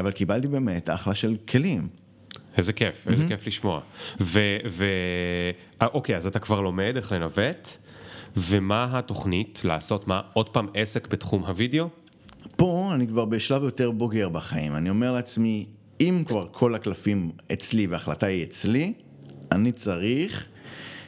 אבל 0.00 0.10
קיבלתי 0.12 0.46
באמת 0.48 0.90
אחלה 0.90 1.14
של 1.14 1.36
כלים. 1.48 1.88
איזה 2.56 2.72
כיף, 2.72 3.08
איזה 3.08 3.24
כיף 3.28 3.46
לשמוע. 3.46 3.80
ו... 4.20 4.56
ו... 4.70 4.84
אה, 5.82 5.86
אוקיי, 5.86 6.16
אז 6.16 6.26
אתה 6.26 6.38
כבר 6.38 6.60
לומד 6.60 6.92
איך 6.96 7.12
לנווט, 7.12 7.68
ומה 8.36 8.98
התוכנית 8.98 9.60
לעשות 9.64 10.08
מה? 10.08 10.20
עוד 10.32 10.48
פעם 10.48 10.68
עסק 10.74 11.08
בתחום 11.08 11.44
הוידאו? 11.44 11.88
פה 12.56 12.90
אני 12.94 13.06
כבר 13.06 13.24
בשלב 13.24 13.62
יותר 13.62 13.90
בוגר 13.90 14.28
בחיים, 14.28 14.76
אני 14.76 14.90
אומר 14.90 15.12
לעצמי, 15.12 15.66
אם 16.00 16.22
כבר 16.26 16.46
כל 16.50 16.74
הקלפים 16.74 17.30
אצלי 17.52 17.86
וההחלטה 17.86 18.26
היא 18.26 18.44
אצלי, 18.44 18.92
אני 19.52 19.72
צריך 19.72 20.46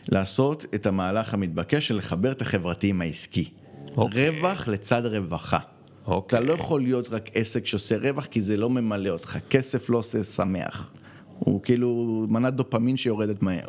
לעשות 0.08 0.64
את 0.74 0.86
המהלך 0.86 1.34
המתבקש 1.34 1.88
של 1.88 1.96
לחבר 1.96 2.32
את 2.32 2.42
החברתי 2.42 2.88
עם 2.88 3.00
העסקי. 3.00 3.50
אוקיי. 3.96 4.28
רווח 4.28 4.68
לצד 4.68 5.06
רווחה. 5.06 5.58
אוקיי. 6.06 6.38
אתה 6.38 6.46
לא 6.46 6.52
יכול 6.52 6.82
להיות 6.82 7.08
רק 7.10 7.30
עסק 7.34 7.66
שעושה 7.66 7.96
רווח, 7.96 8.26
כי 8.26 8.42
זה 8.42 8.56
לא 8.56 8.70
ממלא 8.70 9.10
אותך. 9.10 9.38
כסף 9.50 9.90
לא 9.90 9.98
עושה 9.98 10.24
שמח. 10.24 10.92
הוא 11.38 11.62
כאילו 11.62 12.26
מנת 12.28 12.54
דופמין 12.54 12.96
שיורדת 12.96 13.42
מהר. 13.42 13.68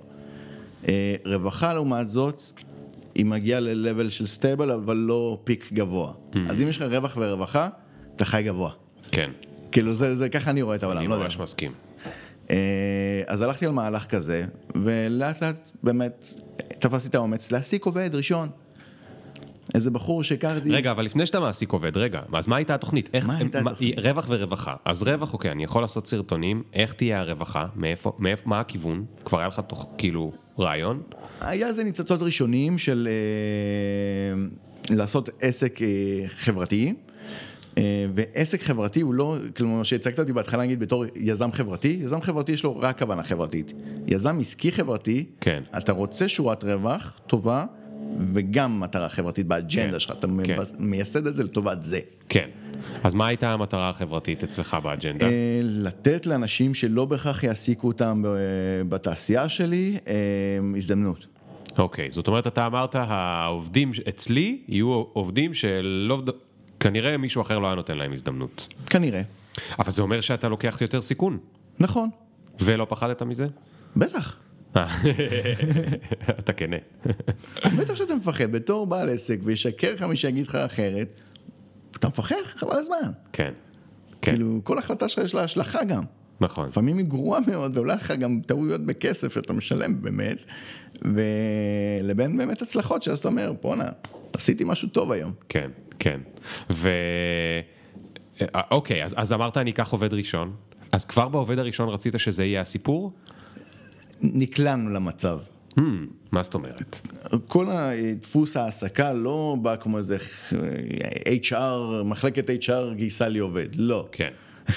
אה, 0.87 1.15
רווחה 1.25 1.73
לעומת 1.73 2.09
זאת, 2.09 2.41
היא 3.15 3.25
מגיעה 3.25 3.59
ל-level 3.59 4.09
של 4.09 4.27
stable, 4.27 4.71
אבל 4.71 4.97
לא 4.97 5.37
peak 5.43 5.69
גבוה. 5.73 6.11
Mm. 6.11 6.37
אז 6.49 6.61
אם 6.61 6.67
יש 6.67 6.77
לך 6.77 6.91
רווח 6.91 7.17
ורווחה, 7.19 7.69
אתה 8.15 8.25
חי 8.25 8.43
גבוה. 8.43 8.71
כן, 9.11 9.31
כאילו 9.71 9.93
זה, 9.93 10.15
זה 10.15 10.29
ככה 10.29 10.49
אני 10.49 10.61
רואה 10.61 10.75
את 10.75 10.83
העולם, 10.83 10.99
אני 10.99 11.07
לא 11.07 11.13
יודע. 11.13 11.25
ממש 11.25 11.39
מסכים. 11.39 11.71
אה, 12.49 13.21
אז 13.27 13.41
הלכתי 13.41 13.65
על 13.65 13.71
מהלך 13.71 14.05
כזה, 14.05 14.45
ולאט 14.75 15.43
לאט 15.43 15.71
באמת 15.83 16.33
תפסתי 16.79 17.09
את 17.09 17.15
האומץ 17.15 17.51
להעסיק 17.51 17.85
עובד 17.85 18.09
ראשון. 18.13 18.49
איזה 19.73 19.91
בחור 19.91 20.23
שהכרתי. 20.23 20.69
רגע, 20.69 20.91
אבל 20.91 21.05
לפני 21.05 21.25
שאתה 21.25 21.39
מעסיק 21.39 21.71
עובד, 21.71 21.97
רגע, 21.97 22.21
אז 22.33 22.47
מה 22.47 22.55
הייתה 22.55 22.75
התוכנית? 22.75 23.09
איך, 23.13 23.27
מה 23.27 23.37
הייתה 23.37 23.59
התוכנית? 23.59 23.99
רווח 23.99 24.25
ורווחה. 24.29 24.75
אז 24.85 25.03
רווח, 25.03 25.33
אוקיי, 25.33 25.51
אני 25.51 25.63
יכול 25.63 25.81
לעשות 25.81 26.07
סרטונים, 26.07 26.63
איך 26.73 26.93
תהיה 26.93 27.19
הרווחה, 27.19 27.65
מאיפה, 27.75 28.11
מאיפה, 28.19 28.49
מה 28.49 28.59
הכיוון? 28.59 29.05
כבר 29.25 29.39
היה 29.39 29.47
לך 29.47 29.61
תוך, 29.67 29.89
כאילו, 29.97 30.31
רעיון? 30.59 31.01
היה 31.41 31.67
איזה 31.67 31.83
ניצוצות 31.83 32.21
ראשונים 32.21 32.77
של 32.77 33.07
אה, 33.11 34.95
לעשות 34.95 35.29
עסק 35.41 35.81
אה, 35.81 35.87
חברתי. 36.27 36.93
אה, 37.77 38.05
ועסק 38.13 38.61
חברתי 38.61 39.01
הוא 39.01 39.13
לא, 39.13 39.37
כלומר 39.55 39.83
שהצגת 39.83 40.19
אותי 40.19 40.33
בהתחלה 40.33 40.63
נגיד 40.63 40.79
בתור 40.79 41.05
יזם 41.15 41.51
חברתי, 41.51 41.97
יזם 42.01 42.21
חברתי 42.21 42.51
יש 42.51 42.63
לו 42.63 42.77
רק 42.77 42.99
כוונה 42.99 43.23
חברתית. 43.23 43.73
יזם 44.07 44.37
עסקי 44.41 44.71
חברתי, 44.71 45.25
כן. 45.41 45.63
אתה 45.77 45.91
רוצה 45.91 46.29
שורת 46.29 46.63
רווח 46.63 47.19
טובה 47.27 47.65
וגם 48.19 48.79
מטרה 48.79 49.09
חברתית 49.09 49.47
באג'נדה 49.47 49.91
כן, 49.91 49.99
שלך, 49.99 50.11
אתה 50.19 50.27
כן. 50.45 50.55
מייסד 50.79 51.27
את 51.27 51.35
זה 51.35 51.43
לטובת 51.43 51.83
זה. 51.83 51.99
כן. 52.29 52.49
אז 53.03 53.13
מה 53.13 53.27
הייתה 53.27 53.53
המטרה 53.53 53.89
החברתית 53.89 54.43
אצלך 54.43 54.77
באג'נדה? 54.83 55.25
אה, 55.25 55.59
לתת 55.63 56.25
לאנשים 56.25 56.73
שלא 56.73 57.05
בהכרח 57.05 57.43
יעסיקו 57.43 57.87
אותם 57.87 58.23
בתעשייה 58.89 59.49
שלי 59.49 59.97
אה, 60.07 60.13
הזדמנות. 60.77 61.25
אוקיי, 61.77 62.09
זאת 62.11 62.27
אומרת, 62.27 62.47
אתה 62.47 62.65
אמרת, 62.65 62.95
העובדים 62.95 63.91
אצלי 64.09 64.61
יהיו 64.67 64.87
עובדים 65.13 65.53
שלא, 65.53 66.21
כנראה 66.79 67.17
מישהו 67.17 67.41
אחר 67.41 67.59
לא 67.59 67.67
היה 67.67 67.75
נותן 67.75 67.97
להם 67.97 68.13
הזדמנות. 68.13 68.67
כנראה. 68.85 69.21
אבל 69.79 69.91
זה 69.91 70.01
אומר 70.01 70.21
שאתה 70.21 70.49
לוקח 70.49 70.77
יותר 70.81 71.01
סיכון, 71.01 71.37
נכון, 71.79 72.09
ולא 72.59 72.85
פחדת 72.89 73.21
מזה? 73.21 73.47
בטח. 73.95 74.37
אתה 76.39 76.53
כנה. 76.53 76.75
בטח 77.77 77.95
שאתה 77.95 78.15
מפחד, 78.15 78.51
בתור 78.51 78.87
בעל 78.87 79.09
עסק, 79.09 79.39
וישקר 79.43 79.93
לך 79.93 80.01
מי 80.01 80.15
שיגיד 80.15 80.47
לך 80.47 80.55
אחרת, 80.55 81.07
אתה 81.95 82.07
מפחד, 82.07 82.35
חבל 82.45 82.77
הזמן. 82.77 83.11
כן, 83.33 83.53
כן, 84.21 84.31
כאילו, 84.31 84.61
כל 84.63 84.79
החלטה 84.79 85.09
שלך 85.09 85.23
יש 85.23 85.35
לה 85.35 85.43
השלכה 85.43 85.83
גם. 85.83 86.03
נכון. 86.41 86.67
לפעמים 86.67 86.97
היא 86.97 87.05
גרועה 87.05 87.39
מאוד, 87.47 87.77
ועולה 87.77 87.95
לך 87.95 88.11
גם 88.11 88.39
טעויות 88.45 88.85
בכסף 88.85 89.33
שאתה 89.33 89.53
משלם 89.53 90.01
באמת, 90.01 90.37
ולבין 91.01 92.37
באמת 92.37 92.61
הצלחות, 92.61 93.03
שאז 93.03 93.19
אתה 93.19 93.27
אומר, 93.27 93.53
בואנה, 93.61 93.85
עשיתי 94.33 94.63
משהו 94.67 94.87
טוב 94.87 95.11
היום. 95.11 95.31
כן, 95.49 95.69
כן. 95.99 96.19
ו... 96.69 96.89
אה, 98.41 98.61
אוקיי, 98.71 99.03
אז, 99.03 99.15
אז 99.17 99.33
אמרת 99.33 99.57
אני 99.57 99.71
אקח 99.71 99.91
עובד 99.91 100.13
ראשון, 100.13 100.55
אז 100.91 101.05
כבר 101.05 101.27
בעובד 101.27 101.59
הראשון 101.59 101.89
רצית 101.89 102.13
שזה 102.17 102.43
יהיה 102.45 102.61
הסיפור? 102.61 103.13
נקלענו 104.21 104.89
למצב. 104.89 105.39
Hmm, 105.77 105.81
מה 106.31 106.43
זאת 106.43 106.53
אומרת? 106.53 107.01
כל 107.47 107.65
הדפוס 107.69 108.57
ההעסקה 108.57 109.13
לא 109.13 109.57
בא 109.61 109.75
כמו 109.75 109.97
איזה 109.97 110.17
HR, 111.43 112.03
מחלקת 112.05 112.49
HR 112.49 112.93
גייסה 112.95 113.27
לי 113.27 113.39
עובד, 113.39 113.67
לא. 113.75 114.07
כן, 114.11 114.29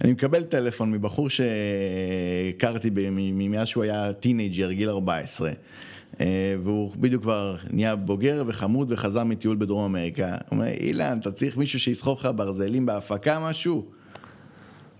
אני 0.00 0.12
מקבל 0.12 0.42
טלפון 0.42 0.92
מבחור 0.92 1.28
שהכרתי 1.30 2.90
מאז 3.32 3.68
שהוא 3.68 3.84
היה 3.84 4.12
teenager, 4.12 4.72
גיל 4.72 4.88
14. 4.88 5.50
אה, 6.20 6.56
והוא 6.62 6.92
בדיוק 6.96 7.22
כבר 7.22 7.56
נהיה 7.70 7.96
בוגר 7.96 8.44
וחמוד 8.46 8.92
וחזר 8.92 9.24
מטיול 9.24 9.56
בדרום 9.56 9.84
אמריקה. 9.84 10.28
הוא 10.28 10.36
אומר, 10.50 10.66
אילן, 10.66 11.18
אתה 11.18 11.32
צריך 11.32 11.56
מישהו 11.56 11.80
שיסחוב 11.80 12.18
לך 12.18 12.28
ברזלים 12.36 12.86
בהפקה 12.86 13.38
משהו? 13.40 13.86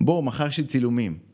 בוא, 0.01 0.23
מחר 0.23 0.47
יש 0.47 0.59
לי 0.59 0.65
צילומים. 0.65 1.32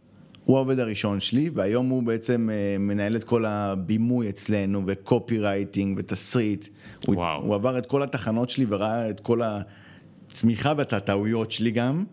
הוא 0.49 0.57
העובד 0.57 0.79
הראשון 0.79 1.21
שלי, 1.21 1.51
והיום 1.55 1.89
הוא 1.89 2.03
בעצם 2.03 2.49
אה, 2.53 2.77
מנהל 2.79 3.17
את 3.17 3.25
כל 3.25 3.45
הבימוי 3.45 4.29
אצלנו, 4.29 4.83
ו 4.87 5.39
copywriting, 5.39 5.99
ותסריט. 5.99 6.67
הוא. 7.07 7.25
הוא 7.43 7.55
עבר 7.55 7.79
את 7.79 7.87
כל 7.87 8.03
התחנות 8.03 8.51
שלי 8.51 8.67
וראה 8.69 9.11
את 9.11 9.21
כל 9.21 9.41
הצמיחה 9.43 10.73
ואת 10.77 10.93
הטעויות 10.93 11.53
שלי 11.53 11.71
גם, 11.71 12.05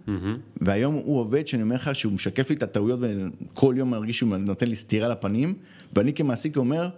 והיום 0.62 0.96
הוא 0.96 1.20
עובד 1.20 1.48
שאני 1.48 1.64
אומר 1.64 1.76
לך 1.76 1.96
שהוא 1.96 2.14
משקף 2.14 2.50
לי 2.50 2.56
את 2.56 2.64
הטעויות, 2.64 3.00
וכל 3.02 3.76
יום 3.78 3.92
מרגיש 3.92 4.18
שהוא 4.18 4.38
נותן 4.38 4.68
לי 4.68 4.76
סטירה 4.76 5.08
לפנים, 5.08 5.56
ואני 5.94 6.14
כמעסיק 6.14 6.58
אומר, 6.58 6.90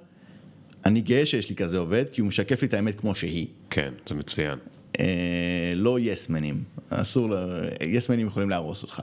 אני 0.86 1.02
גאה 1.02 1.26
שיש 1.26 1.50
לי 1.50 1.56
כזה 1.56 1.78
עובד, 1.78 2.06
כי 2.12 2.22
הוא 2.22 2.28
משקף 2.28 2.62
לי 2.62 2.68
את 2.68 2.74
האמת 2.74 3.00
כמו 3.00 3.16
שהיא. 3.16 3.48
כן, 3.70 3.94
זה 4.10 4.16
מצוין. 4.16 4.60
אה, 5.00 5.74
לא 5.76 6.00
יסמנים, 6.00 6.64
אסור, 6.90 7.34
יסמנים 7.82 8.28
יכולים 8.28 8.50
להרוס 8.50 8.84
אותך. 8.84 9.02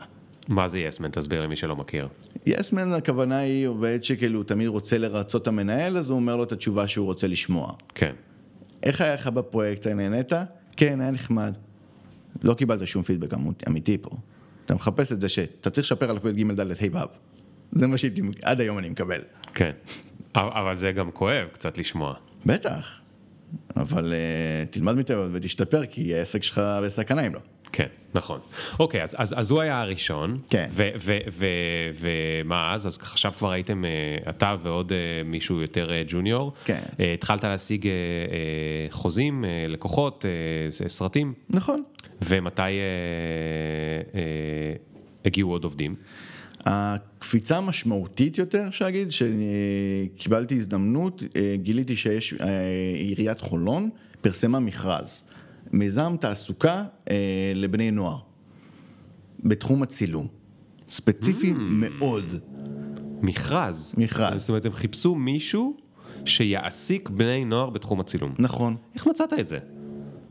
מה 0.48 0.68
זה 0.68 0.78
יסמן? 0.78 1.10
תסביר 1.10 1.42
למי 1.42 1.56
שלא 1.56 1.76
מכיר. 1.76 2.08
יסמן 2.46 2.92
הכוונה 2.92 3.38
היא 3.38 3.66
עובד 3.66 4.04
שכאילו 4.04 4.42
תמיד 4.42 4.68
רוצה 4.68 4.98
לרצות 4.98 5.42
את 5.42 5.46
המנהל, 5.46 5.98
אז 5.98 6.10
הוא 6.10 6.16
אומר 6.16 6.36
לו 6.36 6.42
את 6.44 6.52
התשובה 6.52 6.86
שהוא 6.88 7.06
רוצה 7.06 7.26
לשמוע. 7.26 7.72
כן, 7.94 8.12
איך 8.82 9.00
היה 9.00 9.14
לך 9.14 9.26
בפרויקט, 9.26 9.86
נהנית? 9.86 10.32
כן, 10.76 11.00
היה 11.00 11.10
נחמד. 11.10 11.54
לא 12.42 12.54
קיבלת 12.54 12.86
שום 12.86 13.02
פידבק 13.02 13.34
אמ- 13.34 13.52
אמיתי 13.68 13.98
פה. 13.98 14.10
אתה 14.66 14.74
מחפש 14.74 15.12
את 15.12 15.20
זה 15.20 15.28
שאתה 15.28 15.70
צריך 15.70 15.84
לשפר 15.86 16.10
על 16.10 16.16
אפילו 16.16 16.34
ג' 16.34 16.60
ד' 16.60 16.70
ה' 16.70 16.74
ו'. 16.92 16.98
זה 17.72 17.86
מה 17.86 17.98
שהייתי, 17.98 18.22
עד 18.42 18.60
היום 18.60 18.78
אני 18.78 18.88
מקבל. 18.88 19.20
כן. 19.54 19.70
אבל 20.36 20.48
אבל 20.48 20.76
זה 20.76 20.92
גם 20.92 21.10
כואב 21.10 21.48
קצת 21.52 21.78
לשמוע. 21.78 22.14
בטח. 22.46 23.00
אבל 23.76 24.12
uh, 24.12 24.72
תלמד 24.72 24.94
מטעויות 24.94 25.30
ותשתפר, 25.32 25.86
כי 25.86 26.14
העסק 26.14 26.42
שלך 26.42 26.60
בסכנה 26.84 27.26
אם 27.26 27.34
לא. 27.34 27.40
כן, 27.74 27.86
נכון. 28.14 28.40
אוקיי, 28.78 29.02
אז, 29.02 29.16
אז, 29.18 29.34
אז 29.36 29.50
הוא 29.50 29.60
היה 29.60 29.80
הראשון. 29.80 30.38
כן. 30.50 30.68
ו- 30.70 30.88
ו- 31.00 31.18
ו- 31.32 31.46
ומה 32.00 32.74
אז? 32.74 32.86
אז 32.86 32.98
עכשיו 33.02 33.32
כבר 33.32 33.50
הייתם, 33.50 33.84
אה, 33.84 33.90
אתה 34.30 34.56
ועוד 34.62 34.92
אה, 34.92 34.98
מישהו 35.24 35.60
יותר 35.60 35.92
אה, 35.92 36.02
ג'וניור. 36.08 36.52
כן. 36.64 36.80
התחלת 37.14 37.44
להשיג 37.44 37.88
חוזים, 38.90 39.44
לקוחות, 39.68 40.24
סרטים, 40.70 41.34
נכון. 41.50 41.82
ומתי 42.22 42.62
הגיעו 45.24 45.50
עוד 45.50 45.64
עובדים? 45.64 45.94
הקפיצה 46.60 47.56
המשמעותית 47.56 48.38
יותר, 48.38 48.64
אפשר 48.68 48.84
להגיד, 48.84 49.08
שקיבלתי 49.10 50.56
הזדמנות, 50.56 51.22
גיליתי 51.54 51.96
שיש 51.96 52.34
עיריית 52.94 53.40
חולון 53.40 53.90
פרסמה 54.20 54.58
מכרז, 54.58 55.22
מיזם 55.74 56.16
תעסוקה 56.20 56.84
אה, 57.10 57.16
לבני 57.54 57.90
נוער, 57.90 58.18
בתחום 59.44 59.82
הצילום, 59.82 60.26
ספציפי 60.88 61.50
Mm. 61.52 61.54
מאוד. 61.58 62.34
מכרז. 63.22 63.94
מכרז. 63.98 64.40
זאת 64.40 64.48
אומרת, 64.48 64.64
הם 64.64 64.72
חיפשו 64.72 65.14
מישהו 65.14 65.76
שיעסיק 66.24 67.08
בני 67.08 67.44
נוער 67.44 67.70
בתחום 67.70 68.00
הצילום. 68.00 68.34
נכון. 68.38 68.76
איך 68.94 69.06
מצאת 69.06 69.32
את 69.32 69.48
זה? 69.48 69.58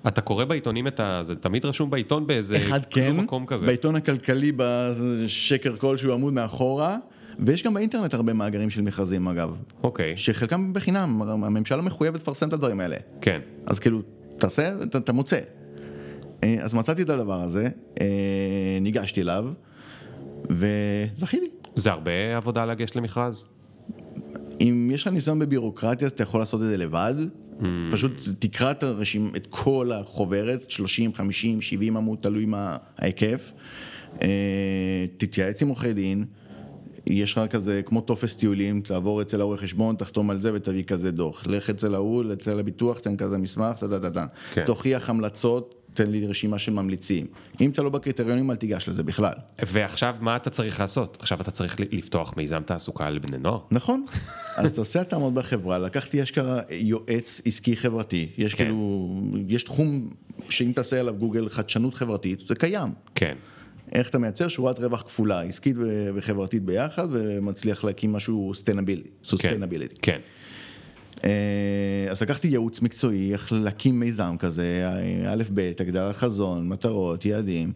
אתה 0.08 0.22
קורא 0.22 0.46
בעיתונים 0.46 0.88
את 0.88 1.00
ה... 1.00 1.20
זה 1.24 1.36
תמיד 1.36 1.66
רשום 1.66 1.89
בעיתון 1.89 2.28
באיזה... 2.28 2.58
אחד 2.58 2.86
כאילו 2.86 3.08
כן, 3.16 3.18
מקום 3.24 3.46
כזה. 3.46 3.66
בעיתון 3.66 3.96
הכלכלי 3.96 4.52
בשקר 4.58 5.76
כלשהו 5.78 6.14
עמוד 6.14 6.34
מאחורה, 6.34 6.98
ויש 7.39 7.64
גם 7.64 7.74
באינטרנט 7.74 8.14
הרבה 8.14 8.34
מאגרים 8.34 8.70
של 8.70 8.82
מכרזים 8.82 9.28
אגב, 9.28 9.58
אוקיי, 9.84 10.18
שחלקם 10.18 10.74
בחינם, 10.74 11.22
הממשלה 11.22 11.82
מחויבת 11.82 12.20
לפרסם 12.22 12.48
את 12.48 12.54
הדברים 12.54 12.80
האלה. 12.80 12.96
כן. 13.22 13.39
אז 13.66 13.80
כאילו, 13.80 14.02
תעשה, 14.38 14.74
אתה, 14.84 14.98
אתה 14.98 15.14
מוצא. 15.14 15.40
אה, 16.44 16.58
אז 16.62 16.74
מצאתי 16.74 17.02
את 17.02 17.10
הדבר 17.10 17.42
הזה, 17.42 17.70
אה, 18.02 18.78
ניגשתי 18.82 19.22
אליו, 19.22 19.46
וזכיתי. 20.50 21.46
זה 21.76 21.92
הרבה 21.92 22.38
עבודה 22.38 22.66
לגשת 22.66 22.96
למכרז? 22.96 23.46
אם 24.62 24.92
יש 24.94 25.02
לך 25.02 25.08
ניסיון 25.08 25.40
בבירוקרטיה, 25.40 26.06
אז 26.06 26.12
אתה 26.12 26.24
יכול 26.24 26.40
לעשות 26.40 26.62
את 26.62 26.66
זה 26.66 26.78
לבד. 26.78 27.16
Mm. 27.60 27.64
פשוט 27.92 28.12
תקרא 28.40 28.72
את 28.72 28.84
הרשימ... 28.84 29.32
את 29.36 29.48
כל 29.50 29.92
החוברת, 29.92 30.70
30, 30.70 31.14
50, 31.14 31.62
70 31.62 31.98
עמוד, 31.98 32.18
תלוי 32.22 32.46
מה 32.46 32.78
ההיקף. 32.98 33.52
אה, 34.22 34.28
תתייעץ 35.18 35.62
עם 35.62 35.68
עורכי 35.68 35.94
דין. 35.94 36.26
יש 37.08 37.38
לך 37.38 37.41
כזה, 37.49 37.82
כמו 37.86 38.01
טופס 38.01 38.36
טיולים, 38.36 38.82
תעבור 38.82 39.22
אצל 39.22 39.41
העורך 39.41 39.62
חשבון, 39.62 39.95
תחתום 39.95 40.30
על 40.30 40.41
זה 40.41 40.51
ותביא 40.54 40.84
כזה 40.84 41.12
דוח. 41.12 41.47
לך 41.47 41.70
אצל 41.70 41.95
ההוא, 41.95 42.24
אצל 42.34 42.60
הביטוח, 42.60 42.99
תן 42.99 43.18
כזה 43.18 43.38
מסמך, 43.38 43.78
טה 43.80 43.99
טה 43.99 44.10
טה. 44.10 44.26
כן. 44.54 44.66
תוכיח 44.66 45.10
המלצות, 45.10 45.84
תן 45.93 46.10
לי 46.10 46.28
רשימה 46.28 46.60
של 46.60 46.72
ממליצים. 46.72 47.26
אם 47.62 47.70
אתה 47.70 47.82
לא 47.82 47.89
בקריטריונים, 47.89 48.51
אל 48.51 48.56
תיגש 48.56 48.89
לזה 48.89 49.04
בכלל. 49.04 49.34
ועכשיו 49.68 50.16
מה 50.20 50.36
אתה 50.36 50.49
צריך 50.49 50.80
לעשות? 50.80 51.18
עכשיו 51.20 51.41
אתה 51.41 51.51
צריך 51.51 51.76
לפתוח 51.80 52.34
מיזם 52.38 52.62
תעסוקה 52.66 53.10
לבני 53.10 53.38
נוער? 53.38 53.60
נכון, 53.72 54.06
אז 54.58 54.72
אתה 54.72 54.82
עושה 54.82 55.01
התאמות 55.01 55.34
בחברה, 55.34 55.80
לקחתי 55.80 56.24
אשכרה 56.24 56.62
יועץ 56.70 57.41
עסקי 57.45 57.76
חברתי, 57.76 58.30
יש 58.38 58.54
כן. 58.54 58.64
כאילו, 58.64 59.10
יש 59.47 59.64
תחום 59.64 60.10
שאם 60.49 60.72
תעשה 60.76 60.99
עליו 60.99 61.16
גוגל 61.16 61.49
חדשנות 61.49 61.93
חברתית, 61.93 62.47
זה 62.47 62.56
קיים. 62.56 62.89
כן. 63.16 63.36
איך 63.92 64.10
אתה 64.10 64.18
מייצר 64.18 64.48
שורת 64.48 64.80
רווח 64.80 65.02
כפולה, 65.02 65.42
עסקית 65.42 65.76
וחברתית 66.16 66.64
ביחד, 66.64 67.08
ומצליח 67.12 67.84
להקים 67.84 68.14
משהו 68.14 68.52
sustainability. 68.56 69.38
כן. 70.02 70.02
כן. 70.02 70.20
אה, 71.24 72.08
אז 72.12 72.22
לקחתי 72.22 72.48
ייעוץ 72.48 72.82
מקצועי, 72.82 73.34
איך 73.34 73.54
להקים 73.54 74.00
מיזם 74.00 74.36
כזה, 74.40 74.90
א' 75.28 75.44
ב', 75.54 75.72
הגדרת 75.80 76.16
חזון, 76.16 76.70
מטרות, 76.70 77.26
יעדים. 77.26 77.72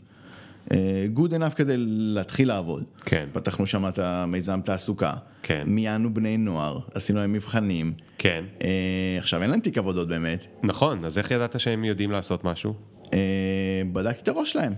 אה, 0.71 1.05
good 1.15 1.29
enough 1.29 1.55
כדי 1.55 1.75
להתחיל 1.77 2.47
לעבוד. 2.47 2.83
כן. 3.05 3.27
פתחנו 3.33 3.67
שם 3.67 3.87
את 3.87 3.99
המיזם 3.99 4.59
תעסוקה. 4.65 5.13
כן. 5.43 5.63
מיינו 5.67 6.13
בני 6.13 6.37
נוער, 6.37 6.79
עשינו 6.93 7.19
להם 7.19 7.33
מבחנים. 7.33 7.93
כן. 8.17 8.45
אה, 8.63 9.15
עכשיו 9.17 9.41
אין 9.41 9.49
להם 9.49 9.59
תיק 9.59 9.77
עבודות 9.77 10.07
באמת. 10.07 10.45
נכון, 10.63 11.05
אז 11.05 11.17
איך 11.17 11.31
ידעת 11.31 11.59
שהם 11.59 11.83
יודעים 11.83 12.11
לעשות 12.11 12.43
משהו? 12.43 12.73
אה, 13.13 13.81
בדקתי 13.93 14.21
את 14.21 14.27
הראש 14.27 14.51
שלהם. 14.51 14.73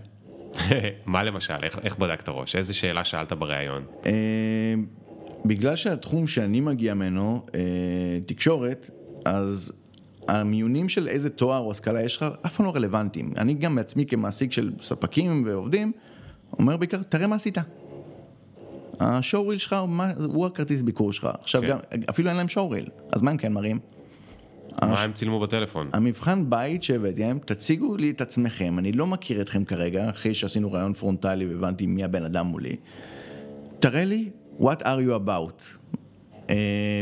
מה 1.06 1.24
למשל? 1.24 1.54
איך, 1.64 1.80
איך 1.84 1.98
בדקת 1.98 2.30
ראש? 2.30 2.56
איזה 2.56 2.74
שאלה 2.74 3.04
שאלת 3.04 3.34
בריאיון? 3.34 3.84
אה, 4.06 4.12
בגלל 5.46 5.76
שהתחום 5.76 6.28
שאני 6.28 6.62
מגיע 6.62 6.94
ממנו, 6.94 7.46
אה, 7.56 7.60
תקשורת, 8.26 8.90
אז 9.26 9.72
המיונים 10.28 10.90
של 10.90 11.08
איזה 11.08 11.30
תואר 11.30 11.60
או 11.60 11.72
השכלה 11.72 12.04
יש 12.04 12.18
לך 12.18 12.26
אף 12.46 12.56
פעם 12.56 12.66
לא 12.66 12.72
רלוונטיים. 12.76 13.34
אני 13.38 13.54
גם 13.54 13.76
מעצמי 13.76 14.06
כמעסיק 14.06 14.52
של 14.52 14.72
ספקים 14.82 15.44
ועובדים, 15.46 15.92
אומר 16.60 16.78
בעיקר, 16.78 17.02
תראה 17.10 17.28
מה 17.28 17.36
עשית. 17.36 17.58
השואו 19.00 19.48
ריל 19.48 19.60
שלך 19.60 19.76
הוא, 20.18 20.46
הכרטיס 20.46 20.82
ביקור 20.82 21.14
שלך. 21.14 21.30
עכשיו 21.42 21.62
כן. 21.62 21.68
גם, 21.68 21.80
אפילו 22.10 22.30
אין 22.30 22.38
להם 22.38 22.48
שואו 22.48 22.70
ריל, 22.70 22.90
אז 23.12 23.22
מה 23.22 23.32
הם 23.32 23.38
כן 23.38 23.54
מראים? 23.54 23.80
מה 24.82 25.04
הם 25.04 25.14
צילמו 25.14 25.40
בטלפון? 25.40 25.90
המבחן 25.94 26.50
בית 26.50 26.84
שהבאתי 26.84 27.22
להם, 27.22 27.40
תציגו 27.46 27.98
לי 27.98 28.10
את 28.10 28.22
עצמכם, 28.22 28.80
אני 28.80 28.92
לא 28.92 29.08
מכיר 29.08 29.42
אתכם 29.42 29.66
כרגע, 29.66 30.10
אחרי 30.10 30.34
שעשינו 30.34 30.72
ראיון 30.72 30.94
פרונטלי 30.94 31.46
והבנתי 31.46 31.88
מי 31.88 32.04
הבן 32.04 32.24
אדם 32.24 32.46
מולי. 32.46 32.76
תראה 33.80 34.06
לי, 34.06 34.30
what 34.60 34.82
are 34.82 35.00
you 35.08 35.26
about? 35.26 35.64
Uh, 36.48 36.52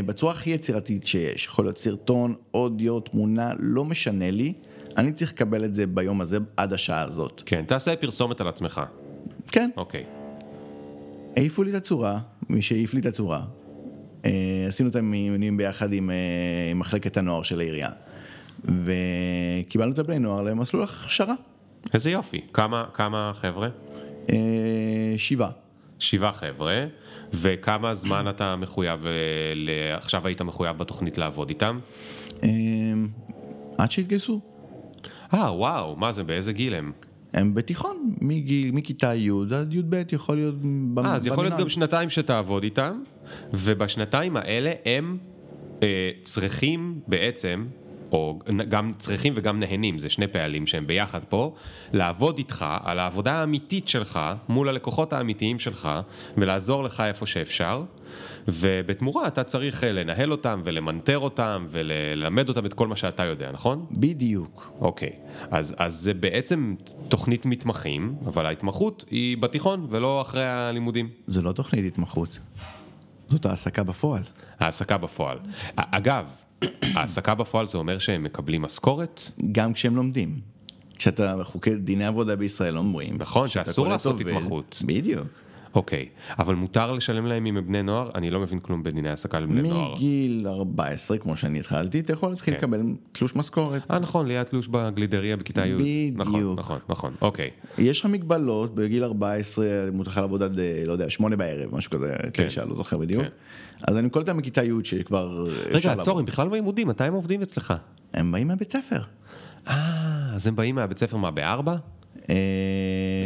בצורה 0.06 0.32
הכי 0.32 0.50
יצירתית 0.50 1.06
שיש, 1.06 1.46
יכול 1.46 1.64
להיות 1.64 1.78
סרטון, 1.78 2.34
אודיו, 2.54 3.00
תמונה, 3.00 3.52
לא 3.58 3.84
משנה 3.84 4.30
לי, 4.30 4.52
אני 4.96 5.12
צריך 5.12 5.32
לקבל 5.32 5.64
את 5.64 5.74
זה 5.74 5.86
ביום 5.86 6.20
הזה 6.20 6.38
עד 6.56 6.72
השעה 6.72 7.02
הזאת. 7.02 7.42
כן, 7.46 7.64
תעשה 7.64 7.96
פרסומת 7.96 8.40
על 8.40 8.48
עצמך. 8.48 8.80
כן, 9.52 9.70
אוקיי. 9.76 10.04
העיפו 11.36 11.62
לי 11.62 11.70
את 11.70 11.74
הצורה, 11.74 12.18
מי 12.48 12.62
שהעיף 12.62 12.94
לי 12.94 13.00
את 13.00 13.06
הצורה. 13.06 13.44
Uh, 14.28 14.68
עשינו 14.68 14.88
את 14.88 14.96
המיונים 14.96 15.56
ביחד 15.56 15.92
עם, 15.92 16.10
uh, 16.10 16.12
עם 16.70 16.78
מחלקת 16.78 17.16
הנוער 17.16 17.42
של 17.42 17.60
העירייה. 17.60 17.90
וקיבלנו 18.64 19.92
את 19.92 19.98
הבני 19.98 20.18
נוער 20.18 20.42
למסלול 20.42 20.82
הכשרה. 20.82 21.34
איזה 21.94 22.10
יופי. 22.10 22.40
כמה, 22.52 22.84
כמה 22.94 23.32
חבר'ה? 23.34 23.68
אה, 24.30 24.36
שבעה. 25.16 25.50
שבעה 25.98 26.32
חבר'ה. 26.32 26.86
וכמה 27.32 27.94
זמן 27.94 28.28
אתה 28.28 28.56
מחויב, 28.56 29.06
אה, 29.06 29.96
עכשיו 29.96 30.26
היית 30.26 30.42
מחויב 30.42 30.76
בתוכנית 30.76 31.18
לעבוד 31.18 31.48
איתם? 31.48 31.78
אה, 32.42 32.48
עד 33.78 33.90
שהתגייסו. 33.90 34.40
אה, 35.34 35.56
וואו, 35.56 35.96
מה 35.96 36.12
זה, 36.12 36.24
באיזה 36.24 36.52
גיל 36.52 36.74
הם? 36.74 36.92
הם 37.32 37.54
בתיכון, 37.54 38.14
מגיל, 38.20 38.70
מכיתה 38.72 39.14
י' 39.14 39.30
עד 39.54 39.74
י"ב 39.74 40.02
יכול 40.12 40.36
להיות 40.36 40.54
אה, 40.98 41.14
אז 41.14 41.26
יכול 41.26 41.44
להיות. 41.44 41.60
גם 41.60 41.68
שנתיים 41.68 42.10
שתעבוד 42.10 42.62
איתם, 42.62 43.02
ובשנתיים 43.52 44.36
האלה 44.36 44.72
הם 44.84 45.18
אה, 45.82 46.10
צריכים 46.22 47.00
בעצם, 47.06 47.66
או 48.12 48.38
גם 48.68 48.92
צריכים 48.98 49.32
וגם 49.36 49.60
נהנים, 49.60 49.98
זה 49.98 50.08
שני 50.08 50.26
פעלים 50.26 50.66
שהם 50.66 50.86
ביחד 50.86 51.24
פה, 51.24 51.54
לעבוד 51.92 52.38
איתך 52.38 52.64
על 52.84 52.98
העבודה 52.98 53.32
האמיתית 53.32 53.88
שלך 53.88 54.20
מול 54.48 54.68
הלקוחות 54.68 55.12
האמיתיים 55.12 55.58
שלך, 55.58 55.88
ולעזור 56.36 56.84
לך 56.84 57.00
איפה 57.00 57.26
שאפשר, 57.26 57.82
ובתמורה 58.48 59.26
אתה 59.26 59.44
צריך 59.44 59.84
אה, 59.84 59.92
לנהל 59.92 60.32
אותם 60.32 60.60
ולמנטר 60.64 61.18
אותם 61.18 61.66
וללמד 61.70 62.48
אותם 62.48 62.66
את 62.66 62.74
כל 62.74 62.86
מה 62.86 62.96
שאתה 62.96 63.24
יודע, 63.24 63.50
נכון? 63.52 63.86
בדיוק. 63.90 64.72
אוקיי, 64.80 65.12
אז, 65.50 65.74
אז 65.78 65.94
זה 65.94 66.14
בעצם 66.14 66.74
תוכנית 67.08 67.46
מתמחים, 67.46 68.14
אבל 68.26 68.46
ההתמחות 68.46 69.04
היא 69.10 69.36
בתיכון 69.36 69.86
ולא 69.90 70.20
אחרי 70.20 70.46
הלימודים. 70.46 71.08
זו 71.26 71.42
לא 71.42 71.52
תוכנית 71.52 71.84
התמחות, 71.86 72.38
זאת 73.28 73.46
העסקה 73.46 73.82
בפועל. 73.82 74.22
העסקה 74.60 74.98
בפועל. 74.98 75.38
אגב, 75.76 76.24
העסקה 76.94 77.34
בפועל 77.34 77.66
זה 77.66 77.78
אומר 77.78 77.98
שהם 77.98 78.24
מקבלים 78.24 78.62
משכורת? 78.62 79.20
גם 79.52 79.72
כשהם 79.72 79.96
לומדים. 79.96 80.40
כשאתה 80.96 81.36
בחוקי 81.36 81.74
דיני 81.76 82.06
עבודה 82.06 82.36
בישראל 82.36 82.78
אומרים. 82.78 83.16
נכון, 83.18 83.48
שאסור 83.48 83.88
לעשות 83.88 84.12
עובד- 84.20 84.28
התמחות. 84.28 84.82
בדיוק. 84.86 85.26
אוקיי, 85.74 86.08
אבל 86.38 86.54
מותר 86.54 86.92
לשלם 86.92 87.26
להם 87.26 87.46
אם 87.46 87.56
הם 87.56 87.66
בני 87.66 87.82
נוער? 87.82 88.10
אני 88.14 88.30
לא 88.30 88.40
מבין 88.40 88.60
כלום 88.60 88.82
בדיני 88.82 89.08
העסקה 89.08 89.40
לבני 89.40 89.68
נוער. 89.68 89.94
מגיל 89.94 90.46
14, 90.48 91.18
כמו 91.18 91.36
שאני 91.36 91.58
התחלתי, 91.58 92.00
אתה 92.00 92.12
יכול 92.12 92.30
להתחיל 92.30 92.54
כן. 92.54 92.58
לקבל 92.58 92.80
תלוש 93.12 93.36
משכורת. 93.36 93.90
אה 93.90 93.98
נכון, 93.98 94.26
ליד 94.26 94.42
תלוש 94.42 94.68
בגלידריה 94.68 95.36
בכיתה 95.36 95.66
י'. 95.66 96.10
נכון, 96.14 96.34
בדיוק. 96.34 96.58
נכון, 96.58 96.78
נכון, 96.88 97.14
אוקיי. 97.20 97.50
יש 97.78 98.00
לך 98.00 98.06
מגבלות, 98.06 98.74
בגיל 98.74 99.04
14 99.04 99.66
מותר 99.92 100.10
לך 100.10 100.16
לעבוד 100.16 100.42
עד, 100.42 100.58
אה, 100.58 100.82
לא 100.86 100.92
יודע, 100.92 101.10
שמונה 101.10 101.36
בערב, 101.36 101.74
משהו 101.74 101.90
כזה, 101.90 102.16
תשע, 102.32 102.64
לא 102.64 102.74
זוכר 102.74 102.98
בדיוק. 102.98 103.22
כן. 103.22 103.28
אז 103.88 103.96
אני 103.96 104.10
קולט 104.10 104.28
מכיתה 104.28 104.64
י' 104.64 104.70
שכבר... 104.84 105.46
אה, 105.48 105.52
רגע. 105.70 105.92
עצור, 105.92 106.18
הם 106.18 106.24
בכלל 106.24 106.48
בעימודים, 106.48 106.88
מתי 106.88 107.04
הם 107.04 107.14
עובדים 107.14 107.42
אצלך? 107.42 107.74
הם 108.14 108.32
באים 108.32 108.48
מהבית 108.48 108.72
ספר. 108.72 109.00
אה, 109.68 110.34
אז 110.34 110.46
הם 110.46 110.56
באים 110.56 110.74
מהבית 110.74 110.98
ספר 110.98 111.16
מה, 111.16 111.30
בארבע? 111.30 111.76
אה, 112.30 112.34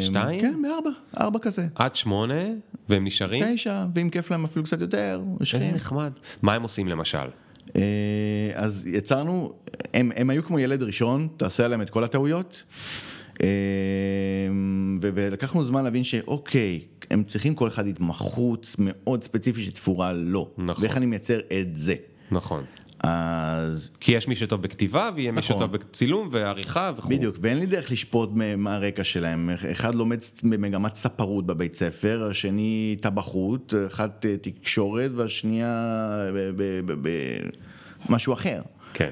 שתיים? 0.01 0.41
כן, 0.41 0.63
בארבע, 0.63 0.91
ארבע 1.21 1.39
כזה. 1.39 1.67
עד 1.75 1.97
שמונה, 1.97 2.45
והם 2.89 3.05
נשארים? 3.05 3.55
תשע, 3.55 3.85
ואם 3.95 4.11
כיף 4.11 4.31
להם 4.31 4.45
אפילו 4.45 4.65
קצת 4.65 4.81
יותר, 4.81 5.21
איזה. 5.41 5.71
נחמד. 5.75 6.13
מה 6.43 6.55
הם 6.55 6.63
עושים 6.63 6.89
למשל? 6.89 7.19
אה, 7.77 8.51
אז 8.55 8.87
יצרנו, 8.87 9.53
הם, 9.95 10.11
הם 10.17 10.31
היו 10.31 10.45
כמו 10.45 10.59
ילד 10.59 10.83
ראשון, 10.83 11.29
תעשה 11.37 11.65
עליהם 11.65 11.83
את 11.83 11.91
כל 11.91 12.05
הטעויות. 12.05 12.63
ו- 15.03 15.11
ולקחנו 15.15 15.65
זמן 15.65 15.85
להבין 15.85 16.05
שאוקיי, 16.05 16.81
הם 17.11 17.25
צריכים 17.25 17.55
כל 17.55 17.69
אחד 17.69 17.87
התמחות 17.87 18.67
מאוד 18.79 19.25
ספציפית 19.25 19.65
שתפורה 19.65 20.13
לו. 20.13 20.51
נכון. 20.59 20.85
ואיך 20.85 20.97
אני 20.97 21.07
מייצר 21.07 21.39
את 21.61 21.77
זה. 21.77 21.95
נכון. 22.31 22.65
אז 23.03 23.91
כי 24.01 24.13
יש 24.13 24.29
מי 24.29 24.37
שטוב 24.37 24.63
בכתיבה, 24.63 25.11
ויהיה 25.15 25.33
מי 25.33 25.39
נכון. 25.39 25.57
שטוב 25.57 25.73
בצילום 25.73 26.29
ועריכה 26.33 26.93
וכו'. 26.97 27.09
בדיוק, 27.09 27.37
ואין 27.41 27.59
לי 27.59 27.67
דרך 27.67 27.91
לשפוט 27.91 28.31
מה- 28.35 28.75
הרקע 28.75 29.05
שלהם. 29.05 29.51
אחד 29.73 29.95
לומד 29.95 30.19
במגמת 30.43 30.95
ספרות 30.95 31.47
בבית 31.47 31.77
ספר, 31.77 32.29
השני 32.31 32.97
טבחות, 33.01 33.75
אחד 33.87 34.09
אה, 34.25 34.37
תקשורת 34.37 35.11
והשנייה 35.17 35.93
במשהו 38.09 38.33
אחר. 38.33 38.63
כן. 38.95 39.11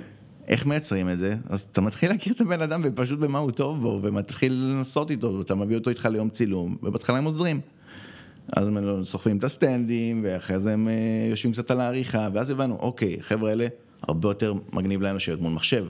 איך 0.49 0.67
מייצרים 0.67 1.11
את 1.11 1.19
זה? 1.19 1.37
אז 1.49 1.61
אתה 1.73 1.81
מתחיל 1.81 2.11
להכיר 2.11 2.33
את 2.33 2.41
הבן 2.41 2.63
אדם 2.63 2.81
ופשוט 2.85 3.19
במה 3.19 3.39
הוא 3.39 3.51
טוב 3.51 3.81
בו, 3.83 4.01
ומתחיל 4.03 4.53
לנסות 4.53 5.11
איתו, 5.11 5.41
אתה 5.41 5.55
מביא 5.55 5.77
אותו 5.77 5.91
איתך 5.91 6.09
ליום 6.13 6.31
צילום, 6.31 6.77
ובהתחלה 6.83 7.19
הם 7.19 7.25
עוזרים. 7.25 7.61
אז 8.57 8.69
הם 8.69 9.05
סוחבים 9.05 9.39
את 9.39 9.45
הסטנדים, 9.45 10.21
ואחרי 10.25 10.61
זה 10.61 10.73
הם 10.73 10.89
אה, 10.89 10.93
יושבים 11.31 11.53
קצת 11.53 11.71
על 11.71 11.81
העריכה, 11.81 12.29
ואז 12.33 12.51
הבנו, 12.51 12.77
אוקיי, 12.81 13.17
החבר'ה 13.21 13.51
האלה, 13.51 13.67
הרבה 14.03 14.29
יותר 14.29 14.55
מגניב 14.73 15.03
להם 15.03 15.17
לשבת 15.17 15.41
מול 15.41 15.53
מחשב, 15.53 15.87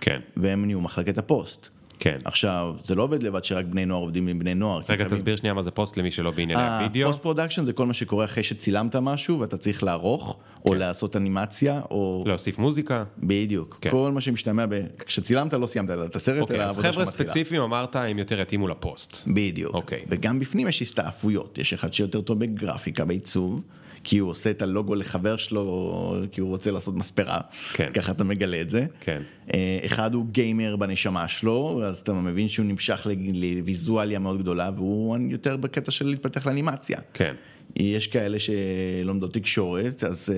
כן. 0.00 0.20
והם 0.36 0.64
נהיו 0.64 0.80
מחלקת 0.80 1.18
הפוסט. 1.18 1.68
כן. 2.02 2.16
עכשיו, 2.24 2.76
זה 2.84 2.94
לא 2.94 3.02
עובד 3.02 3.22
לבד 3.22 3.44
שרק 3.44 3.64
בני 3.64 3.84
נוער 3.84 4.02
עובדים 4.02 4.28
עם 4.28 4.38
בני 4.38 4.54
נוער. 4.54 4.80
רגע, 4.88 5.08
תסביר 5.08 5.36
שנייה 5.36 5.54
מה 5.54 5.62
זה 5.62 5.70
פוסט 5.70 5.96
למי 5.96 6.10
שלא 6.10 6.30
בענייני 6.30 6.78
הוידאו. 6.78 7.08
post 7.08 7.22
production 7.22 7.64
זה 7.64 7.72
כל 7.72 7.86
מה 7.86 7.94
שקורה 7.94 8.24
אחרי 8.24 8.42
שצילמת 8.42 8.96
משהו 8.96 9.40
ואתה 9.40 9.56
צריך 9.56 9.82
לערוך, 9.82 10.38
או 10.64 10.70
כן. 10.70 10.76
לעשות 10.76 11.16
אנימציה, 11.16 11.80
או... 11.90 12.24
להוסיף 12.26 12.58
מוזיקה. 12.58 13.04
בדיוק. 13.18 13.78
כן. 13.80 13.90
כל 13.90 14.10
מה 14.14 14.20
שמשתמע 14.20 14.66
ב... 14.68 14.80
כשצילמת 15.06 15.54
לא 15.54 15.66
סיימת 15.66 15.90
את 15.90 16.16
הסרט, 16.16 16.40
אוקיי, 16.40 16.56
אלא 16.56 16.64
אז 16.64 16.78
חבר'ה. 16.78 17.06
ספציפיים 17.06 17.62
אמרת 17.62 17.96
הם 17.96 18.18
יותר 18.18 18.40
יתאימו 18.40 18.68
לפוסט. 18.68 19.28
בדיוק. 19.34 19.74
אוקיי. 19.74 20.04
וגם 20.08 20.38
בפנים 20.38 20.68
יש 20.68 20.82
הסתעפויות, 20.82 21.58
יש 21.58 21.72
אחד 21.72 21.92
שיותר 21.92 22.20
טוב 22.20 22.38
בגרפיקה, 22.38 23.04
בעיצוב, 23.04 23.64
כי 24.04 24.18
הוא 24.18 24.30
עושה 24.30 24.50
את 24.50 24.62
הלוגו 24.62 24.94
לחבר 24.94 25.36
שלו, 25.36 26.16
כי 26.32 26.40
הוא 26.40 26.48
רוצה 26.48 26.70
לעשות 26.70 26.96
מספרה. 26.96 27.40
כן. 27.72 27.90
ככה 27.94 28.12
אתה 28.12 28.24
מגלה 28.24 28.60
את 28.60 28.70
זה. 28.70 28.86
כן. 29.00 29.22
אה, 29.54 29.78
אחד 29.86 30.14
הוא 30.14 30.26
גיימר 30.32 30.76
בנשמה 30.76 31.28
שלו, 31.28 31.80
אז 31.84 31.98
אתה 31.98 32.12
מבין 32.12 32.48
שהוא 32.48 32.66
נמשך 32.66 33.06
לוויזואליה 33.34 34.18
מאוד 34.18 34.38
גדולה, 34.38 34.70
והוא 34.76 35.18
יותר 35.30 35.56
בקטע 35.56 35.90
של 35.90 36.06
להתפתח 36.06 36.46
לאנימציה. 36.46 36.98
כן. 37.14 37.34
יש 37.76 38.06
כאלה 38.06 38.36
שלומדות 38.38 39.34
תקשורת, 39.34 40.04
אז 40.04 40.28
uh, 40.28 40.36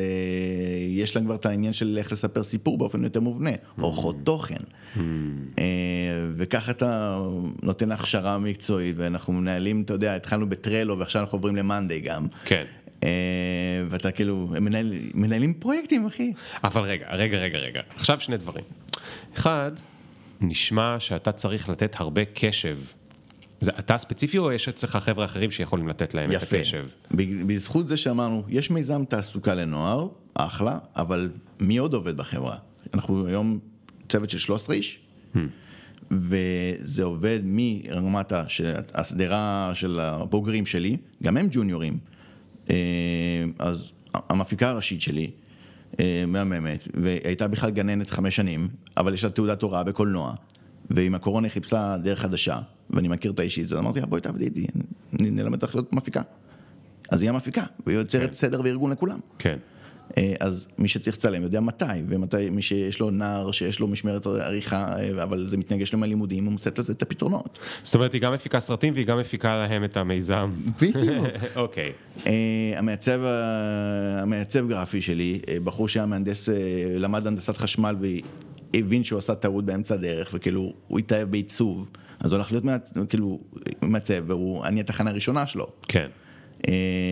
יש 0.88 1.16
להם 1.16 1.24
כבר 1.24 1.34
את 1.34 1.46
העניין 1.46 1.72
של 1.72 1.98
איך 1.98 2.12
לספר 2.12 2.42
סיפור 2.42 2.78
באופן 2.78 3.04
יותר 3.04 3.20
מובנה, 3.20 3.50
עורכות 3.80 4.16
תוכן. 4.24 4.54
Uh, 4.96 4.98
וככה 6.36 6.70
אתה 6.70 7.20
נותן 7.62 7.92
הכשרה 7.92 8.38
מקצועית, 8.38 8.94
ואנחנו 8.98 9.32
מנהלים, 9.32 9.82
אתה 9.82 9.92
יודע, 9.92 10.16
התחלנו 10.16 10.48
בטרלו 10.48 10.98
ועכשיו 10.98 11.22
אנחנו 11.22 11.36
עוברים 11.36 11.56
למאנדיי 11.56 12.00
גם. 12.00 12.26
כן. 12.44 12.64
Uh, 13.04 13.06
ואתה 13.90 14.10
כאילו, 14.10 14.46
מנהל, 14.60 14.92
מנהלים 15.14 15.54
פרויקטים, 15.54 16.06
אחי. 16.06 16.32
אבל 16.64 16.80
רגע, 16.80 17.06
רגע, 17.12 17.38
רגע, 17.38 17.58
רגע. 17.58 17.80
עכשיו 17.96 18.20
שני 18.20 18.36
דברים. 18.36 18.64
אחד, 19.36 19.72
נשמע 20.40 20.96
שאתה 20.98 21.32
צריך 21.32 21.68
לתת 21.68 21.96
הרבה 21.98 22.22
קשב. 22.24 22.78
זה 23.60 23.70
אתה 23.78 23.98
ספציפי 23.98 24.38
או 24.38 24.52
יש 24.52 24.68
אצלך 24.68 24.96
חבר'ה 24.96 25.24
אחרים 25.24 25.50
שיכולים 25.50 25.88
לתת 25.88 26.14
להם 26.14 26.30
את 26.30 26.42
יפה. 26.42 26.56
הקשב? 26.56 26.86
ב- 27.10 27.52
בזכות 27.52 27.88
זה 27.88 27.96
שאמרנו, 27.96 28.42
יש 28.48 28.70
מיזם 28.70 29.04
תעסוקה 29.04 29.54
לנוער, 29.54 30.08
אחלה, 30.34 30.78
אבל 30.96 31.30
מי 31.60 31.76
עוד 31.76 31.94
עובד 31.94 32.16
בחברה? 32.16 32.56
אנחנו 32.94 33.26
היום 33.26 33.58
צוות 34.08 34.30
של 34.30 34.38
13 34.38 34.76
איש, 34.76 35.00
וזה 36.10 37.04
עובד 37.04 37.40
מרמת 37.44 38.32
השדרה 38.94 39.72
של 39.74 40.00
הבוגרים 40.00 40.66
שלי, 40.66 40.96
גם 41.22 41.36
הם 41.36 41.48
ג'וניורים. 41.50 41.98
אה, 42.70 42.76
אז 43.58 43.92
המפיקה 44.14 44.68
הראשית 44.68 45.02
שלי, 45.02 45.30
אה, 46.00 46.24
מהממת, 46.26 46.88
והייתה 46.94 47.48
בכלל 47.48 47.70
גננת 47.70 48.10
חמש 48.10 48.36
שנים, 48.36 48.68
אבל 48.96 49.14
יש 49.14 49.24
לה 49.24 49.30
תעודת 49.30 49.62
הוראה 49.62 49.84
בקולנוע, 49.84 50.34
ועם 50.90 51.14
הקורונה 51.14 51.46
היא 51.46 51.52
חיפשה 51.52 51.96
דרך 52.02 52.20
חדשה, 52.20 52.60
ואני 52.90 53.08
מכיר 53.08 53.30
אותה 53.30 53.42
אישית, 53.42 53.72
אז 53.72 53.78
אמרתי 53.78 54.00
לה 54.00 54.06
בואי 54.06 54.20
תעבדי 54.20 54.44
איתי, 54.44 54.66
נלמד 55.12 55.62
אותך 55.62 55.74
להיות 55.74 55.92
מפיקה. 55.92 56.22
אז 57.10 57.22
היא 57.22 57.30
המפיקה, 57.30 57.64
והיא 57.86 57.98
יוצרת 57.98 58.28
כן. 58.28 58.34
סדר 58.34 58.60
וארגון 58.64 58.92
לכולם. 58.92 59.18
כן. 59.38 59.58
אה, 60.18 60.34
אז 60.40 60.66
מי 60.78 60.88
שצריך 60.88 61.16
לצלם 61.16 61.42
יודע 61.42 61.60
מתי, 61.60 61.84
ומתי 62.08 62.50
מי 62.50 62.62
שיש 62.62 63.00
לו 63.00 63.10
נער 63.10 63.52
שיש 63.52 63.80
לו 63.80 63.88
משמרת 63.88 64.26
עריכה, 64.26 64.96
אה, 64.98 65.22
אבל 65.22 65.46
זה 65.50 65.56
מתנגש 65.56 65.92
לו 65.92 65.98
מהלימודים, 65.98 66.44
הוא 66.44 66.52
מוצאת 66.52 66.78
לזה 66.78 66.92
את 66.92 67.02
הפתרונות. 67.02 67.58
זאת 67.82 67.94
אומרת, 67.94 68.12
היא 68.12 68.20
גם 68.20 68.32
מפיקה 68.32 68.60
סרטים 68.60 68.94
והיא 68.94 69.06
גם 69.06 69.18
מפיקה 69.18 69.56
להם 69.56 69.84
את 69.84 69.96
המיזם. 69.96 70.50
בדיוק. 70.82 71.26
אוקיי. 71.56 71.92
אה, 72.26 72.32
המעצב, 72.76 73.20
המעצב 74.22 74.68
גרפי 74.68 75.02
שלי, 75.02 75.40
בחור 75.64 75.88
שהיה 75.88 76.06
מהנדס, 76.06 76.48
למד 76.96 77.26
הנדסת 77.26 77.56
חשמל 77.56 77.96
והבין 78.74 79.04
שהוא 79.04 79.18
עשה 79.18 79.34
טעות 79.34 79.64
באמצע 79.64 79.94
הדרך, 79.94 80.30
וכאילו 80.34 80.72
הוא 80.88 80.98
התאהב 80.98 81.30
בעיצוב, 81.30 81.88
אז 82.20 82.32
הוא 82.32 82.38
הלך 82.38 82.52
להיות 82.52 82.64
כאילו 83.08 83.40
מעצב, 83.82 84.24
והוא, 84.26 84.64
אני 84.64 84.80
התחנה 84.80 85.10
הראשונה 85.10 85.46
שלו. 85.46 85.68
כן. 85.88 86.08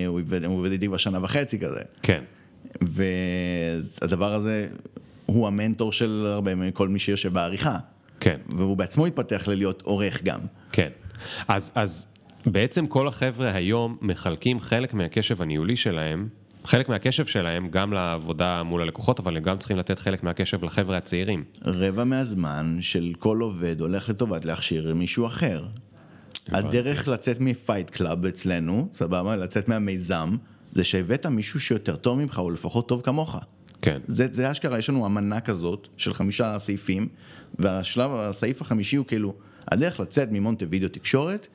הוא 0.07 0.21
עובד 0.47 0.71
איתי 0.73 0.87
כבר 0.87 0.97
שנה 0.97 1.19
וחצי 1.23 1.59
כזה. 1.59 1.81
כן. 2.03 2.23
והדבר 2.87 4.35
הזה 4.35 4.69
הוא 5.27 5.47
המנטור 5.47 5.93
של 5.93 6.27
הרבה 6.29 6.55
מכל 6.55 6.89
מי 6.89 6.99
שיושב 6.99 7.33
בעריכה. 7.33 7.79
כן. 8.21 8.37
והוא 8.49 8.77
בעצמו 8.77 9.07
התפתח 9.07 9.49
ללהיות 9.49 9.83
עורך 9.83 10.23
גם. 10.23 10.41
כן. 10.73 10.89
אז, 11.49 11.71
אז 11.75 12.07
בעצם 12.47 12.87
כל 12.87 13.09
החבר'ה 13.09 13.55
היום 13.55 13.97
מחלקים 14.01 14.61
חלק 14.61 14.95
מהקשב 14.95 15.43
הניהולי 15.43 15.77
שלהם, 15.77 16.29
חלק 16.65 16.89
מהקשב 16.89 17.27
שלהם 17.27 17.69
גם 17.69 17.93
לעבודה 17.93 18.63
מול 18.63 18.83
הלקוחות, 18.83 19.21
אבל 19.21 19.37
הם 19.37 19.43
גם 19.43 19.57
צריכים 19.57 19.77
לתת 19.77 19.99
חלק 19.99 20.23
מהקשב 20.23 20.65
לחבר'ה 20.65 20.97
הצעירים. 20.97 21.45
רבע 21.67 22.05
מהזמן 22.05 22.79
של 22.81 23.13
כל 23.19 23.41
עובד 23.41 23.81
הולך 23.81 24.09
לטובת 24.09 24.45
להכשיר 24.45 24.95
מישהו 24.95 25.27
אחר. 25.27 25.65
הדרך 26.49 27.09
לצאת 27.09 27.41
מ 27.41 27.49
Fight 27.49 27.91
Club 27.91 28.27
אצלנו, 28.27 28.89
סבבה? 28.95 29.37
לצאת 29.37 29.69
מהמיזם, 29.69 30.37
זה 30.73 30.85
שהבאת 30.85 31.27
מישהו 31.27 31.61
שיותר 31.61 31.97
טוב 31.97 32.19
ממך, 32.19 32.39
או 32.39 32.51
לפחות 32.51 32.89
טוב 32.89 33.01
כמוך. 33.01 33.37
כן. 33.83 34.01
זה, 34.09 34.27
זה 34.31 34.51
אשכרה, 34.51 34.79
יש 34.79 34.89
לנו 34.89 35.07
אמנה 35.07 35.41
כזאת 35.41 35.89
של 35.97 36.15
חמישה 36.15 36.59
סעיפים, 36.59 37.09
והשלב, 37.59 38.11
הסעיף 38.15 38.63
החמישי 38.63 38.97
הוא 38.97 39.07
כאילו, 39.07 39.35
הדרך 39.73 40.01
לצאת 40.01 40.29
ממונטה 40.31 40.65
וידאו 40.69 40.89
תקשורת, 40.89 41.47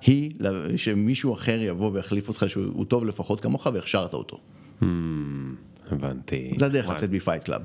היא 0.00 0.30
שמישהו 0.76 1.34
אחר 1.34 1.58
יבוא 1.60 1.90
ויחליף 1.92 2.28
אותך 2.28 2.44
שהוא 2.48 2.84
טוב 2.84 3.04
לפחות 3.04 3.40
כמוך 3.40 3.66
והכשרת 3.74 4.14
אותו. 4.14 4.38
הבנתי. 5.90 6.52
זה 6.56 6.66
הדרך 6.66 6.86
וואי. 6.86 6.96
לצאת 6.96 7.10
מ 7.10 7.15
Fight 7.15 7.42
Club. 7.42 7.62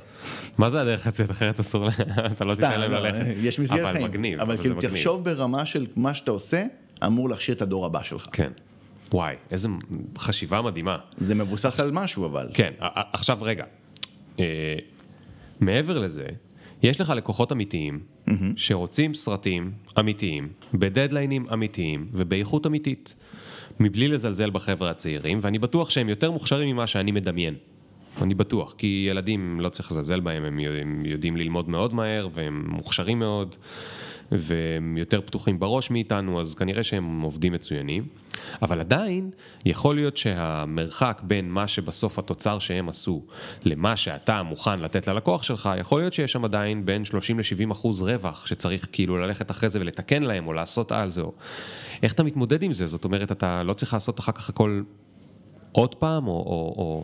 מה 0.58 0.70
זה 0.70 0.82
הדרך 0.82 1.08
לצאת? 1.08 1.32
אחרת 1.32 1.60
אסור. 1.60 1.90
אתה 2.32 2.46
לא 2.46 2.56
תיתן 2.56 2.80
להם 2.80 2.92
לא, 2.92 3.00
ללכת. 3.00 3.26
יש 3.38 3.60
מסגרת 3.60 3.80
אבל 3.80 3.92
חיים. 3.92 4.06
מגניב. 4.06 4.40
אבל 4.40 4.58
כאילו. 4.58 4.82
תחשוב 4.82 5.24
ברמה 5.24 5.66
של 5.66 5.86
מה 5.96 6.14
שאתה 6.14 6.32
עושה, 6.32 6.64
אמור 7.06 7.30
להכשיר 7.30 7.56
את 7.56 7.62
הדור 7.62 7.86
הבא 7.86 8.04
שלך. 8.04 8.28
כן. 8.32 8.52
וואי, 9.14 9.36
איזה 9.52 9.68
חשיבה 10.18 10.62
מדהימה. 10.62 10.98
זה 11.18 11.36
מבוסס 11.36 11.80
על 11.80 11.92
משהו 11.92 12.26
אבל. 12.26 12.50
כן, 12.54 12.74
עכשיו 13.14 13.38
רגע. 13.42 13.66
אה, 14.40 14.76
מעבר 15.60 16.00
לזה, 16.00 16.26
יש 16.84 17.02
לך 17.02 17.10
לקוחות 17.10 17.52
אמיתיים 17.52 18.00
שרוצים 18.56 19.14
סרטים 19.14 19.72
אמיתיים, 20.00 20.50
בדדליינים 20.74 21.46
אמיתיים 21.54 22.08
ובאיכות 22.14 22.68
אמיתית, 22.68 23.14
מבלי 23.80 24.08
לזלזל 24.08 24.50
בחבר'ה 24.50 24.90
הצעירים, 24.90 25.40
ואני 25.42 25.60
בטוח 25.60 25.90
שהם 25.90 26.10
יותר 26.10 26.32
מוכשרים 26.32 26.70
ממה 26.76 26.88
שאני 26.88 27.12
מדמיין. 27.12 27.56
אני 28.22 28.34
בטוח, 28.34 28.76
כי 28.78 29.08
ילדים 29.10 29.62
לא 29.62 29.70
צריך 29.70 29.92
לזלזל 29.92 30.20
בהם, 30.20 30.44
הם 30.44 31.06
יודעים 31.06 31.38
ללמוד 31.38 31.70
מאוד 31.70 31.94
מהר 31.94 32.28
והם 32.34 32.66
מוכשרים 32.70 33.20
מאוד 33.20 33.56
והם 34.32 34.98
יותר 34.98 35.22
פתוחים 35.22 35.60
בראש 35.60 35.92
מאיתנו, 35.92 36.42
אז 36.42 36.56
כנראה 36.56 36.84
שהם 36.84 37.22
עובדים 37.22 37.54
מצוינים. 37.54 38.08
אבל 38.62 38.80
עדיין, 38.80 39.32
יכול 39.66 39.96
להיות 39.96 40.18
שהמרחק 40.18 41.22
בין 41.24 41.50
מה 41.50 41.68
שבסוף 41.68 42.20
התוצר 42.20 42.60
שהם 42.60 42.90
עשו 42.90 43.26
למה 43.64 43.98
שאתה 43.98 44.44
מוכן 44.44 44.80
לתת 44.80 45.08
ללקוח 45.08 45.44
שלך, 45.44 45.70
יכול 45.80 46.02
להיות 46.02 46.14
שיש 46.14 46.32
שם 46.32 46.46
עדיין 46.46 46.86
בין 46.86 47.06
30 47.06 47.40
ל-70 47.40 47.72
אחוז 47.72 48.02
רווח, 48.02 48.46
שצריך 48.48 48.88
כאילו 48.92 49.18
ללכת 49.18 49.52
אחרי 49.52 49.70
זה 49.70 49.80
ולתקן 49.80 50.24
להם 50.24 50.48
או 50.48 50.54
לעשות 50.54 50.92
על 50.92 51.10
זה. 51.10 51.22
או... 51.22 51.34
איך 52.04 52.14
אתה 52.14 52.24
מתמודד 52.24 52.64
עם 52.64 52.74
זה? 52.74 52.88
זאת 52.88 53.06
אומרת, 53.06 53.32
אתה 53.32 53.64
לא 53.64 53.74
צריך 53.74 53.94
לעשות 53.94 54.20
אחר 54.20 54.32
כך 54.32 54.50
הכל 54.50 54.82
עוד 55.72 55.96
פעם, 55.96 56.28
או... 56.28 56.34
או, 56.34 56.74
או... 56.78 57.04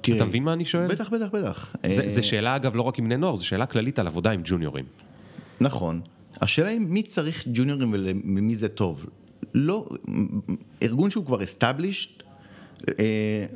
תראה, 0.00 0.16
אתה 0.16 0.24
מבין 0.24 0.44
מה 0.44 0.52
אני 0.52 0.64
שואל? 0.64 0.86
בטח, 0.86 1.08
בטח, 1.08 1.26
בטח. 1.32 1.76
זה, 1.90 2.02
אה, 2.16 2.22
שאלה 2.22 2.56
אגב 2.56 2.76
לא 2.76 2.82
רק 2.82 2.98
עם 2.98 3.04
בני 3.04 3.16
נוער, 3.16 3.36
זו 3.36 3.46
שאלה 3.46 3.66
כללית 3.66 3.98
על 3.98 4.06
עבודה 4.06 4.30
עם 4.30 4.40
ג'וניורים. 4.44 4.84
נכון. 5.60 6.00
השאלה 6.40 6.68
היא 6.68 6.80
מי 6.80 7.02
צריך 7.02 7.44
ג'וניורים 7.52 7.92
ולמי 7.92 8.56
זה 8.56 8.68
טוב. 8.68 9.06
לא, 9.54 9.88
ארגון 10.82 11.10
שהוא 11.10 11.26
כבר 11.26 11.40
established, 11.40 12.22
אה, 12.98 13.46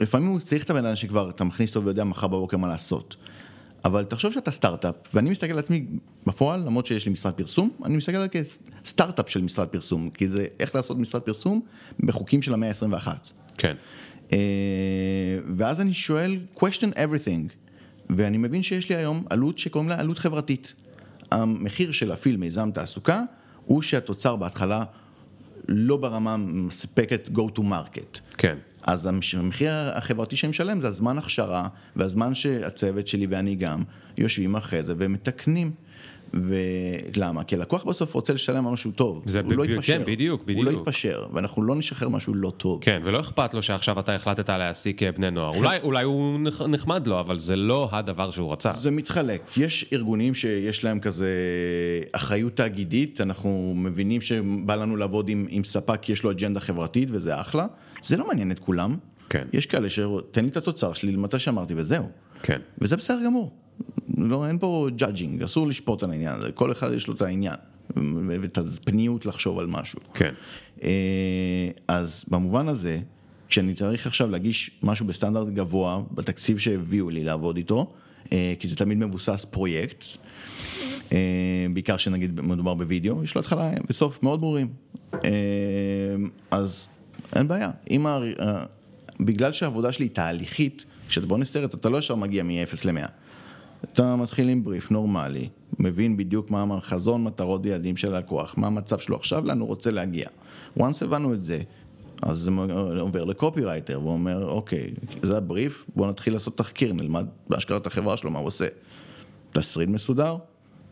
לפעמים 0.00 0.28
הוא 0.28 0.40
צריך 0.40 0.64
את 0.64 0.70
הבן 0.70 0.84
אדם 0.84 0.96
שכבר 0.96 1.30
אתה 1.30 1.44
מכניס 1.44 1.70
אותו 1.70 1.84
ויודע 1.86 2.04
מחר 2.04 2.26
בבוקר 2.26 2.56
מה 2.56 2.68
לעשות. 2.68 3.16
אבל 3.84 4.04
תחשוב 4.04 4.32
שאתה 4.32 4.50
סטארט-אפ, 4.50 4.94
ואני 5.14 5.30
מסתכל 5.30 5.52
על 5.52 5.58
עצמי 5.58 5.86
בפועל, 6.26 6.60
למרות 6.60 6.86
שיש 6.86 7.06
לי 7.06 7.12
משרד 7.12 7.34
פרסום, 7.34 7.70
אני 7.84 7.96
מסתכל 7.96 8.16
על 8.16 8.28
כסטארט-אפ 8.28 9.28
של 9.28 9.42
משרד 9.42 9.68
פרסום, 9.68 10.10
כי 10.10 10.28
זה 10.28 10.46
איך 10.60 10.74
לעשות 10.74 10.98
משרד 10.98 11.22
פרסום 11.22 11.60
בחוקים 12.00 12.42
של 12.42 12.54
המאה 12.54 12.68
ה-21. 12.68 13.08
כן. 13.58 13.74
אה, 14.32 14.38
ואז 15.56 15.80
אני 15.80 15.94
שואל 15.94 16.38
question 16.56 16.92
everything, 16.94 17.52
ואני 18.10 18.36
מבין 18.36 18.62
שיש 18.62 18.88
לי 18.88 18.96
היום 18.96 19.24
עלות 19.30 19.58
שקוראים 19.58 19.88
לה 19.88 20.00
עלות 20.00 20.18
חברתית. 20.18 20.72
המחיר 21.30 21.92
של 21.92 22.08
להפעיל 22.08 22.36
מיזם 22.36 22.70
תעסוקה 22.70 23.22
הוא 23.64 23.82
שהתוצר 23.82 24.36
בהתחלה 24.36 24.84
לא 25.68 25.96
ברמה 25.96 26.36
מספקת 26.36 27.28
go 27.34 27.58
to 27.58 27.60
market. 27.60 28.20
כן. 28.38 28.58
אז 28.82 29.06
המחיר 29.06 29.72
החברתי 29.94 30.36
שאני 30.36 30.50
משלם 30.50 30.80
זה 30.80 30.88
הזמן 30.88 31.18
הכשרה 31.18 31.68
והזמן 31.96 32.34
שהצוות 32.34 33.06
שלי 33.06 33.26
ואני 33.30 33.54
גם 33.54 33.82
יושבים 34.18 34.56
אחרי 34.56 34.82
זה 34.82 34.94
ומתקנים. 34.98 35.72
ולמה? 36.34 37.44
כי 37.44 37.54
הלקוח 37.56 37.84
בסוף 37.84 38.14
רוצה 38.14 38.32
לשלם 38.32 38.66
על 38.66 38.72
משהו 38.72 38.90
טוב, 38.90 39.22
זה 39.26 39.40
הוא 39.40 39.52
לא 39.52 39.62
בדיוק, 39.62 39.78
יתפשר, 39.78 39.98
כן, 39.98 40.12
בדיוק, 40.12 40.42
הוא 40.48 40.64
לא 40.64 40.70
בדיוק. 40.70 40.82
יתפשר, 40.88 41.26
ואנחנו 41.32 41.62
לא 41.62 41.76
נשחרר 41.76 42.08
משהו 42.08 42.34
לא 42.34 42.52
טוב. 42.56 42.78
כן, 42.82 43.00
ולא 43.04 43.20
אכפת 43.20 43.54
לו 43.54 43.62
שעכשיו 43.62 44.00
אתה 44.00 44.14
החלטת 44.14 44.48
להעסיק 44.50 45.02
אה, 45.02 45.12
בני 45.12 45.30
נוער. 45.30 45.56
אולי, 45.56 45.78
אולי 45.82 46.02
הוא 46.04 46.38
נח- 46.40 46.62
נחמד 46.62 47.06
לו, 47.06 47.20
אבל 47.20 47.38
זה 47.38 47.56
לא 47.56 47.88
הדבר 47.92 48.30
שהוא 48.30 48.52
רצה. 48.52 48.72
זה 48.72 48.90
מתחלק, 48.90 49.42
יש 49.56 49.90
ארגונים 49.92 50.34
שיש 50.34 50.84
להם 50.84 51.00
כזה 51.00 51.30
אחריות 52.12 52.56
תאגידית, 52.56 53.20
אנחנו 53.20 53.72
מבינים 53.76 54.20
שבא 54.20 54.76
לנו 54.76 54.96
לעבוד 54.96 55.28
עם, 55.28 55.46
עם 55.50 55.64
ספק 55.64 56.08
יש 56.08 56.22
לו 56.22 56.30
אג'נדה 56.30 56.60
חברתית 56.60 57.08
וזה 57.12 57.40
אחלה, 57.40 57.66
זה 58.02 58.16
לא 58.16 58.28
מעניין 58.28 58.50
את 58.50 58.58
כולם, 58.58 58.96
כן. 59.30 59.46
יש 59.52 59.66
כאלה 59.66 59.90
שתן 59.90 60.44
לי 60.44 60.50
את 60.50 60.56
התוצר 60.56 60.92
שלי 60.92 61.12
למתי 61.12 61.38
שאמרתי 61.38 61.74
וזהו, 61.76 62.04
כן. 62.42 62.58
וזה 62.78 62.96
בסדר 62.96 63.18
גמור, 63.24 63.52
לא, 64.18 64.46
אין 64.46 64.58
פה 64.58 64.88
judging, 64.98 65.44
אסור 65.44 65.66
לשפוט 65.66 66.02
על 66.02 66.10
העניין 66.10 66.34
הזה, 66.34 66.52
כל 66.52 66.72
אחד 66.72 66.92
יש 66.92 67.06
לו 67.08 67.14
את 67.14 67.22
העניין, 67.22 67.54
ואת 68.26 68.58
הפניות 68.58 69.26
לחשוב 69.26 69.58
על 69.58 69.66
משהו. 69.66 69.98
כן. 70.14 70.34
אה, 70.82 70.88
אז 71.88 72.24
במובן 72.28 72.68
הזה, 72.68 72.98
כשאני 73.48 73.74
צריך 73.74 74.06
עכשיו 74.06 74.30
להגיש 74.30 74.70
משהו 74.82 75.06
בסטנדרט 75.06 75.48
גבוה, 75.48 76.02
בתקציב 76.14 76.58
שהביאו 76.58 77.10
לי 77.10 77.24
לעבוד 77.24 77.56
איתו, 77.56 77.92
אה, 78.32 78.54
כי 78.58 78.68
זה 78.68 78.76
תמיד 78.76 78.98
מבוסס 78.98 79.46
פרויקט, 79.50 80.04
אה, 81.12 81.18
בעיקר 81.74 81.96
שנגיד 81.96 82.40
מדובר 82.40 82.74
בווידאו, 82.74 83.24
יש 83.24 83.34
לו 83.34 83.40
התחלה 83.40 83.70
וסוף 83.90 84.22
מאוד 84.22 84.40
ברורים. 84.40 84.68
אז 86.50 86.86
אין 87.36 87.48
בעיה. 87.48 87.70
אם. 87.90 88.06
ה- 88.06 88.20
בגלל 89.20 89.52
שהעבודה 89.52 89.92
שלי 89.92 90.04
היא 90.04 90.10
תהליכית, 90.10 90.84
כשאתה 91.08 91.26
בונה 91.26 91.44
סרט 91.44 91.74
אתה 91.74 91.88
לא 91.88 91.98
ישר 91.98 92.14
מגיע 92.14 92.42
מ-0 92.42 92.76
ל-100. 92.84 93.08
אתה 93.84 94.16
מתחיל 94.16 94.48
עם 94.48 94.64
בריף 94.64 94.90
נורמלי, 94.90 95.48
מבין 95.78 96.16
בדיוק 96.16 96.50
מה 96.50 96.64
החזון, 96.70 97.24
מטרות 97.24 97.60
ויעדים 97.64 97.96
של 97.96 98.14
הלקוח, 98.14 98.54
מה 98.58 98.66
המצב 98.66 98.98
שלו 98.98 99.16
עכשיו, 99.16 99.46
לאן 99.46 99.60
הוא 99.60 99.68
רוצה 99.68 99.90
להגיע. 99.90 100.26
once 100.78 101.04
הבנו 101.04 101.34
את 101.34 101.44
זה, 101.44 101.60
אז 102.22 102.38
זה 102.38 102.50
עובר 103.00 103.24
לקופירייטר, 103.24 104.00
והוא 104.00 104.12
אומר, 104.12 104.48
אוקיי, 104.48 104.90
זה 105.22 105.36
הבריף, 105.36 105.86
בוא 105.96 106.08
נתחיל 106.08 106.32
לעשות 106.32 106.58
תחקיר, 106.58 106.92
נלמד 106.92 107.26
בהשקעה 107.48 107.76
את 107.76 107.86
החברה 107.86 108.16
שלו, 108.16 108.30
מה 108.30 108.38
הוא 108.38 108.46
עושה. 108.46 108.66
תסריט 109.52 109.88
מסודר, 109.88 110.36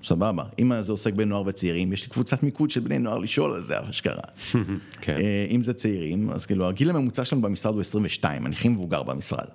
סבבה. 0.04 0.44
אם 0.58 0.72
זה 0.80 0.92
עוסק 0.92 1.12
בנוער 1.12 1.42
וצעירים, 1.46 1.92
יש 1.92 2.02
לי 2.02 2.08
קבוצת 2.08 2.42
מיקוד 2.42 2.70
של 2.70 2.80
בני 2.80 2.98
נוער 2.98 3.18
לשאול 3.18 3.54
על 3.54 3.62
זה, 3.62 3.74
אשכרה. 3.90 4.22
כן. 5.00 5.16
אה, 5.18 5.46
אם 5.50 5.62
זה 5.62 5.74
צעירים, 5.74 6.30
אז 6.30 6.46
כאילו 6.46 6.68
הגיל 6.68 6.90
הממוצע 6.90 7.24
שלנו 7.24 7.42
במשרד 7.42 7.74
הוא 7.74 7.80
22, 7.80 8.46
אני 8.46 8.54
הכי 8.54 8.68
מבוגר 8.68 9.02
במשרד. 9.02 9.46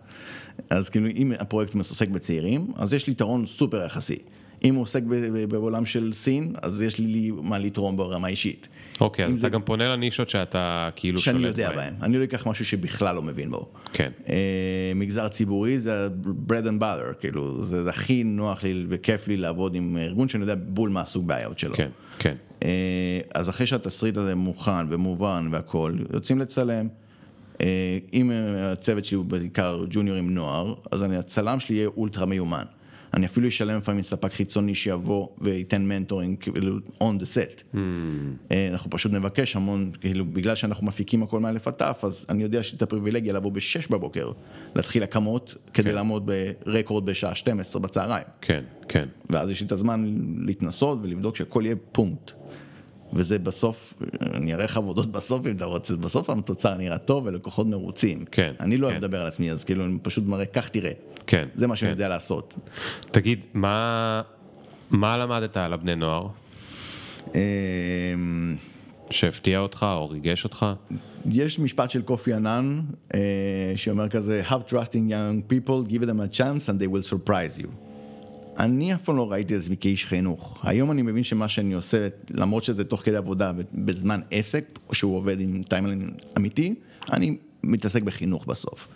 אז 0.69 0.89
כאילו 0.89 1.07
אם 1.07 1.31
הפרויקט 1.39 1.75
עוסק 1.75 2.09
בצעירים, 2.09 2.67
אז 2.75 2.93
יש 2.93 3.07
לי 3.07 3.11
יתרון 3.11 3.45
סופר 3.45 3.85
יחסי. 3.85 4.17
אם 4.63 4.75
הוא 4.75 4.83
עוסק 4.83 5.03
בעולם 5.49 5.85
של 5.85 6.13
סין, 6.13 6.53
אז 6.61 6.81
יש 6.81 6.99
לי 6.99 7.31
מה 7.41 7.57
לתרום 7.57 7.97
ברמה 7.97 8.27
אישית. 8.27 8.67
אוקיי, 9.01 9.25
אז 9.25 9.35
אתה 9.39 9.49
גם 9.49 9.61
פונה 9.61 9.89
לנישות 9.89 10.29
שאתה 10.29 10.89
כאילו 10.95 11.19
שולט 11.19 11.35
שאני 11.35 11.37
בהן. 11.37 11.49
יודע 11.49 11.75
בהם, 11.75 11.93
אני 12.01 12.17
לא 12.17 12.23
אקח 12.23 12.47
משהו 12.47 12.65
שבכלל 12.65 13.15
לא 13.15 13.21
מבין 13.21 13.51
בו. 13.51 13.69
כן. 13.93 14.11
אה, 14.29 14.91
מגזר 14.95 15.27
ציבורי 15.27 15.79
זה 15.79 16.07
bread 16.47 16.65
and 16.65 16.81
butter, 16.81 17.13
כאילו, 17.19 17.63
זה, 17.63 17.83
זה 17.83 17.89
הכי 17.89 18.23
נוח 18.23 18.63
לי 18.63 18.85
וכיף 18.89 19.27
לי 19.27 19.37
לעבוד 19.37 19.75
עם 19.75 19.97
ארגון 19.97 20.29
שאני 20.29 20.43
יודע 20.43 20.55
בול 20.55 20.89
מה 20.89 21.01
הסוג 21.01 21.27
בעיות 21.27 21.59
שלו. 21.59 21.75
כן, 21.75 21.89
כן. 22.19 22.35
אה, 22.63 23.19
אז 23.33 23.49
אחרי 23.49 23.67
שהתסריט 23.67 24.17
הזה 24.17 24.35
מוכן 24.35 24.85
ומובן 24.89 25.47
והכל, 25.51 25.93
יוצאים 26.13 26.39
לצלם. 26.39 26.87
אה, 27.61 27.97
אם 28.13 28.31
אה, 28.31 28.71
הצוות 28.71 29.05
שלי 29.05 29.17
הוא 29.17 29.25
בעיקר 29.25 29.85
ג'וניורים 29.89 30.35
נוער, 30.35 30.73
אז 30.91 31.03
אני, 31.03 31.17
הצלם 31.17 31.59
שלי 31.59 31.75
יהיה 31.75 31.87
אולטרה 31.87 32.25
מיומן. 32.25 32.63
אני 33.13 33.25
אפילו 33.25 33.47
אשלם 33.47 33.77
לפעמים 33.77 33.99
לספק 34.01 34.33
חיצוני 34.33 34.75
שיבוא 34.75 35.27
וייתן 35.41 35.81
מנטורינג 35.81 36.37
כאילו 36.39 36.77
on 37.03 37.19
the 37.19 37.23
set. 37.23 37.77
אה, 38.51 38.67
אנחנו 38.71 38.89
פשוט 38.89 39.11
נבקש 39.11 39.55
המון, 39.55 39.91
כאילו 40.01 40.25
בגלל 40.25 40.55
שאנחנו 40.55 40.87
מפיקים 40.87 41.23
הכל 41.23 41.39
מאלף 41.39 41.67
עד 41.67 41.73
תף, 41.73 41.99
אז 42.03 42.25
אני 42.29 42.43
יודע 42.43 42.63
שיש 42.63 42.71
לי 42.71 42.77
את 42.77 42.81
הפריבילגיה 42.81 43.33
לבוא 43.33 43.51
בשש 43.51 43.87
בבוקר, 43.87 44.31
להתחיל 44.75 45.03
הקמות 45.03 45.55
כדי 45.73 45.93
לעמוד 45.93 46.31
ברקורד 46.65 47.05
בשעה 47.05 47.35
12 47.35 47.81
בצהריים. 47.81 48.25
כן, 48.41 48.63
כן. 48.87 49.07
ואז 49.29 49.49
יש 49.49 49.61
לי 49.61 49.67
את 49.67 49.71
הזמן 49.71 50.15
להתנסות 50.45 50.99
ולבדוק 51.01 51.35
שהכל 51.35 51.61
יהיה 51.65 51.75
פונקט. 51.91 52.31
וזה 53.15 53.39
בסוף, 53.39 53.93
אני 54.33 54.53
אראה 54.53 54.65
לך 54.65 54.77
עבודות 54.77 55.11
בסוף 55.11 55.45
אם 55.45 55.55
אתה 55.55 55.65
רוצה, 55.65 55.95
בסוף 55.95 56.29
התוצר 56.29 56.73
נראה 56.73 56.97
טוב 56.97 57.25
ולקוחות 57.25 57.67
מרוצים. 57.67 58.25
כן, 58.31 58.53
אני 58.59 58.77
לא 58.77 58.87
אוהב 58.87 58.97
כן. 58.97 59.03
לדבר 59.03 59.21
על 59.21 59.27
עצמי, 59.27 59.51
אז 59.51 59.63
כאילו 59.63 59.85
אני 59.85 59.97
פשוט 60.01 60.23
מראה, 60.27 60.45
קח 60.45 60.67
תראה. 60.67 60.91
כן. 61.27 61.47
זה 61.55 61.67
מה 61.67 61.75
שאני 61.75 61.91
כן. 61.91 61.95
יודע 61.97 62.07
לעשות. 62.07 62.53
תגיד, 63.11 63.45
מה, 63.53 64.21
מה 64.89 65.17
למדת 65.17 65.57
על 65.57 65.73
הבני 65.73 65.95
נוער 65.95 66.27
אמ, 67.35 68.55
שהפתיע 69.09 69.59
אותך 69.59 69.85
או 69.89 70.09
ריגש 70.09 70.43
אותך? 70.43 70.65
יש 71.29 71.59
משפט 71.59 71.89
של 71.89 72.01
קופי 72.01 72.33
אנאן 72.33 72.81
אה, 73.13 73.19
שאומר 73.75 74.09
כזה, 74.09 74.43
have 74.49 74.69
trust 74.69 74.89
in 74.89 75.11
young 75.11 75.51
people, 75.51 75.91
give 75.91 76.01
them 76.01 76.19
a 76.19 76.37
chance 76.37 76.69
and 76.69 76.79
they 76.79 76.87
will 76.87 77.13
surprise 77.13 77.61
you. 77.61 77.82
אני 78.59 78.93
אף 78.93 79.03
פעם 79.03 79.17
לא 79.17 79.31
ראיתי 79.31 79.55
את 79.55 79.61
עצמי 79.61 79.75
כאיש 79.79 80.05
חינוך. 80.05 80.59
היום 80.63 80.91
אני 80.91 81.01
מבין 81.01 81.23
שמה 81.23 81.47
שאני 81.47 81.73
עושה, 81.73 82.07
למרות 82.31 82.63
שזה 82.63 82.83
תוך 82.83 83.01
כדי 83.01 83.15
עבודה 83.15 83.51
בזמן 83.73 84.19
עסק, 84.31 84.79
שהוא 84.91 85.15
עובד 85.15 85.39
עם 85.39 85.61
timeline 85.63 86.11
אמיתי, 86.37 86.75
אני 87.11 87.37
מתעסק 87.63 88.03
בחינוך 88.03 88.45
בסוף. 88.45 88.87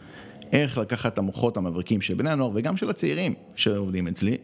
איך 0.52 0.78
לקחת 0.78 1.14
את 1.14 1.18
המוחות 1.18 1.58
המבריקים 1.58 2.02
של 2.02 2.14
בני 2.14 2.30
הנוער 2.30 2.52
וגם 2.54 2.78
של 2.78 2.90
הצעירים 2.90 3.34
שעובדים 3.56 4.08
אצלי, 4.08 4.38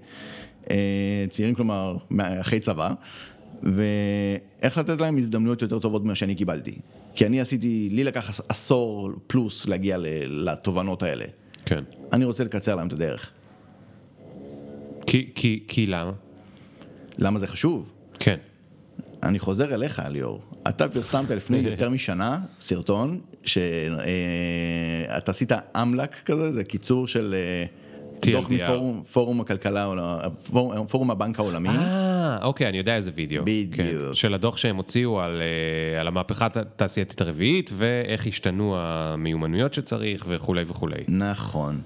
אה, 0.70 1.26
צעירים 1.30 1.56
כלומר 1.56 1.98
אחרי 2.20 2.60
צבא, 2.60 2.94
ואיך 3.64 4.78
לתת 4.78 5.02
להם 5.02 5.18
הזדמנויות 5.18 5.62
יותר 5.62 5.80
טובות 5.80 6.04
ממה 6.04 6.16
שאני 6.16 6.36
קיבלתי. 6.36 6.76
כי 7.16 7.26
אני 7.26 7.42
עשיתי, 7.42 7.90
לי 7.92 8.04
לקח 8.04 8.42
עשור 8.50 9.12
פלוס 9.28 9.68
להגיע 9.68 9.98
לתובנות 10.28 11.04
האלה. 11.04 11.26
כן. 11.66 11.84
אני 12.14 12.26
רוצה 12.26 12.44
לקצר 12.44 12.76
להם 12.76 12.88
את 12.88 12.94
הדרך. 12.94 13.32
כי, 15.08 15.30
כי, 15.36 15.64
כי 15.68 15.88
למה? 15.88 16.12
למה 17.18 17.40
זה 17.40 17.48
חשוב? 17.48 17.94
כן. 18.20 18.38
אני 19.24 19.40
חוזר 19.40 19.74
אליך, 19.74 20.02
ליאור. 20.10 20.42
אתה 20.70 20.90
פרסמת 20.90 21.30
לפני 21.32 21.58
יותר 21.72 21.90
משנה 21.90 22.40
סרטון, 22.60 23.20
שאתה 23.46 23.72
עשית 25.32 25.52
אמל"ק 25.82 26.16
כזה, 26.26 26.52
זה 26.52 26.64
קיצור 26.64 27.08
של 27.08 27.36
אה, 27.38 27.66
דוח. 28.32 28.50
מפורום 28.50 29.04
פורום 29.04 29.42
הכלכלה, 29.42 29.90
פורום- 30.52 30.88
פורום 30.88 31.12
הבנק 31.12 31.40
העולמי. 31.40 31.70
אה, 31.70 32.38
אוקיי, 32.44 32.70
אני 32.70 32.78
יודע 32.78 32.96
איזה 32.96 33.12
וידאו. 33.16 33.42
בדיוק. 33.46 33.76
כן, 33.76 34.14
של 34.14 34.34
הדוח 34.34 34.58
שהם 34.58 34.76
הוציאו 34.76 35.22
על, 35.22 35.42
אה, 35.42 36.02
על 36.02 36.08
המהפכה 36.08 36.46
התעשייתית 36.56 37.22
הרביעית, 37.22 37.70
ואיך 37.78 38.28
השתנו 38.28 38.76
המיומנויות 38.78 39.74
שצריך 39.74 40.26
וכולי 40.28 40.64
וכולי. 40.68 41.04
נכון. 41.08 41.82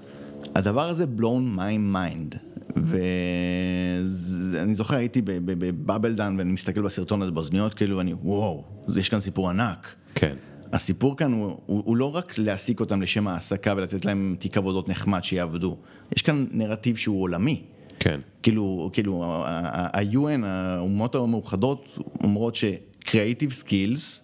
הדבר 0.54 0.88
הזה 0.88 1.04
blown 1.18 1.58
my 1.58 1.94
mind. 1.96 2.36
ואני 2.76 4.74
זוכר 4.74 4.96
הייתי 4.96 5.22
בבאבל 5.22 6.14
דן 6.14 6.34
ואני 6.38 6.52
מסתכל 6.52 6.80
בסרטון 6.80 7.22
הזה 7.22 7.30
באוזניות 7.30 7.74
כאילו 7.74 7.96
ואני 7.96 8.12
וואו, 8.12 8.64
יש 8.96 9.08
כאן 9.08 9.20
סיפור 9.20 9.50
ענק. 9.50 9.94
כן. 10.14 10.36
הסיפור 10.72 11.16
כאן 11.16 11.32
הוא, 11.32 11.56
הוא, 11.66 11.82
הוא 11.84 11.96
לא 11.96 12.16
רק 12.16 12.38
להעסיק 12.38 12.80
אותם 12.80 13.02
לשם 13.02 13.28
העסקה 13.28 13.74
ולתת 13.76 14.04
להם 14.04 14.36
תיק 14.38 14.56
עבודות 14.56 14.88
נחמד 14.88 15.24
שיעבדו, 15.24 15.76
יש 16.16 16.22
כאן 16.22 16.46
נרטיב 16.50 16.96
שהוא 16.96 17.22
עולמי. 17.22 17.62
כן. 18.00 18.20
כאילו, 18.42 18.90
כאילו, 18.92 19.24
ה-UN, 19.46 20.44
האומות 20.44 21.14
המאוחדות, 21.14 21.98
אומרות 22.22 22.54
ש-Creative 22.54 23.64
Skills, 23.64 24.20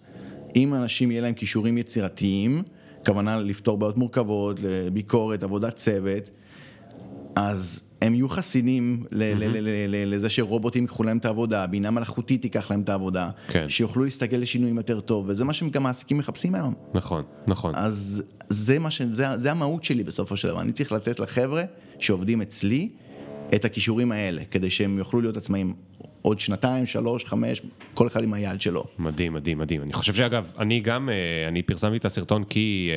אם 0.55 0.73
אנשים 0.73 1.11
יהיה 1.11 1.21
להם 1.21 1.33
כישורים 1.33 1.77
יצירתיים, 1.77 2.63
כוונה 3.05 3.37
לפתור 3.37 3.77
בעיות 3.77 3.97
מורכבות, 3.97 4.59
לביקורת, 4.63 5.43
עבודת 5.43 5.75
צוות, 5.75 6.29
אז 7.35 7.81
הם 8.01 8.13
יהיו 8.13 8.29
חסינים 8.29 9.03
לזה 10.05 10.29
שרובוטים 10.29 10.83
ייקחו 10.83 11.03
להם 11.03 11.17
את 11.17 11.25
העבודה, 11.25 11.67
בינה 11.67 11.91
מלאכותית 11.91 12.41
תיקח 12.41 12.71
להם 12.71 12.81
את 12.81 12.89
העבודה, 12.89 13.29
כן. 13.47 13.69
שיוכלו 13.69 14.03
להסתגל 14.03 14.37
לשינויים 14.37 14.77
יותר 14.77 14.99
טוב, 14.99 15.25
וזה 15.27 15.43
מה 15.43 15.53
שגם 15.53 15.83
מעסיקים 15.83 16.17
מחפשים 16.17 16.55
היום. 16.55 16.73
נכון, 16.93 17.23
נכון. 17.47 17.75
אז 17.75 18.23
זה, 18.49 18.79
מה 18.79 18.91
ש... 18.91 19.01
זה, 19.01 19.25
זה 19.37 19.51
המהות 19.51 19.83
שלי 19.83 20.03
בסופו 20.03 20.37
של 20.37 20.47
דבר, 20.47 20.61
אני 20.61 20.71
צריך 20.71 20.91
לתת 20.91 21.19
לחבר'ה 21.19 21.63
שעובדים 21.99 22.41
אצלי 22.41 22.89
את 23.55 23.65
הכישורים 23.65 24.11
האלה, 24.11 24.41
כדי 24.51 24.69
שהם 24.69 24.97
יוכלו 24.97 25.21
להיות 25.21 25.37
עצמאים 25.37 25.73
עוד 26.25 26.39
שנתיים, 26.39 26.85
שלוש, 26.85 27.25
חמש, 27.25 27.61
כל 27.93 28.07
אחד 28.07 28.23
עם 28.23 28.33
היעד 28.33 28.61
שלו. 28.61 28.83
מדהים, 28.99 29.33
מדהים, 29.33 29.57
מדהים. 29.57 29.81
אני 29.81 29.93
חושב 29.93 30.13
שאגב, 30.13 30.51
אני 30.59 30.79
גם, 30.79 31.09
אה, 31.09 31.47
אני 31.47 31.61
פרסמתי 31.61 31.97
את 31.97 32.05
הסרטון 32.05 32.43
כי 32.43 32.91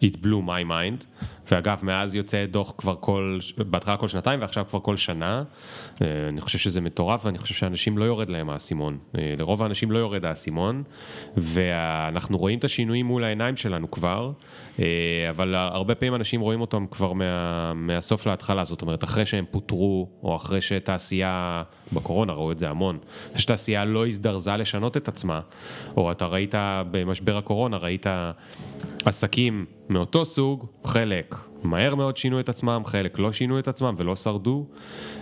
uh, 0.00 0.04
it 0.04 0.16
blew 0.16 0.46
my 0.46 0.70
mind, 0.70 1.24
ואגב, 1.50 1.78
מאז 1.82 2.14
יוצא 2.14 2.44
דוח 2.46 2.72
כבר 2.78 2.94
כל, 3.00 3.38
בהתחלה 3.56 3.96
כל 3.96 4.08
שנתיים 4.08 4.40
ועכשיו 4.40 4.64
כבר 4.68 4.80
כל 4.80 4.96
שנה. 4.96 5.42
Uh, 5.94 6.02
אני 6.28 6.40
חושב 6.40 6.58
שזה 6.58 6.80
מטורף 6.80 7.24
ואני 7.24 7.38
חושב 7.38 7.54
שאנשים 7.54 7.98
לא 7.98 8.04
יורד 8.04 8.30
להם 8.30 8.50
האסימון. 8.50 8.98
Uh, 9.12 9.18
לרוב 9.38 9.62
האנשים 9.62 9.90
לא 9.90 9.98
יורד 9.98 10.24
האסימון, 10.24 10.82
ואנחנו 11.36 12.38
רואים 12.38 12.58
את 12.58 12.64
השינויים 12.64 13.06
מול 13.06 13.24
העיניים 13.24 13.56
שלנו 13.56 13.90
כבר, 13.90 14.32
אבל 15.30 15.54
הרבה 15.54 15.94
פעמים 15.94 16.14
אנשים 16.14 16.40
רואים 16.40 16.60
אותם 16.60 16.86
כבר 16.90 17.12
מה, 17.12 17.74
מהסוף 17.74 18.26
להתחלה, 18.26 18.64
זאת 18.64 18.82
אומרת, 18.82 19.04
אחרי 19.04 19.26
שהם 19.26 19.44
פוטרו, 19.50 20.08
או 20.22 20.36
אחרי 20.36 20.60
שתעשייה, 20.60 21.62
בקורונה 21.92 22.32
ראו 22.32 22.52
את 22.52 22.58
זה 22.58 22.68
המון, 22.68 22.98
שתעשייה 23.36 23.84
לא 23.84 24.06
הזדרזה 24.06 24.56
לשנות 24.56 24.96
את 24.96 25.08
עצמה, 25.08 25.40
או 25.96 26.12
אתה 26.12 26.26
ראית 26.26 26.54
במשבר 26.90 27.36
הקורונה, 27.36 27.76
ראית 27.76 28.06
עסקים 29.04 29.64
מאותו 29.88 30.24
סוג, 30.24 30.66
חלק 30.84 31.34
מהר 31.62 31.94
מאוד 31.94 32.16
שינו 32.16 32.40
את 32.40 32.48
עצמם, 32.48 32.82
חלק 32.86 33.18
לא 33.18 33.32
שינו 33.32 33.58
את 33.58 33.68
עצמם 33.68 33.94
ולא 33.98 34.16
שרדו, 34.16 34.66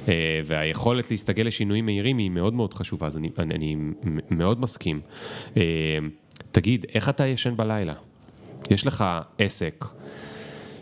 אה, 0.09 0.41
והיכולת 0.47 1.11
להסתגל 1.11 1.47
לשינויים 1.47 1.87
מהירים 1.87 2.19
היא 2.19 2.31
מאוד 2.31 2.55
מאוד 2.55 2.75
חשובה, 2.75 3.07
אז 3.07 3.17
אני, 3.17 3.31
אני, 3.39 3.55
אני 3.55 3.77
מאוד 4.31 4.61
מסכים. 4.61 5.01
אה, 5.57 5.63
תגיד, 6.53 6.87
איך 6.95 7.09
אתה 7.09 7.27
ישן 7.27 7.57
בלילה? 7.57 7.95
יש 8.71 8.87
לך 8.87 9.05
עסק. 9.39 9.85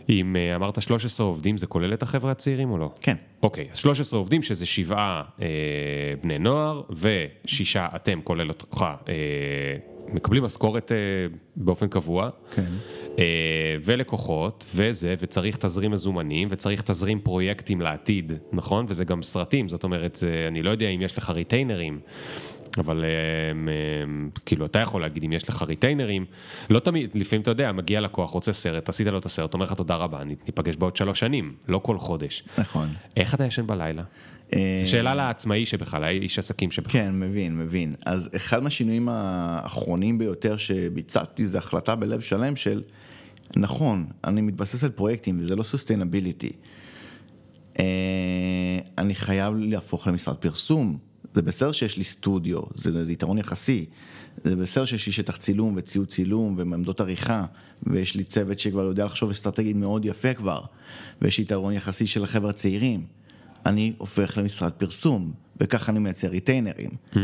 אם 0.08 0.36
אה, 0.36 0.56
אמרת 0.56 0.82
13 0.82 1.26
עובדים, 1.26 1.58
זה 1.58 1.66
כולל 1.66 1.94
את 1.94 2.02
החבר'ה 2.02 2.30
הצעירים 2.30 2.70
או 2.70 2.78
לא? 2.78 2.90
כן. 3.00 3.16
אוקיי, 3.42 3.68
אז 3.72 3.78
13 3.78 4.18
עובדים 4.18 4.42
שזה 4.42 4.66
שבעה 4.66 5.22
אה, 5.42 5.46
בני 6.22 6.38
נוער 6.38 6.82
ושישה 6.90 7.88
אתם, 7.96 8.20
כולל 8.24 8.48
אותך, 8.48 8.84
אה, 9.08 9.14
מקבלים 10.08 10.44
משכורת 10.44 10.92
אה, 10.92 10.96
באופן 11.56 11.88
קבוע. 11.88 12.30
כן. 12.54 12.64
אה, 13.18 13.24
ולקוחות, 13.84 14.64
וזה, 14.74 15.14
וצריך 15.18 15.56
תזרים 15.56 15.90
מזומנים, 15.90 16.48
וצריך 16.50 16.82
תזרים 16.82 17.20
פרויקטים 17.20 17.80
לעתיד, 17.80 18.32
נכון? 18.52 18.86
וזה 18.88 19.04
גם 19.04 19.22
סרטים, 19.22 19.68
זאת 19.68 19.84
אומרת, 19.84 20.16
זה, 20.16 20.44
אני 20.48 20.62
לא 20.62 20.70
יודע 20.70 20.88
אם 20.88 21.02
יש 21.02 21.18
לך 21.18 21.30
ריטיינרים. 21.30 22.00
אבל 22.78 23.04
הם, 23.50 23.68
הם, 24.02 24.30
כאילו 24.46 24.66
אתה 24.66 24.78
יכול 24.78 25.00
להגיד 25.00 25.24
אם 25.24 25.32
יש 25.32 25.48
לך 25.48 25.62
ריטיינרים, 25.62 26.24
לא 26.70 26.78
תמיד, 26.78 27.10
לפעמים 27.14 27.42
אתה 27.42 27.50
יודע, 27.50 27.72
מגיע 27.72 28.00
לקוח, 28.00 28.30
רוצה 28.30 28.52
סרט, 28.52 28.88
עשית 28.88 29.06
לו 29.06 29.18
את 29.18 29.26
הסרט, 29.26 29.54
אומר 29.54 29.64
לך 29.64 29.72
תודה 29.72 29.96
רבה, 29.96 30.24
ניפגש 30.24 30.76
בעוד 30.76 30.96
שלוש 30.96 31.20
שנים, 31.20 31.54
לא 31.68 31.78
כל 31.78 31.98
חודש. 31.98 32.44
נכון. 32.58 32.88
איך 33.16 33.34
אתה 33.34 33.44
ישן 33.44 33.66
בלילה? 33.66 34.02
זו 34.54 34.90
שאלה 34.90 35.14
לעצמאי 35.14 35.66
שבכלל, 35.66 36.04
האיש 36.04 36.38
עסקים 36.38 36.70
שבכלל. 36.70 36.92
כן, 36.92 37.20
מבין, 37.20 37.58
מבין. 37.58 37.94
אז 38.06 38.30
אחד 38.36 38.62
מהשינויים 38.62 39.08
האחרונים 39.10 40.18
ביותר 40.18 40.56
שביצעתי 40.56 41.46
זה 41.46 41.58
החלטה 41.58 41.94
בלב 41.94 42.20
שלם 42.20 42.56
של, 42.56 42.82
נכון, 43.56 44.06
אני 44.24 44.40
מתבסס 44.40 44.84
על 44.84 44.90
פרויקטים 44.90 45.40
וזה 45.40 45.56
לא 45.56 45.62
sustainability. 45.62 46.52
אני 48.98 49.14
חייב 49.14 49.54
להפוך 49.58 50.06
למשרד 50.06 50.36
פרסום. 50.36 51.11
זה 51.34 51.42
בסדר 51.42 51.72
שיש 51.72 51.96
לי 51.96 52.04
סטודיו, 52.04 52.60
זה, 52.74 53.04
זה 53.04 53.12
יתרון 53.12 53.38
יחסי. 53.38 53.86
זה 54.44 54.56
בסדר 54.56 54.84
שיש 54.84 55.06
לי 55.06 55.12
שטח 55.12 55.36
צילום 55.36 55.74
וציוד 55.76 56.08
צילום 56.08 56.54
ועמדות 56.58 57.00
עריכה, 57.00 57.44
ויש 57.82 58.14
לי 58.14 58.24
צוות 58.24 58.58
שכבר 58.58 58.82
יודע 58.82 59.04
לחשוב 59.04 59.30
אסטרטגית 59.30 59.76
מאוד 59.76 60.04
יפה 60.04 60.34
כבר, 60.34 60.60
ויש 61.22 61.38
לי 61.38 61.44
יתרון 61.44 61.72
יחסי 61.72 62.06
של 62.06 62.24
החבר'ה 62.24 62.50
הצעירים. 62.50 63.06
אני 63.66 63.92
הופך 63.98 64.38
למשרד 64.38 64.72
פרסום, 64.72 65.32
וככה 65.62 65.92
אני 65.92 65.98
מייצר 65.98 66.28
ריטיינרים. 66.28 66.90
Hmm. 67.12 67.16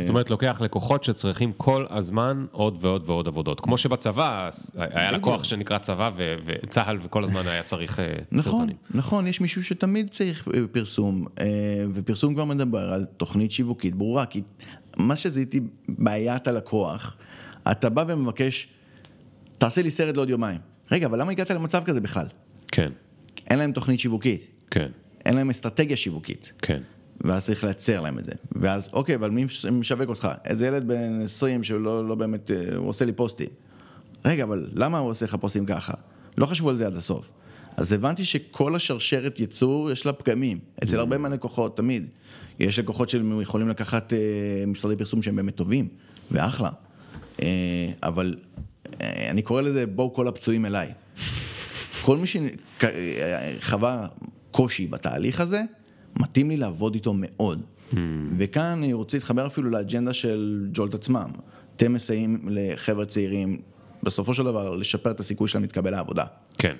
זאת 0.00 0.08
אומרת, 0.08 0.30
לוקח 0.30 0.60
לקוחות 0.60 1.04
שצריכים 1.04 1.52
כל 1.56 1.86
הזמן 1.90 2.46
עוד 2.50 2.78
ועוד 2.80 3.02
ועוד 3.06 3.28
עבודות. 3.28 3.60
כמו 3.60 3.78
שבצבא, 3.78 4.50
היה 4.74 5.10
לקוח 5.10 5.44
שנקרא 5.44 5.78
צבא 5.78 6.10
וצה"ל 6.16 6.98
וכל 7.02 7.24
הזמן 7.24 7.46
היה 7.46 7.62
צריך 7.62 8.00
אה, 8.00 8.06
נכון, 8.32 8.52
סרטונים. 8.52 8.76
נכון, 8.90 9.26
יש 9.26 9.40
מישהו 9.40 9.64
שתמיד 9.64 10.10
צריך 10.10 10.48
אה, 10.54 10.60
פרסום, 10.72 11.26
אה, 11.40 11.46
ופרסום 11.92 12.34
כבר 12.34 12.44
מדבר 12.44 12.92
על 12.94 13.04
תוכנית 13.16 13.52
שיווקית 13.52 13.94
ברורה, 13.94 14.26
כי 14.26 14.42
מה 14.96 15.16
שזיהיתי 15.16 15.60
בעיית 15.88 16.48
הלקוח, 16.48 17.16
אתה 17.70 17.90
בא 17.90 18.04
ומבקש, 18.08 18.68
תעשה 19.58 19.82
לי 19.82 19.90
סרט 19.90 20.16
לעוד 20.16 20.30
יומיים. 20.30 20.58
רגע, 20.90 21.06
אבל 21.06 21.20
למה 21.20 21.32
הגעת 21.32 21.50
למצב 21.50 21.82
כזה 21.84 22.00
בכלל? 22.00 22.26
כן. 22.68 22.92
אין 23.50 23.58
להם 23.58 23.72
תוכנית 23.72 24.00
שיווקית. 24.00 24.46
כן. 24.70 24.88
אין 25.24 25.34
להם 25.34 25.50
אסטרטגיה 25.50 25.96
שיווקית. 25.96 26.52
כן. 26.62 26.80
ואז 27.24 27.44
צריך 27.44 27.64
לייצר 27.64 28.00
להם 28.00 28.18
את 28.18 28.24
זה. 28.24 28.32
ואז, 28.52 28.88
אוקיי, 28.92 29.14
אבל 29.14 29.30
מי 29.30 29.46
משווק 29.72 30.08
אותך? 30.08 30.28
איזה 30.44 30.66
ילד 30.66 30.88
בן 30.88 31.22
20 31.24 31.64
שהוא 31.64 31.80
לא, 31.80 32.14
באמת, 32.14 32.50
אה, 32.50 32.76
הוא 32.76 32.88
עושה 32.88 33.04
לי 33.04 33.12
פוסטים. 33.12 33.48
רגע, 34.24 34.44
אבל 34.44 34.68
למה 34.74 34.98
הוא 34.98 35.10
עושה 35.10 35.24
לך 35.24 35.34
פוסטים 35.34 35.66
ככה? 35.66 35.92
לא 36.38 36.46
חשבו 36.46 36.68
על 36.68 36.76
זה 36.76 36.86
עד 36.86 36.96
הסוף. 36.96 37.30
אז 37.76 37.92
הבנתי 37.92 38.24
שכל 38.24 38.76
השרשרת 38.76 39.40
ייצור, 39.40 39.90
יש 39.90 40.06
לה 40.06 40.12
פגמים. 40.12 40.58
אצל 40.82 40.98
הרבה 40.98 41.18
מהלקוחות, 41.18 41.76
תמיד. 41.76 42.06
יש 42.58 42.78
לקוחות 42.78 43.08
שהם 43.08 43.40
יכולים 43.40 43.68
לקחת 43.68 44.12
אה, 44.12 44.18
משרדי 44.66 44.96
פרסום 44.96 45.22
שהם 45.22 45.36
באמת 45.36 45.54
טובים, 45.54 45.88
ואחלה. 46.30 46.70
אה, 47.42 47.46
אבל 48.02 48.36
אה, 49.00 49.30
אני 49.30 49.42
קורא 49.42 49.62
לזה, 49.62 49.86
בואו 49.86 50.14
כל 50.14 50.28
הפצועים 50.28 50.66
אליי. 50.66 50.92
כל 52.02 52.18
מי 52.18 52.26
שחווה 53.60 54.06
קושי 54.50 54.86
בתהליך 54.86 55.40
הזה, 55.40 55.62
מתאים 56.20 56.50
לי 56.50 56.56
לעבוד 56.56 56.94
איתו 56.94 57.12
מאוד. 57.16 57.62
Mm. 57.92 57.96
וכאן 58.38 58.62
אני 58.62 58.92
רוצה 58.92 59.16
להתחבר 59.16 59.46
אפילו 59.46 59.70
לאג'נדה 59.70 60.12
של 60.12 60.68
ג'ולט 60.72 60.94
עצמם. 60.94 61.30
אתם 61.76 61.92
מסייעים 61.92 62.40
לחבר'ה 62.50 63.04
צעירים, 63.04 63.60
בסופו 64.02 64.34
של 64.34 64.44
דבר, 64.44 64.76
לשפר 64.76 65.10
את 65.10 65.20
הסיכוי 65.20 65.48
שלהם 65.48 65.62
להתקבל 65.62 65.90
לעבודה. 65.90 66.24
כן. 66.58 66.76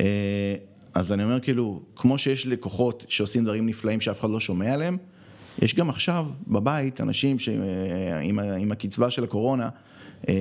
אה, 0.00 0.54
אז 0.94 1.12
אני 1.12 1.24
אומר 1.24 1.40
כאילו, 1.40 1.82
כמו 1.96 2.18
שיש 2.18 2.46
לקוחות 2.46 3.04
שעושים 3.08 3.44
דברים 3.44 3.66
נפלאים 3.66 4.00
שאף 4.00 4.20
אחד 4.20 4.30
לא 4.30 4.40
שומע 4.40 4.72
עליהם, 4.72 4.96
יש 5.62 5.74
גם 5.74 5.90
עכשיו 5.90 6.26
בבית 6.46 7.00
אנשים 7.00 7.38
שעם 7.38 8.38
אה, 8.38 8.56
עם 8.56 8.72
הקצבה 8.72 9.10
של 9.10 9.24
הקורונה, 9.24 9.68
אה, 10.28 10.34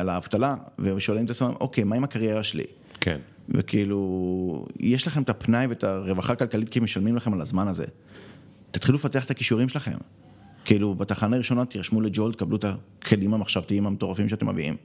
על 0.00 0.08
האבטלה, 0.08 0.54
ושואלים 0.78 1.24
את 1.24 1.30
עצמם, 1.30 1.52
אוקיי, 1.60 1.84
מה 1.84 1.96
עם 1.96 2.04
הקריירה 2.04 2.42
שלי? 2.42 2.64
כן. 3.00 3.18
וכאילו, 3.48 4.66
יש 4.80 5.06
לכם 5.06 5.22
את 5.22 5.30
הפנאי 5.30 5.66
ואת 5.66 5.84
הרווחה 5.84 6.32
הכלכלית 6.32 6.68
כי 6.68 6.80
משלמים 6.80 7.16
לכם 7.16 7.32
על 7.32 7.40
הזמן 7.40 7.68
הזה. 7.68 7.84
תתחילו 8.70 8.98
לפתח 8.98 9.24
את 9.24 9.30
הכישורים 9.30 9.68
שלכם. 9.68 9.96
כאילו, 10.64 10.94
בתחנה 10.94 11.36
הראשונה 11.36 11.64
תרשמו 11.64 12.00
לג'ולט, 12.00 12.36
קבלו 12.36 12.56
את 12.56 12.64
הכלים 12.64 13.34
המחשבתיים 13.34 13.86
המטורפים 13.86 14.28
שאתם 14.28 14.48
מביאים. 14.48 14.76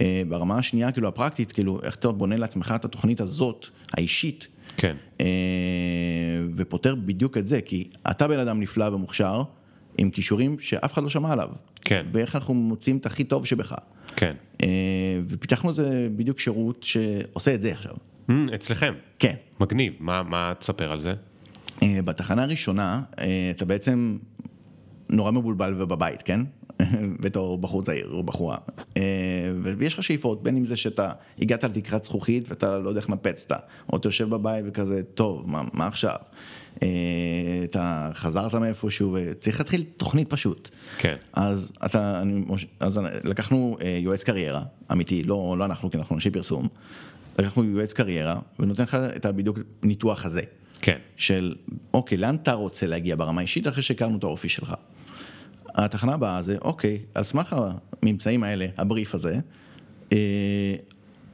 אה, 0.00 0.22
ברמה 0.28 0.58
השנייה, 0.58 0.92
כאילו, 0.92 1.08
הפרקטית, 1.08 1.52
כאילו, 1.52 1.80
איך 1.82 1.94
אתה 1.94 2.12
בונה 2.12 2.36
לעצמך 2.36 2.72
את 2.76 2.84
התוכנית 2.84 3.20
הזאת, 3.20 3.66
האישית. 3.92 4.46
כן. 4.76 4.96
אה, 5.20 5.26
ופותר 6.54 6.94
בדיוק 6.94 7.38
את 7.38 7.46
זה, 7.46 7.60
כי 7.60 7.88
אתה 8.10 8.28
בן 8.28 8.38
אדם 8.38 8.60
נפלא 8.60 8.84
ומוכשר, 8.84 9.42
עם 9.98 10.10
כישורים 10.10 10.58
שאף 10.58 10.92
אחד 10.92 11.02
לא 11.02 11.08
שמע 11.08 11.32
עליו. 11.32 11.48
כן. 11.80 12.06
ואיך 12.12 12.34
אנחנו 12.34 12.54
מוצאים 12.54 12.96
את 12.96 13.06
הכי 13.06 13.24
טוב 13.24 13.46
שבך. 13.46 13.74
כן. 14.16 14.34
אה, 14.62 14.68
ופיתחנו 15.24 15.70
איזה 15.70 16.08
בדיוק 16.16 16.40
שירות 16.40 16.82
שעושה 16.82 17.54
את 17.54 17.62
זה 17.62 17.72
עכשיו. 17.72 17.92
Mm, 18.30 18.32
אצלכם? 18.54 18.94
כן. 19.18 19.34
מגניב, 19.60 19.92
מה, 20.00 20.22
מה 20.22 20.52
תספר 20.58 20.92
על 20.92 21.00
זה? 21.00 21.14
אה, 21.82 21.98
בתחנה 22.04 22.42
הראשונה, 22.42 23.02
אה, 23.18 23.52
אתה 23.56 23.64
בעצם 23.64 24.18
נורא 25.10 25.30
מבולבל 25.30 25.74
ובבית, 25.82 26.22
כן? 26.22 26.40
בתור 27.22 27.58
בחור 27.58 27.82
צעיר 27.82 28.08
או 28.12 28.22
בחורה. 28.22 28.56
ויש 29.62 29.94
לך 29.94 30.02
שאיפות, 30.02 30.42
בין 30.42 30.56
אם 30.56 30.64
זה 30.64 30.76
שאתה 30.76 31.12
הגעת 31.38 31.64
לתקרת 31.64 32.04
זכוכית 32.04 32.48
ואתה 32.48 32.78
לא 32.78 32.88
יודע 32.88 33.00
איך 33.00 33.10
לנפץ 33.10 33.42
אותה, 33.42 33.56
או 33.92 33.96
אתה 33.96 34.08
יושב 34.08 34.28
בבית 34.28 34.64
וכזה, 34.68 35.02
טוב, 35.02 35.44
מה, 35.46 35.62
מה 35.72 35.86
עכשיו? 35.86 36.16
אתה 37.64 38.10
חזרת 38.14 38.54
מאיפשהו 38.54 39.16
וצריך 39.18 39.60
להתחיל 39.60 39.84
תוכנית 39.96 40.30
פשוט. 40.30 40.68
כן. 40.98 41.16
אז, 41.32 41.72
אתה, 41.86 42.20
אני, 42.20 42.44
אז 42.80 43.00
לקחנו 43.24 43.76
יועץ 44.02 44.24
קריירה, 44.24 44.62
אמיתי, 44.92 45.22
לא, 45.22 45.54
לא 45.58 45.64
אנחנו, 45.64 45.90
כי 45.90 45.96
אנחנו 45.96 46.16
אנשי 46.16 46.30
פרסום. 46.30 46.68
לקחנו 47.38 47.64
יועץ 47.64 47.92
קריירה 47.92 48.40
ונותן 48.58 48.82
לך 48.82 48.94
את 48.94 49.26
הבדיוק 49.26 49.58
ניתוח 49.82 50.24
הזה. 50.24 50.42
כן. 50.80 50.98
של, 51.16 51.54
אוקיי, 51.94 52.18
לאן 52.18 52.36
אתה 52.42 52.52
רוצה 52.52 52.86
להגיע 52.86 53.16
ברמה 53.16 53.40
האישית 53.40 53.68
אחרי 53.68 53.82
שהכרנו 53.82 54.18
את 54.18 54.24
האופי 54.24 54.48
שלך? 54.48 54.74
התחנה 55.74 56.14
הבאה 56.14 56.42
זה, 56.42 56.56
אוקיי, 56.62 56.98
על 57.14 57.24
סמך 57.24 57.56
הממצאים 58.02 58.42
האלה, 58.42 58.66
הבריף 58.78 59.14
הזה, 59.14 59.36
אה, 60.12 60.74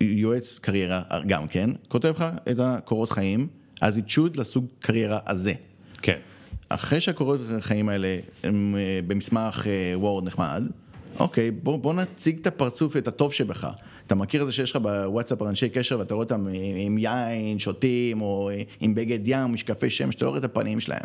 יועץ 0.00 0.58
קריירה 0.58 1.02
גם 1.26 1.48
כן, 1.48 1.70
כותב 1.88 2.12
לך 2.16 2.24
את 2.50 2.56
הקורות 2.58 3.12
חיים, 3.12 3.46
אז 3.80 4.00
should 4.08 4.40
לסוג 4.40 4.66
קריירה 4.80 5.18
הזה. 5.26 5.52
כן. 6.02 6.18
אחרי 6.68 7.00
שהקורות 7.00 7.40
חיים 7.60 7.88
האלה 7.88 8.18
הם 8.44 8.76
אה, 8.78 9.00
במסמך 9.06 9.66
וורד 9.94 10.24
נחמד, 10.24 10.62
אוקיי, 11.18 11.50
בוא, 11.50 11.78
בוא 11.78 11.94
נציג 11.94 12.38
את 12.40 12.46
הפרצוף 12.46 12.96
ואת 12.96 13.08
הטוב 13.08 13.32
שבך. 13.32 13.68
אתה 14.06 14.14
מכיר 14.14 14.42
את 14.42 14.46
זה 14.46 14.52
שיש 14.52 14.70
לך 14.70 14.76
בוואטסאפ 14.76 15.42
אנשי 15.42 15.68
קשר 15.68 15.98
ואתה 15.98 16.14
רואה 16.14 16.24
אותם 16.24 16.46
עם 16.76 16.98
יין, 16.98 17.58
שותים, 17.58 18.20
או 18.20 18.50
עם 18.80 18.94
בגד 18.94 19.18
ים, 19.24 19.52
משקפי 19.52 19.90
שמש, 19.90 20.14
אתה 20.14 20.24
לא 20.24 20.30
רואה 20.30 20.38
את 20.38 20.44
הפנים 20.44 20.80
שלהם. 20.80 21.02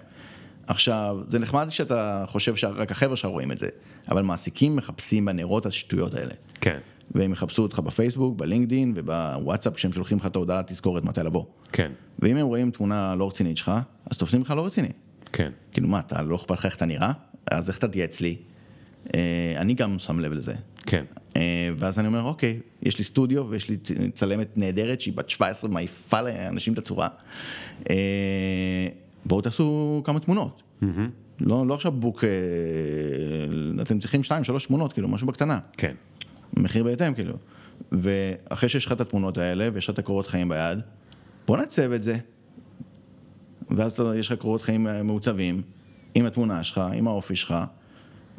עכשיו, 0.68 1.18
זה 1.28 1.40
נחמד 1.40 1.70
שאתה 1.70 2.24
חושב 2.28 2.56
שרק 2.56 2.92
החבר'ה 2.92 3.18
שלך 3.18 3.30
רואים 3.30 3.52
את 3.52 3.60
זה, 3.60 3.68
אבל 4.10 4.22
מעסיקים 4.22 4.76
מחפשים 4.76 5.26
בנרות 5.26 5.66
השטויות 5.66 6.14
האלה. 6.14 6.34
כן, 6.62 6.80
והם 7.12 7.32
יחפשו 7.32 7.62
אותך 7.62 7.80
בפייסבוק, 7.80 8.38
בלינקדין 8.38 8.94
ובוואטסאפ 8.96 9.74
כשהם 9.74 9.94
שולחים 9.94 10.18
לך 10.18 10.26
את 10.26 10.36
ההודעה 10.36 10.64
תזכורת 10.64 11.04
מתי 11.04 11.24
לבוא. 11.24 11.46
כן, 11.72 11.92
ואם 12.20 12.38
הם 12.38 12.48
רואים 12.48 12.72
תמונה 12.72 13.16
לא 13.16 13.28
רצינית 13.28 13.58
שלך, 13.58 13.72
אז 14.12 14.18
תופסים 14.18 14.42
לך 14.42 14.52
לא 14.52 14.66
רציני. 14.66 14.90
כן, 15.34 15.52
כאילו 15.72 15.88
מה, 15.88 16.00
אתה 16.00 16.22
לא 16.22 16.36
אכפת 16.36 16.52
לך 16.52 16.66
איך 16.66 16.76
אתה 16.76 16.86
נראה? 16.86 17.12
אז 17.52 17.70
איך 17.70 17.78
אתה 17.78 17.88
תהיה 17.88 18.06
אצלי? 18.06 18.38
אה, 19.16 19.54
אני 19.58 19.74
גם 19.74 20.00
שם 20.00 20.20
לב 20.20 20.32
לזה. 20.32 20.54
כן, 20.86 21.04
אה, 21.38 21.70
ואז 21.78 22.00
אני 22.00 22.08
אומר, 22.08 22.22
אוקיי, 22.22 22.60
יש 22.82 22.98
לי 22.98 23.04
סטודיו 23.04 23.46
ויש 23.50 23.70
לי 23.70 23.78
צלמת 24.14 24.58
נהדרת 24.58 25.02
שהיא 25.02 25.14
בת 25.14 25.30
17, 25.30 25.70
מעיפה 25.70 26.22
לאנשים 26.22 26.74
את 26.74 26.78
הצורה. 26.78 27.08
אה, 27.90 28.88
בואו 29.26 29.42
תעשו 29.42 30.02
כמה 30.06 30.20
תמונות. 30.20 30.64
לא, 31.40 31.68
לא 31.68 31.74
עכשיו 31.74 31.92
בוק, 31.92 32.24
אה, 32.24 32.30
אתם 33.82 34.00
צריכים 34.00 34.24
שתיים, 34.24 34.44
שלוש 34.44 34.66
תמונות, 34.66 34.94
כאילו, 34.94 35.08
משהו 35.08 35.28
בקטנה. 35.28 35.60
כן, 35.78 35.94
מחיר 36.58 36.84
בהתאם, 36.84 37.14
כאילו. 37.14 37.34
ואחרי 37.92 38.70
שיש 38.70 38.86
לך 38.86 38.92
את 38.92 39.02
התמונות 39.02 39.38
האלה, 39.38 39.70
ויש 39.74 39.86
לך 39.86 39.94
את 39.94 40.00
הקורות 40.00 40.28
חיים 40.28 40.50
ביד, 40.50 40.80
בוא 41.48 41.58
נעצב 41.58 41.92
את 41.92 42.04
זה. 42.04 42.18
ואז 43.72 44.02
יש 44.16 44.32
לך 44.32 44.40
קורות 44.40 44.62
חיים 44.62 44.88
אה, 44.88 45.04
מעוצבים, 45.04 45.62
עם 46.16 46.26
התמונה 46.26 46.64
שלך, 46.64 46.82
עם 46.94 47.08
האופי 47.08 47.36
שלך, 47.36 47.56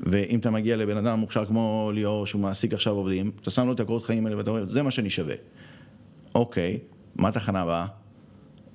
ואם 0.01 0.39
אתה 0.39 0.51
מגיע 0.51 0.77
לבן 0.77 0.97
אדם 0.97 1.19
מוכשר 1.19 1.45
כמו 1.45 1.91
ליאור, 1.95 2.27
שהוא 2.27 2.41
מעסיק 2.41 2.75
עכשיו 2.75 2.95
עובדים, 2.95 3.31
אתה 3.43 3.51
שם 3.51 3.67
לו 3.67 3.73
את 3.73 3.81
הקורות 3.81 4.05
חיים 4.05 4.27
האלה 4.27 4.39
ואתה 4.39 4.51
אומר, 4.51 4.69
זה 4.69 4.83
מה 4.83 4.91
שאני 4.91 5.11
שווה. 5.11 5.35
אוקיי, 6.35 6.79
מה 7.17 7.29
התחנה 7.29 7.61
הבאה? 7.61 7.87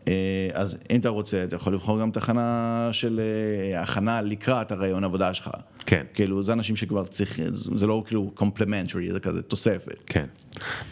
אה, 0.08 0.14
אז 0.54 0.78
אם 0.92 1.00
אתה 1.00 1.10
רוצה, 1.10 1.44
אתה 1.44 1.56
יכול 1.56 1.74
לבחור 1.74 2.02
גם 2.02 2.12
תחנה 2.12 2.90
של 2.92 3.20
אה, 3.20 3.82
הכנה 3.82 4.22
לקראת 4.22 4.72
הריאיון 4.72 5.04
עבודה 5.04 5.34
שלך. 5.34 5.50
כן. 5.86 6.06
כאילו, 6.14 6.44
זה 6.44 6.54
אנשים 6.54 6.76
שכבר 6.76 7.06
צריך, 7.06 7.40
זה 7.52 7.88
לא 7.88 8.04
כאילו 8.08 8.32
complementary, 8.34 9.12
זה 9.12 9.20
כזה 9.20 9.42
תוספת. 9.42 10.04
כן, 10.06 10.26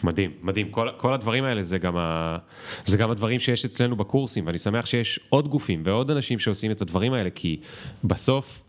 מדהים, 0.02 0.30
מדהים. 0.42 0.70
כל, 0.70 0.88
כל 0.96 1.14
הדברים 1.14 1.44
האלה 1.44 1.62
זה 1.62 1.78
גם, 1.78 1.96
ה, 1.96 2.38
זה 2.86 2.96
גם 2.96 3.10
הדברים 3.10 3.40
שיש 3.40 3.64
אצלנו 3.64 3.96
בקורסים, 3.96 4.46
ואני 4.46 4.58
שמח 4.58 4.86
שיש 4.86 5.20
עוד 5.28 5.48
גופים 5.48 5.82
ועוד 5.84 6.10
אנשים 6.10 6.38
שעושים 6.38 6.70
את 6.70 6.82
הדברים 6.82 7.12
האלה, 7.12 7.30
כי 7.30 7.60
בסוף 8.04 8.62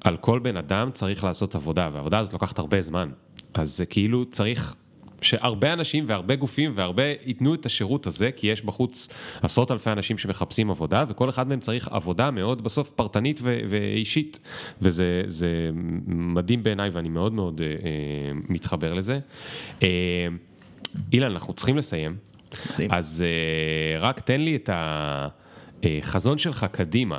על 0.00 0.16
כל 0.16 0.38
בן 0.38 0.56
אדם 0.56 0.90
צריך 0.92 1.24
לעשות 1.24 1.54
עבודה, 1.54 1.90
והעבודה 1.92 2.18
הזאת 2.18 2.32
לוקחת 2.32 2.58
הרבה 2.58 2.82
זמן. 2.82 3.10
אז 3.54 3.76
זה 3.76 3.86
כאילו 3.86 4.24
צריך 4.24 4.74
שהרבה 5.22 5.72
אנשים 5.72 6.04
והרבה 6.08 6.36
גופים 6.36 6.72
והרבה 6.74 7.02
ייתנו 7.26 7.54
את 7.54 7.66
השירות 7.66 8.06
הזה, 8.06 8.30
כי 8.32 8.46
יש 8.46 8.62
בחוץ 8.62 9.08
עשרות 9.42 9.70
אלפי 9.70 9.90
אנשים 9.90 10.18
שמחפשים 10.18 10.70
עבודה, 10.70 11.04
וכל 11.08 11.28
אחד 11.28 11.48
מהם 11.48 11.60
צריך 11.60 11.88
עבודה 11.88 12.30
מאוד 12.30 12.64
בסוף 12.64 12.90
פרטנית 12.90 13.40
ו- 13.42 13.60
ואישית. 13.68 14.38
וזה 14.82 15.22
זה 15.26 15.70
מדהים 16.06 16.62
בעיניי, 16.62 16.90
ואני 16.90 17.08
מאוד 17.08 17.32
מאוד 17.32 17.60
אה, 17.60 17.66
אה, 17.66 17.72
מתחבר 18.48 18.94
לזה. 18.94 19.18
אה, 19.82 19.88
אילן, 21.12 21.32
אנחנו 21.32 21.52
צריכים 21.52 21.76
לסיים. 21.76 22.16
מדהים. 22.74 22.90
אז 22.92 23.24
אה, 23.26 24.00
רק 24.00 24.20
תן 24.20 24.40
לי 24.40 24.56
את 24.56 24.70
החזון 24.72 26.38
שלך 26.38 26.66
קדימה. 26.72 27.18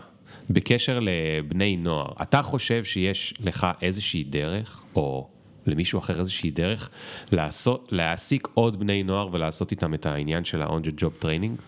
בקשר 0.50 1.00
לבני 1.02 1.78
נוער, 1.78 2.12
אתה 2.22 2.42
חושב 2.42 2.84
שיש 2.84 3.34
לך 3.40 3.68
איזושהי 3.82 4.24
דרך, 4.24 4.82
או 4.96 5.28
למישהו 5.66 6.00
אחר 6.00 6.20
איזושהי 6.20 6.52
דרך, 6.52 6.90
לעשות, 7.32 7.88
להעסיק 7.92 8.48
עוד 8.54 8.80
בני 8.80 9.04
נוער 9.04 9.30
ולעשות 9.32 9.72
איתם 9.72 9.94
את 9.94 10.06
העניין 10.06 10.44
של 10.44 10.62
ה-on 10.62 10.86
the 10.86 11.02
job 11.02 11.24
training? 11.24 11.62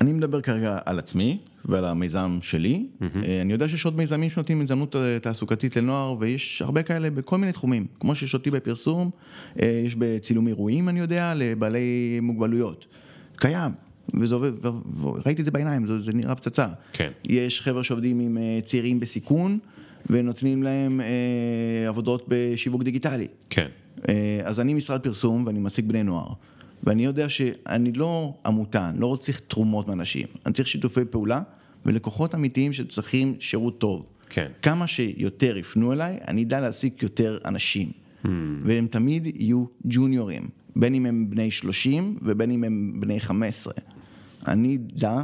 אני 0.00 0.12
מדבר 0.12 0.40
כרגע 0.40 0.78
על 0.84 0.98
עצמי 0.98 1.38
ועל 1.64 1.84
המיזם 1.84 2.38
שלי. 2.42 2.86
אה, 3.02 3.40
אני 3.40 3.52
יודע 3.52 3.68
שיש 3.68 3.84
עוד 3.84 3.96
מיזמים 3.96 4.30
שנותנים 4.30 4.60
הזדמנות 4.60 4.96
אה, 4.96 5.18
תעסוקתית 5.18 5.76
לנוער, 5.76 6.16
ויש 6.18 6.62
הרבה 6.62 6.82
כאלה 6.82 7.10
בכל 7.10 7.38
מיני 7.38 7.52
תחומים. 7.52 7.86
כמו 8.00 8.14
שיש 8.14 8.34
אותי 8.34 8.50
בפרסום, 8.50 9.10
אה, 9.62 9.82
יש 9.86 9.94
בצילום 9.98 10.48
אירועים, 10.48 10.88
אני 10.88 11.00
יודע, 11.00 11.34
לבעלי 11.36 12.20
מוגבלויות. 12.22 12.86
קיים. 13.36 13.72
וזה 14.14 14.34
עובד, 14.34 14.52
וראיתי 15.02 15.40
את 15.40 15.44
זה 15.44 15.50
בעיניים, 15.50 15.86
זה, 15.86 16.00
זה 16.00 16.12
נראה 16.12 16.34
פצצה. 16.34 16.66
כן. 16.92 17.10
יש 17.24 17.60
חבר'ה 17.60 17.84
שעובדים 17.84 18.20
עם 18.20 18.38
צעירים 18.64 19.00
בסיכון, 19.00 19.58
ונותנים 20.10 20.62
להם 20.62 21.00
אה, 21.00 21.88
עבודות 21.88 22.24
בשיווק 22.28 22.82
דיגיטלי. 22.82 23.26
כן, 23.50 23.68
אה, 24.08 24.40
אז 24.44 24.60
אני 24.60 24.74
משרד 24.74 25.00
פרסום 25.00 25.46
ואני 25.46 25.58
מעסיק 25.58 25.84
בני 25.84 26.02
נוער. 26.02 26.28
ואני 26.84 27.04
יודע 27.04 27.28
שאני 27.28 27.92
לא 27.92 28.34
עמותה, 28.46 28.88
אני 28.88 29.00
לא 29.00 29.16
צריך 29.20 29.40
תרומות 29.48 29.88
מאנשים. 29.88 30.26
אני 30.46 30.54
צריך 30.54 30.68
שיתופי 30.68 31.04
פעולה 31.10 31.40
ולקוחות 31.86 32.34
אמיתיים 32.34 32.72
שצריכים 32.72 33.34
שירות 33.40 33.78
טוב. 33.78 34.10
כן. 34.28 34.48
כמה 34.62 34.86
שיותר 34.86 35.56
יפנו 35.56 35.92
אליי, 35.92 36.18
אני 36.28 36.42
אדע 36.42 36.60
להעסיק 36.60 37.02
יותר 37.02 37.38
אנשים. 37.44 37.90
והם 38.64 38.86
תמיד 38.86 39.26
יהיו 39.26 39.64
ג'וניורים, 39.84 40.48
בין 40.76 40.94
אם 40.94 41.06
הם 41.06 41.30
בני 41.30 41.50
30 41.50 42.18
ובין 42.22 42.50
אם 42.50 42.64
הם 42.64 42.92
בני 43.00 43.20
15. 43.20 43.74
אני 44.46 44.78
אדע 44.96 45.22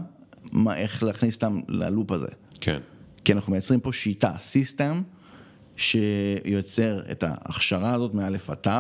מה, 0.53 0.77
איך 0.77 1.03
להכניס 1.03 1.35
אותם 1.35 1.61
ללופ 1.69 2.13
הזה. 2.13 2.29
כן, 2.61 2.79
כי 3.25 3.33
אנחנו 3.33 3.53
מייצרים 3.53 3.81
פה 3.81 3.93
שיטה, 3.93 4.33
סיסטם, 4.39 5.03
שיוצר 5.77 7.01
את 7.11 7.25
ההכשרה 7.27 7.95
הזאת 7.95 8.15
מאלף 8.15 8.51
עד 8.51 8.57
תו, 8.57 8.71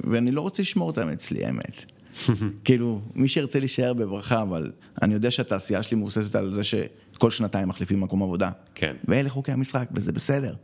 ואני 0.00 0.30
לא 0.30 0.40
רוצה 0.40 0.62
לשמור 0.62 0.88
אותם 0.88 1.08
אצלי, 1.08 1.44
האמת. 1.44 1.84
כאילו, 2.64 3.00
מי 3.14 3.28
שירצה 3.28 3.58
להישאר 3.58 3.94
בברכה, 3.94 4.42
אבל 4.42 4.72
אני 5.02 5.14
יודע 5.14 5.30
שהתעשייה 5.30 5.82
שלי 5.82 5.96
מבוססת 5.96 6.34
על 6.34 6.54
זה 6.54 6.64
שכל 6.64 7.30
שנתיים 7.30 7.68
מחליפים 7.68 8.00
מקום 8.00 8.22
עבודה. 8.22 8.50
כן, 8.74 8.96
ואלה 9.04 9.30
חוקי 9.30 9.52
המשחק, 9.52 9.88
וזה 9.94 10.12
בסדר. 10.12 10.54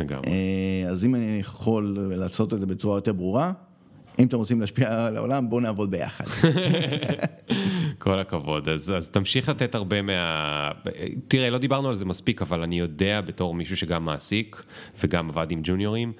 לגמרי. 0.00 0.26
אה, 0.26 0.90
אז 0.90 1.04
אם 1.04 1.14
אני 1.14 1.36
יכול 1.40 1.98
לעשות 2.16 2.54
את 2.54 2.60
זה 2.60 2.66
בצורה 2.66 2.96
יותר 2.96 3.12
ברורה, 3.12 3.52
אם 4.18 4.26
אתם 4.26 4.36
רוצים 4.36 4.60
להשפיע 4.60 5.06
על 5.06 5.16
העולם, 5.16 5.50
בואו 5.50 5.60
נעבוד 5.60 5.90
ביחד. 5.90 6.24
כל 7.98 8.20
הכבוד. 8.20 8.68
אז, 8.68 8.92
אז 8.96 9.08
תמשיך 9.08 9.48
לתת 9.48 9.74
הרבה 9.74 10.02
מה... 10.02 10.70
תראה, 11.28 11.50
לא 11.50 11.58
דיברנו 11.58 11.88
על 11.88 11.94
זה 11.94 12.04
מספיק, 12.04 12.42
אבל 12.42 12.62
אני 12.62 12.78
יודע 12.78 13.20
בתור 13.20 13.54
מישהו 13.54 13.76
שגם 13.76 14.04
מעסיק 14.04 14.64
וגם 15.04 15.30
עבד 15.30 15.50
עם 15.50 15.60
ג'וניורים, 15.64 16.12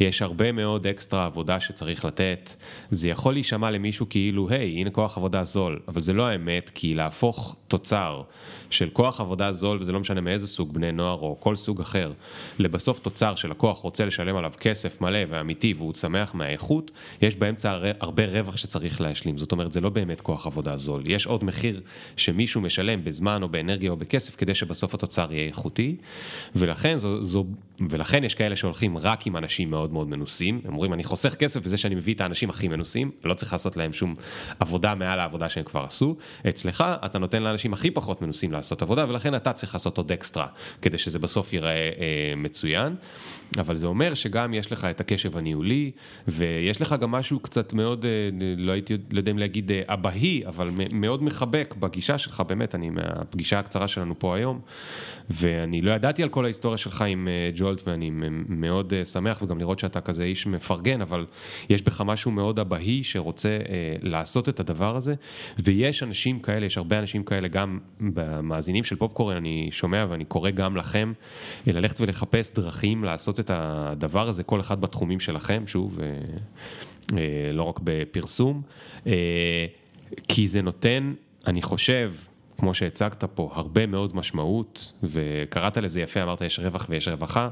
יש 0.00 0.22
הרבה 0.22 0.52
מאוד 0.52 0.86
אקסטרה 0.86 1.24
עבודה 1.24 1.60
שצריך 1.60 2.04
לתת. 2.04 2.50
זה 2.90 3.08
יכול 3.08 3.32
להישמע 3.32 3.70
למישהו 3.70 4.06
כאילו, 4.08 4.48
היי, 4.48 4.70
הנה 4.70 4.90
כוח 4.90 5.18
עבודה 5.18 5.44
זול, 5.44 5.80
אבל 5.88 6.00
זה 6.00 6.12
לא 6.12 6.26
האמת, 6.26 6.70
כי 6.74 6.94
להפוך 6.94 7.56
תוצר 7.68 8.22
של 8.70 8.88
כוח 8.92 9.20
עבודה 9.20 9.52
זול, 9.52 9.78
וזה 9.80 9.92
לא 9.92 10.00
משנה 10.00 10.20
מאיזה 10.20 10.46
סוג 10.46 10.74
בני 10.74 10.92
נוער 10.92 11.18
או 11.18 11.36
כל 11.40 11.56
סוג 11.56 11.80
אחר, 11.80 12.12
לבסוף 12.58 12.98
תוצר 12.98 13.34
שלקוח 13.34 13.78
רוצה 13.78 14.04
לשלם 14.04 14.36
עליו 14.36 14.52
כסף 14.60 15.00
מלא 15.00 15.18
ואמיתי 15.28 15.74
והוא 15.76 15.94
שמח 15.94 16.34
מהאיכות, 16.34 16.90
יש 17.22 17.36
באמצע 17.36 17.70
הר- 17.70 17.92
הרבה 18.00 18.26
רווח 18.26 18.56
שצריך 18.56 19.00
להשלים. 19.00 19.38
זאת 19.38 19.52
אומרת, 19.52 19.72
זה 19.72 19.80
לא 19.80 19.88
באמת 19.90 20.20
כוח 20.20 20.46
עבודה 20.46 20.76
זול. 20.76 21.02
יש 21.06 21.26
עוד 21.26 21.44
מחיר 21.44 21.80
שמישהו 22.16 22.60
משלם 22.60 23.04
בזמן 23.04 23.42
או 23.42 23.48
באנרגיה 23.48 23.90
או 23.90 23.96
בכסף 23.96 24.36
כדי 24.36 24.54
שבסוף 24.54 24.94
התוצר 24.94 25.32
יהיה 25.32 25.46
איכותי, 25.46 25.96
ולכן, 26.56 26.96
זו, 26.96 27.24
זו, 27.24 27.44
ולכן 27.88 28.24
יש 28.24 28.34
כאלה 28.34 28.56
שהולכים 28.56 28.98
רק 28.98 29.26
עם 29.26 29.36
אנשים 29.36 29.70
מאוד 29.70 29.92
מאוד 29.92 30.08
מנוסים. 30.08 30.60
הם 30.64 30.72
אומרים, 30.72 30.92
אני 30.92 31.04
חוסך 31.04 31.34
כסף 31.34 31.64
בזה 31.64 31.76
שאני 31.76 31.94
מביא 31.94 32.14
את 32.14 32.20
האנשים 32.20 32.50
הכי 32.50 32.68
מנוסים, 32.68 33.10
לא 33.24 33.34
צריך 33.34 33.52
לעשות 33.52 33.76
להם 33.76 33.92
שום 33.92 34.14
עבודה 34.60 34.94
מעל 34.94 35.20
העבודה 35.20 35.48
שהם 35.48 35.64
כבר 35.64 35.84
עשו. 35.84 36.16
אצלך, 36.48 36.84
אתה 37.04 37.18
נותן 37.18 37.42
הכי 37.72 37.90
פחות 37.90 38.22
מנוסים 38.22 38.52
לעשות 38.52 38.82
עבודה, 38.82 39.06
ולכן 39.08 39.34
אתה 39.34 39.52
צריך 39.52 39.74
לעשות 39.74 39.98
עוד 39.98 40.12
אקסטרה, 40.12 40.46
כדי 40.82 40.98
שזה 40.98 41.18
בסוף 41.18 41.52
ייראה 41.52 41.72
אה, 41.72 41.90
מצוין. 42.36 42.94
אבל 43.58 43.76
זה 43.76 43.86
אומר 43.86 44.14
שגם 44.14 44.54
יש 44.54 44.72
לך 44.72 44.84
את 44.84 45.00
הקשב 45.00 45.36
הניהולי, 45.36 45.90
ויש 46.28 46.80
לך 46.80 46.94
גם 47.00 47.10
משהו 47.10 47.40
קצת 47.40 47.72
מאוד, 47.72 48.04
אה, 48.04 48.10
לא 48.56 48.72
הייתי 48.72 48.96
לא 49.12 49.18
יודע 49.18 49.30
אם 49.30 49.38
להגיד 49.38 49.72
אה, 49.72 49.82
אבהי, 49.86 50.42
אבל 50.46 50.70
מ- 50.70 51.00
מאוד 51.00 51.22
מחבק 51.22 51.74
בגישה 51.78 52.18
שלך, 52.18 52.42
באמת, 52.48 52.74
אני 52.74 52.90
מהפגישה 52.90 53.58
הקצרה 53.58 53.88
שלנו 53.88 54.18
פה 54.18 54.36
היום, 54.36 54.60
ואני 55.30 55.80
לא 55.80 55.92
ידעתי 55.92 56.22
על 56.22 56.28
כל 56.28 56.44
ההיסטוריה 56.44 56.78
שלך 56.78 57.02
עם 57.02 57.28
אה, 57.28 57.50
ג'ולט, 57.54 57.88
ואני 57.88 58.10
מאוד 58.48 58.92
אה, 58.94 59.04
שמח, 59.04 59.42
וגם 59.42 59.58
לראות 59.58 59.78
שאתה 59.78 60.00
כזה 60.00 60.24
איש 60.24 60.46
מפרגן, 60.46 61.00
אבל 61.00 61.26
יש 61.70 61.82
בך 61.82 62.00
משהו 62.00 62.30
מאוד 62.30 62.58
אבהי 62.58 63.04
שרוצה 63.04 63.48
אה, 63.48 63.96
לעשות 64.02 64.48
את 64.48 64.60
הדבר 64.60 64.96
הזה, 64.96 65.14
ויש 65.58 66.02
אנשים 66.02 66.40
כאלה, 66.40 66.66
יש 66.66 66.76
הרבה 66.76 66.98
אנשים 66.98 67.24
כאלה, 67.24 67.47
גם 67.48 67.78
במאזינים 68.00 68.84
של 68.84 68.96
פופקורן, 68.96 69.36
אני 69.36 69.68
שומע 69.72 70.06
ואני 70.08 70.24
קורא 70.24 70.50
גם 70.50 70.76
לכם, 70.76 71.12
ללכת 71.66 72.00
ולחפש 72.00 72.50
דרכים 72.54 73.04
לעשות 73.04 73.40
את 73.40 73.50
הדבר 73.54 74.28
הזה, 74.28 74.42
כל 74.42 74.60
אחד 74.60 74.80
בתחומים 74.80 75.20
שלכם, 75.20 75.66
שוב, 75.66 76.00
אה, 76.00 76.06
אה, 77.18 77.52
לא 77.52 77.62
רק 77.62 77.80
בפרסום, 77.84 78.62
אה, 79.06 79.66
כי 80.28 80.48
זה 80.48 80.62
נותן, 80.62 81.12
אני 81.46 81.62
חושב, 81.62 82.12
כמו 82.58 82.74
שהצגת 82.74 83.24
פה, 83.24 83.50
הרבה 83.54 83.86
מאוד 83.86 84.16
משמעות, 84.16 84.92
וקראת 85.02 85.76
לזה 85.76 86.00
יפה, 86.00 86.22
אמרת 86.22 86.40
יש 86.40 86.58
רווח 86.58 86.86
ויש 86.88 87.08
רווחה, 87.08 87.48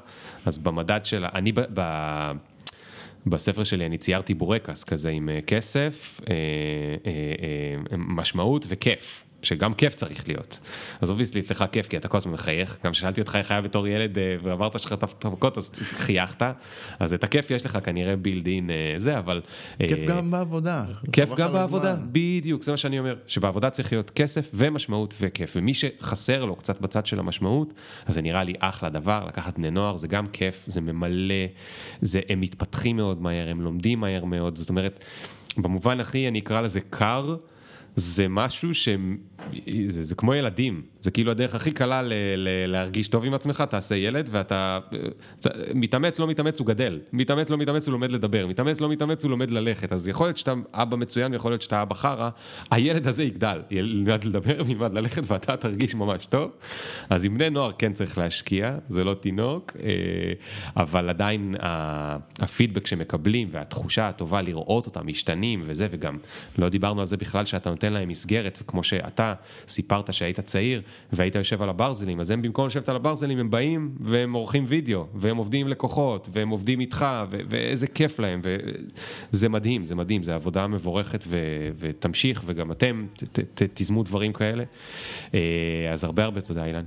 אז 0.47 0.59
במדד 0.59 1.01
של, 1.05 1.25
אני 1.35 1.53
ב... 1.53 1.61
ב 1.75 2.33
בספר 3.29 3.65
שלי 3.65 3.87
אני 3.87 3.99
ציירתי 3.99 4.35
בורקס 4.35 4.85
כזה 4.85 5.11
עם 5.11 5.29
כסף, 5.47 6.21
משמעות 7.97 8.67
וכיף. 8.69 9.26
שגם 9.47 9.75
כיף 9.75 9.95
צריך 9.95 10.29
להיות. 10.29 10.61
אז 11.01 11.11
obviously 11.11 11.41
אצלך 11.41 11.65
כיף, 11.73 11.89
כי 11.89 11.97
אתה 11.97 12.09
כל 12.09 12.19
הזמן 12.19 12.33
מחייך. 12.33 12.79
גם 12.85 12.93
כששאלתי 12.93 13.21
אותך 13.21 13.37
איך 13.37 13.51
היה 13.51 13.61
בתור 13.61 13.89
ילד 13.89 14.19
אה, 14.19 14.37
ועברת 14.43 14.81
שלך 14.81 14.93
את 14.93 15.25
המכות, 15.25 15.59
אז 15.59 15.71
חייכת. 15.83 16.43
אז 16.99 17.15
את 17.15 17.25
הכיף 17.25 17.51
יש 17.51 17.67
לך 17.67 17.79
כנראה 17.85 18.17
built 18.17 18.47
in 18.47 18.71
אה, 18.71 18.95
זה, 18.99 19.19
אבל... 19.19 19.41
אה, 19.81 19.89
כיף 19.89 19.99
גם 20.09 20.31
בעבודה. 20.31 20.85
כיף 21.13 21.35
גם 21.35 21.53
בעבודה, 21.53 21.97
בדיוק, 22.13 22.63
זה 22.63 22.71
מה 22.71 22.77
שאני 22.77 22.99
אומר. 22.99 23.17
שבעבודה 23.27 23.71
צריך 23.71 23.93
להיות 23.93 24.11
כסף 24.11 24.51
ומשמעות 24.55 25.15
וכיף. 25.21 25.53
ומי 25.57 25.75
שחסר 25.75 26.45
לו 26.45 26.57
קצת 26.57 26.81
בצד 26.81 27.07
של 27.07 27.19
המשמעות, 27.19 27.73
אז 28.07 28.15
זה 28.15 28.23
נראה 28.23 28.45
לי 28.45 28.55
אחלה 28.59 28.89
דבר, 28.89 29.25
לקחת 29.29 29.59
בני 29.59 29.71
נוער, 29.71 29.97
זה 29.97 30.09
גם 30.09 30.27
כיף, 30.27 30.65
זה 30.67 30.81
ממלא, 30.81 31.35
זה, 32.01 32.21
הם 32.29 32.41
מתפתחים 32.41 32.97
מאוד 32.97 33.23
מהר, 33.23 33.49
הם 33.49 33.61
לומדים 33.61 34.01
מהר 34.01 34.25
מאוד. 34.25 34.59
זאת 34.59 34.69
אומרת, 34.69 35.05
במובן 35.59 36.01
הכי, 36.01 36.29
אני 36.29 36.39
אקרא 36.39 36.61
לזה 36.61 36.81
קר. 36.91 37.37
זה 37.97 38.29
משהו 38.29 38.75
ש... 38.75 38.89
זה, 39.89 40.05
זה 40.05 40.15
כמו 40.15 40.35
ילדים, 40.35 40.83
זה 41.01 41.11
כאילו 41.11 41.31
הדרך 41.31 41.55
הכי 41.55 41.71
קלה 41.71 42.03
ל, 42.03 42.13
ל, 42.37 42.49
להרגיש 42.67 43.09
טוב 43.09 43.25
עם 43.25 43.35
עצמך, 43.35 43.65
תעשה 43.71 43.97
ילד 43.97 44.29
ואתה 44.33 44.79
מתאמץ, 45.75 46.19
לא 46.19 46.27
מתאמץ, 46.27 46.59
הוא 46.59 46.67
גדל, 46.67 47.01
מתאמץ, 47.13 47.51
לא 47.51 47.57
מתאמץ, 47.57 47.87
הוא 47.87 47.93
לומד 47.93 48.13
לדבר, 48.13 48.47
מתאמץ, 48.47 48.81
לא 48.81 48.89
מתאמץ, 48.89 49.25
הוא 49.25 49.31
לומד 49.31 49.51
ללכת, 49.51 49.93
אז 49.93 50.09
יכול 50.09 50.27
להיות 50.27 50.39
שאתה 50.39 50.55
אבא 50.73 50.97
מצוין 50.97 51.33
ויכול 51.33 51.51
להיות 51.51 51.63
שאתה 51.63 51.83
אבא 51.83 51.95
חרא, 51.95 52.31
הילד 52.71 53.07
הזה 53.07 53.23
יגדל, 53.23 53.63
ילמד 53.71 54.25
לדבר, 54.25 54.61
ילמד 54.71 54.93
ללכת 54.95 55.23
ואתה 55.27 55.57
תרגיש 55.57 55.95
ממש 55.95 56.27
טוב, 56.27 56.51
אז 57.11 57.25
עם 57.25 57.35
בני 57.35 57.51
נוער 57.51 57.73
כן 57.73 57.93
צריך 57.93 58.19
להשקיע, 58.19 58.77
זה 58.89 59.05
לא 59.05 59.15
תינוק, 59.15 59.73
אה, 59.83 59.89
אבל 60.77 61.09
עדיין 61.09 61.55
הפידבק 62.39 62.87
שמקבלים 62.87 63.49
והתחושה 63.53 64.09
הטובה 64.09 64.43
לראות 64.43 64.87
אותם 64.87 65.07
משתנים 65.07 65.63
וזה, 65.65 65.87
וגם 65.91 66.19
לא 66.59 66.69
דיברנו 66.69 67.01
על 67.01 67.07
זה 67.07 67.17
בכלל 67.17 67.45
שאתה 67.45 67.71
נותן 67.71 67.86
להם 67.93 68.09
מסגרת, 68.09 68.59
וכמו 68.63 68.83
שאתה 68.83 69.35
סיפרת 69.69 70.13
שהיית 70.15 70.41
צעיר 70.41 70.83
והיית 71.13 71.35
יושב 71.35 71.63
על 71.63 71.69
הברזלים, 71.69 72.21
אז 72.21 72.31
הם 72.31 72.43
במקום 72.43 72.67
לשבת 72.67 72.89
על 72.89 72.97
הברזלים 72.97 73.39
הם 73.39 73.51
באים 73.51 73.91
והם 74.01 74.33
עורכים 74.33 74.65
וידאו, 74.69 75.07
והם 75.15 75.37
עובדים 75.37 75.67
עם 75.67 75.73
לקוחות, 75.73 76.29
והם 76.33 76.49
עובדים 76.49 76.81
איתך, 76.81 77.07
ו- 77.31 77.39
ואיזה 77.49 77.87
כיף 77.87 78.19
להם, 78.19 78.41
וזה 79.33 79.49
מדהים, 79.49 79.85
זה 79.85 79.95
מדהים, 79.95 80.23
זו 80.23 80.33
עבודה 80.33 80.67
מבורכת 80.67 81.25
ו- 81.27 81.39
ותמשיך, 81.79 82.43
וגם 82.47 82.73
אתם 82.73 83.07
ת- 83.17 83.41
ת- 83.41 83.63
תיזמו 83.63 84.03
דברים 84.03 84.33
כאלה. 84.33 84.65
אה, 85.35 85.41
אז 85.93 86.05
הרבה 86.05 86.25
הרבה 86.25 86.41
תודה 86.41 86.65
אילן. 86.65 86.85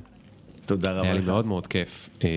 תודה 0.70 0.92
רבה 0.92 1.00
לך. 1.00 1.06
היה 1.06 1.14
לי 1.14 1.22
מאוד 1.26 1.46
מאוד 1.46 1.68
כיף. 1.68 2.10
אה, 2.24 2.30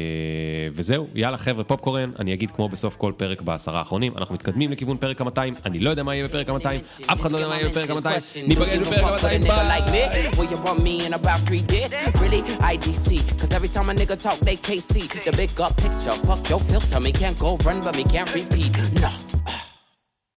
וזהו, 0.73 1.07
יאללה 1.15 1.39
חבר'ה, 1.39 1.65
פופקורן, 1.65 2.11
אני 2.19 2.35
אגיד 2.35 2.51
כמו 2.51 2.69
בסוף 2.69 2.97
כל 2.97 3.13
פרק 3.17 3.43
בעשרה 3.43 3.79
האחרונים, 3.79 4.13
אנחנו 4.17 4.35
מתקדמים 4.35 4.73
לכיוון 4.73 4.97
פרק 4.97 5.21
המאתיים, 5.21 5.55
אני 5.67 5.79
לא 5.79 5.91
יודע 5.91 6.03
מה 6.03 6.15
יהיה 6.15 6.29
בפרק 6.29 6.49
המאתיים, 6.49 6.81
אף 7.07 7.21
אחד 7.21 7.33
לא 7.33 7.37
יודע 7.37 7.49
מה 7.49 7.57
יהיה 7.57 7.69
בפרק 7.69 7.91
המאתיים, 7.91 8.21
ניפגש 8.49 8.79
בפרק 8.79 8.99
המאתיים, 8.99 9.41
ביי! 9.41 9.83